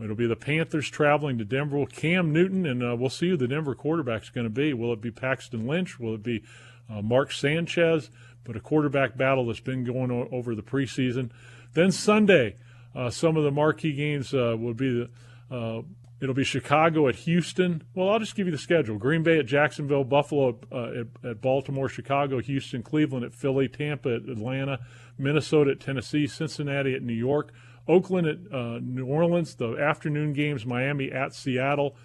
It'll 0.02 0.16
be 0.16 0.26
the 0.26 0.36
Panthers 0.36 0.88
traveling 0.88 1.38
to 1.38 1.44
Denver. 1.44 1.84
Cam 1.86 2.32
Newton, 2.32 2.64
and 2.66 2.82
uh, 2.82 2.96
we'll 2.96 3.10
see 3.10 3.28
who 3.28 3.36
the 3.36 3.48
Denver 3.48 3.74
quarterback's 3.74 4.30
going 4.30 4.44
to 4.44 4.50
be. 4.50 4.72
Will 4.72 4.92
it 4.92 5.00
be 5.00 5.10
Paxton 5.10 5.66
Lynch? 5.66 5.98
Will 6.00 6.14
it 6.14 6.22
be 6.22 6.42
uh, 6.88 7.02
Mark 7.02 7.32
Sanchez? 7.32 8.10
But 8.44 8.56
a 8.56 8.60
quarterback 8.60 9.16
battle 9.16 9.46
that's 9.46 9.60
been 9.60 9.84
going 9.84 10.10
o- 10.10 10.28
over 10.32 10.54
the 10.54 10.62
preseason. 10.62 11.30
Then 11.74 11.92
Sunday, 11.92 12.56
uh, 12.94 13.10
some 13.10 13.36
of 13.36 13.44
the 13.44 13.50
marquee 13.50 13.92
games 13.92 14.34
uh, 14.34 14.56
will 14.58 14.74
be 14.74 14.90
the. 14.90 15.54
Uh, 15.54 15.82
it'll 16.20 16.34
be 16.34 16.44
Chicago 16.44 17.08
at 17.08 17.16
Houston. 17.16 17.82
Well, 17.94 18.08
I'll 18.10 18.18
just 18.18 18.34
give 18.34 18.46
you 18.46 18.52
the 18.52 18.58
schedule: 18.58 18.98
Green 18.98 19.22
Bay 19.22 19.38
at 19.38 19.46
Jacksonville, 19.46 20.04
Buffalo 20.04 20.58
uh, 20.72 21.00
at, 21.00 21.30
at, 21.30 21.40
Baltimore, 21.40 21.88
Chicago, 21.88 22.40
Houston, 22.40 22.82
Cleveland 22.82 23.24
at 23.24 23.34
Philly, 23.34 23.68
Tampa 23.68 24.14
at 24.14 24.22
Atlanta, 24.22 24.80
Minnesota 25.18 25.72
at 25.72 25.80
Tennessee, 25.80 26.26
Cincinnati 26.26 26.94
at 26.94 27.02
New 27.02 27.12
York, 27.12 27.52
Oakland 27.88 28.26
at 28.26 28.38
uh, 28.52 28.78
New 28.80 29.06
Orleans. 29.06 29.54
The 29.54 29.76
afternoon 29.76 30.32
games: 30.32 30.64
Miami 30.66 31.10
at 31.10 31.34
Seattle, 31.34 31.96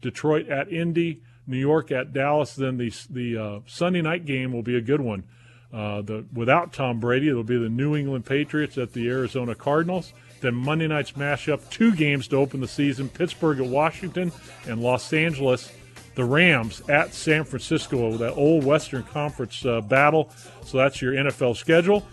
Detroit 0.00 0.48
at 0.48 0.72
Indy, 0.72 1.22
New 1.46 1.58
York 1.58 1.90
at 1.90 2.12
Dallas. 2.12 2.54
Then 2.54 2.76
the 2.76 2.92
the 3.10 3.36
uh, 3.36 3.60
Sunday 3.66 4.02
night 4.02 4.24
game 4.24 4.52
will 4.52 4.62
be 4.62 4.76
a 4.76 4.80
good 4.80 5.00
one. 5.00 5.24
the 5.70 6.24
without 6.32 6.72
Tom 6.72 7.00
Brady, 7.00 7.28
it'll 7.28 7.44
be 7.44 7.58
the 7.58 7.68
New 7.68 7.96
England 7.96 8.24
Patriots 8.24 8.78
at 8.78 8.92
the 8.92 9.08
Arizona 9.08 9.54
Cardinals. 9.54 10.12
Then 10.42 10.56
Monday 10.56 10.88
night's 10.88 11.12
mashup, 11.12 11.70
two 11.70 11.94
games 11.94 12.26
to 12.28 12.36
open 12.36 12.60
the 12.60 12.68
season 12.68 13.08
Pittsburgh 13.08 13.60
at 13.60 13.66
Washington 13.66 14.32
and 14.66 14.82
Los 14.82 15.12
Angeles, 15.12 15.72
the 16.16 16.24
Rams 16.24 16.82
at 16.88 17.14
San 17.14 17.44
Francisco, 17.44 18.16
that 18.16 18.32
old 18.32 18.64
Western 18.64 19.04
Conference 19.04 19.64
uh, 19.64 19.80
battle. 19.80 20.30
So 20.64 20.78
that's 20.78 21.00
your 21.00 21.12
NFL 21.12 21.56
schedule. 21.56 22.04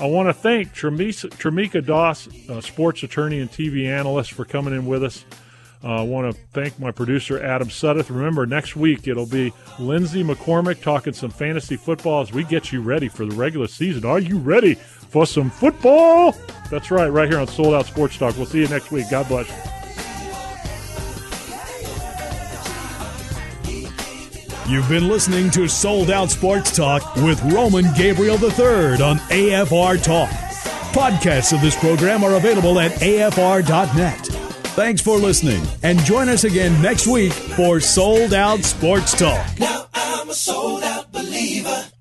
I 0.00 0.06
want 0.06 0.28
to 0.28 0.32
thank 0.32 0.74
Tremecca 0.74 1.84
Doss, 1.84 2.28
uh, 2.48 2.60
sports 2.60 3.02
attorney 3.02 3.40
and 3.40 3.50
TV 3.50 3.86
analyst, 3.88 4.32
for 4.32 4.44
coming 4.44 4.72
in 4.72 4.86
with 4.86 5.02
us. 5.02 5.24
Uh, 5.82 6.00
I 6.00 6.02
want 6.02 6.32
to 6.32 6.40
thank 6.52 6.78
my 6.78 6.90
producer, 6.90 7.40
Adam 7.42 7.68
Suddeth. 7.68 8.08
Remember, 8.08 8.46
next 8.46 8.76
week 8.76 9.06
it'll 9.06 9.26
be 9.26 9.52
Lindsay 9.78 10.24
McCormick 10.24 10.82
talking 10.82 11.12
some 11.12 11.30
fantasy 11.30 11.76
football 11.76 12.20
as 12.20 12.32
we 12.32 12.44
get 12.44 12.72
you 12.72 12.80
ready 12.80 13.08
for 13.08 13.26
the 13.26 13.34
regular 13.34 13.68
season. 13.68 14.04
Are 14.04 14.18
you 14.18 14.38
ready 14.38 14.74
for 14.74 15.26
some 15.26 15.50
football? 15.50 16.36
That's 16.70 16.90
right, 16.90 17.08
right 17.08 17.28
here 17.28 17.38
on 17.38 17.46
Sold 17.46 17.74
Out 17.74 17.86
Sports 17.86 18.18
Talk. 18.18 18.36
We'll 18.36 18.46
see 18.46 18.60
you 18.60 18.68
next 18.68 18.90
week. 18.90 19.06
God 19.10 19.28
bless. 19.28 19.77
You've 24.68 24.88
been 24.90 25.08
listening 25.08 25.50
to 25.52 25.66
Sold 25.66 26.10
Out 26.10 26.30
Sports 26.30 26.76
Talk 26.76 27.16
with 27.16 27.42
Roman 27.54 27.86
Gabriel 27.94 28.36
III 28.36 29.00
on 29.02 29.16
AFR 29.30 30.02
Talk. 30.02 30.28
Podcasts 30.92 31.54
of 31.54 31.62
this 31.62 31.74
program 31.74 32.22
are 32.22 32.34
available 32.34 32.78
at 32.78 32.92
afr.net. 33.00 34.26
Thanks 34.76 35.00
for 35.00 35.16
listening 35.16 35.62
and 35.82 35.98
join 36.00 36.28
us 36.28 36.44
again 36.44 36.82
next 36.82 37.06
week 37.06 37.32
for 37.32 37.80
Sold 37.80 38.34
Out 38.34 38.60
Sports 38.60 39.18
Talk. 39.18 39.58
Now 39.58 39.86
I'm 39.94 40.28
a 40.28 40.34
sold 40.34 40.82
out 40.82 41.10
believer. 41.12 41.88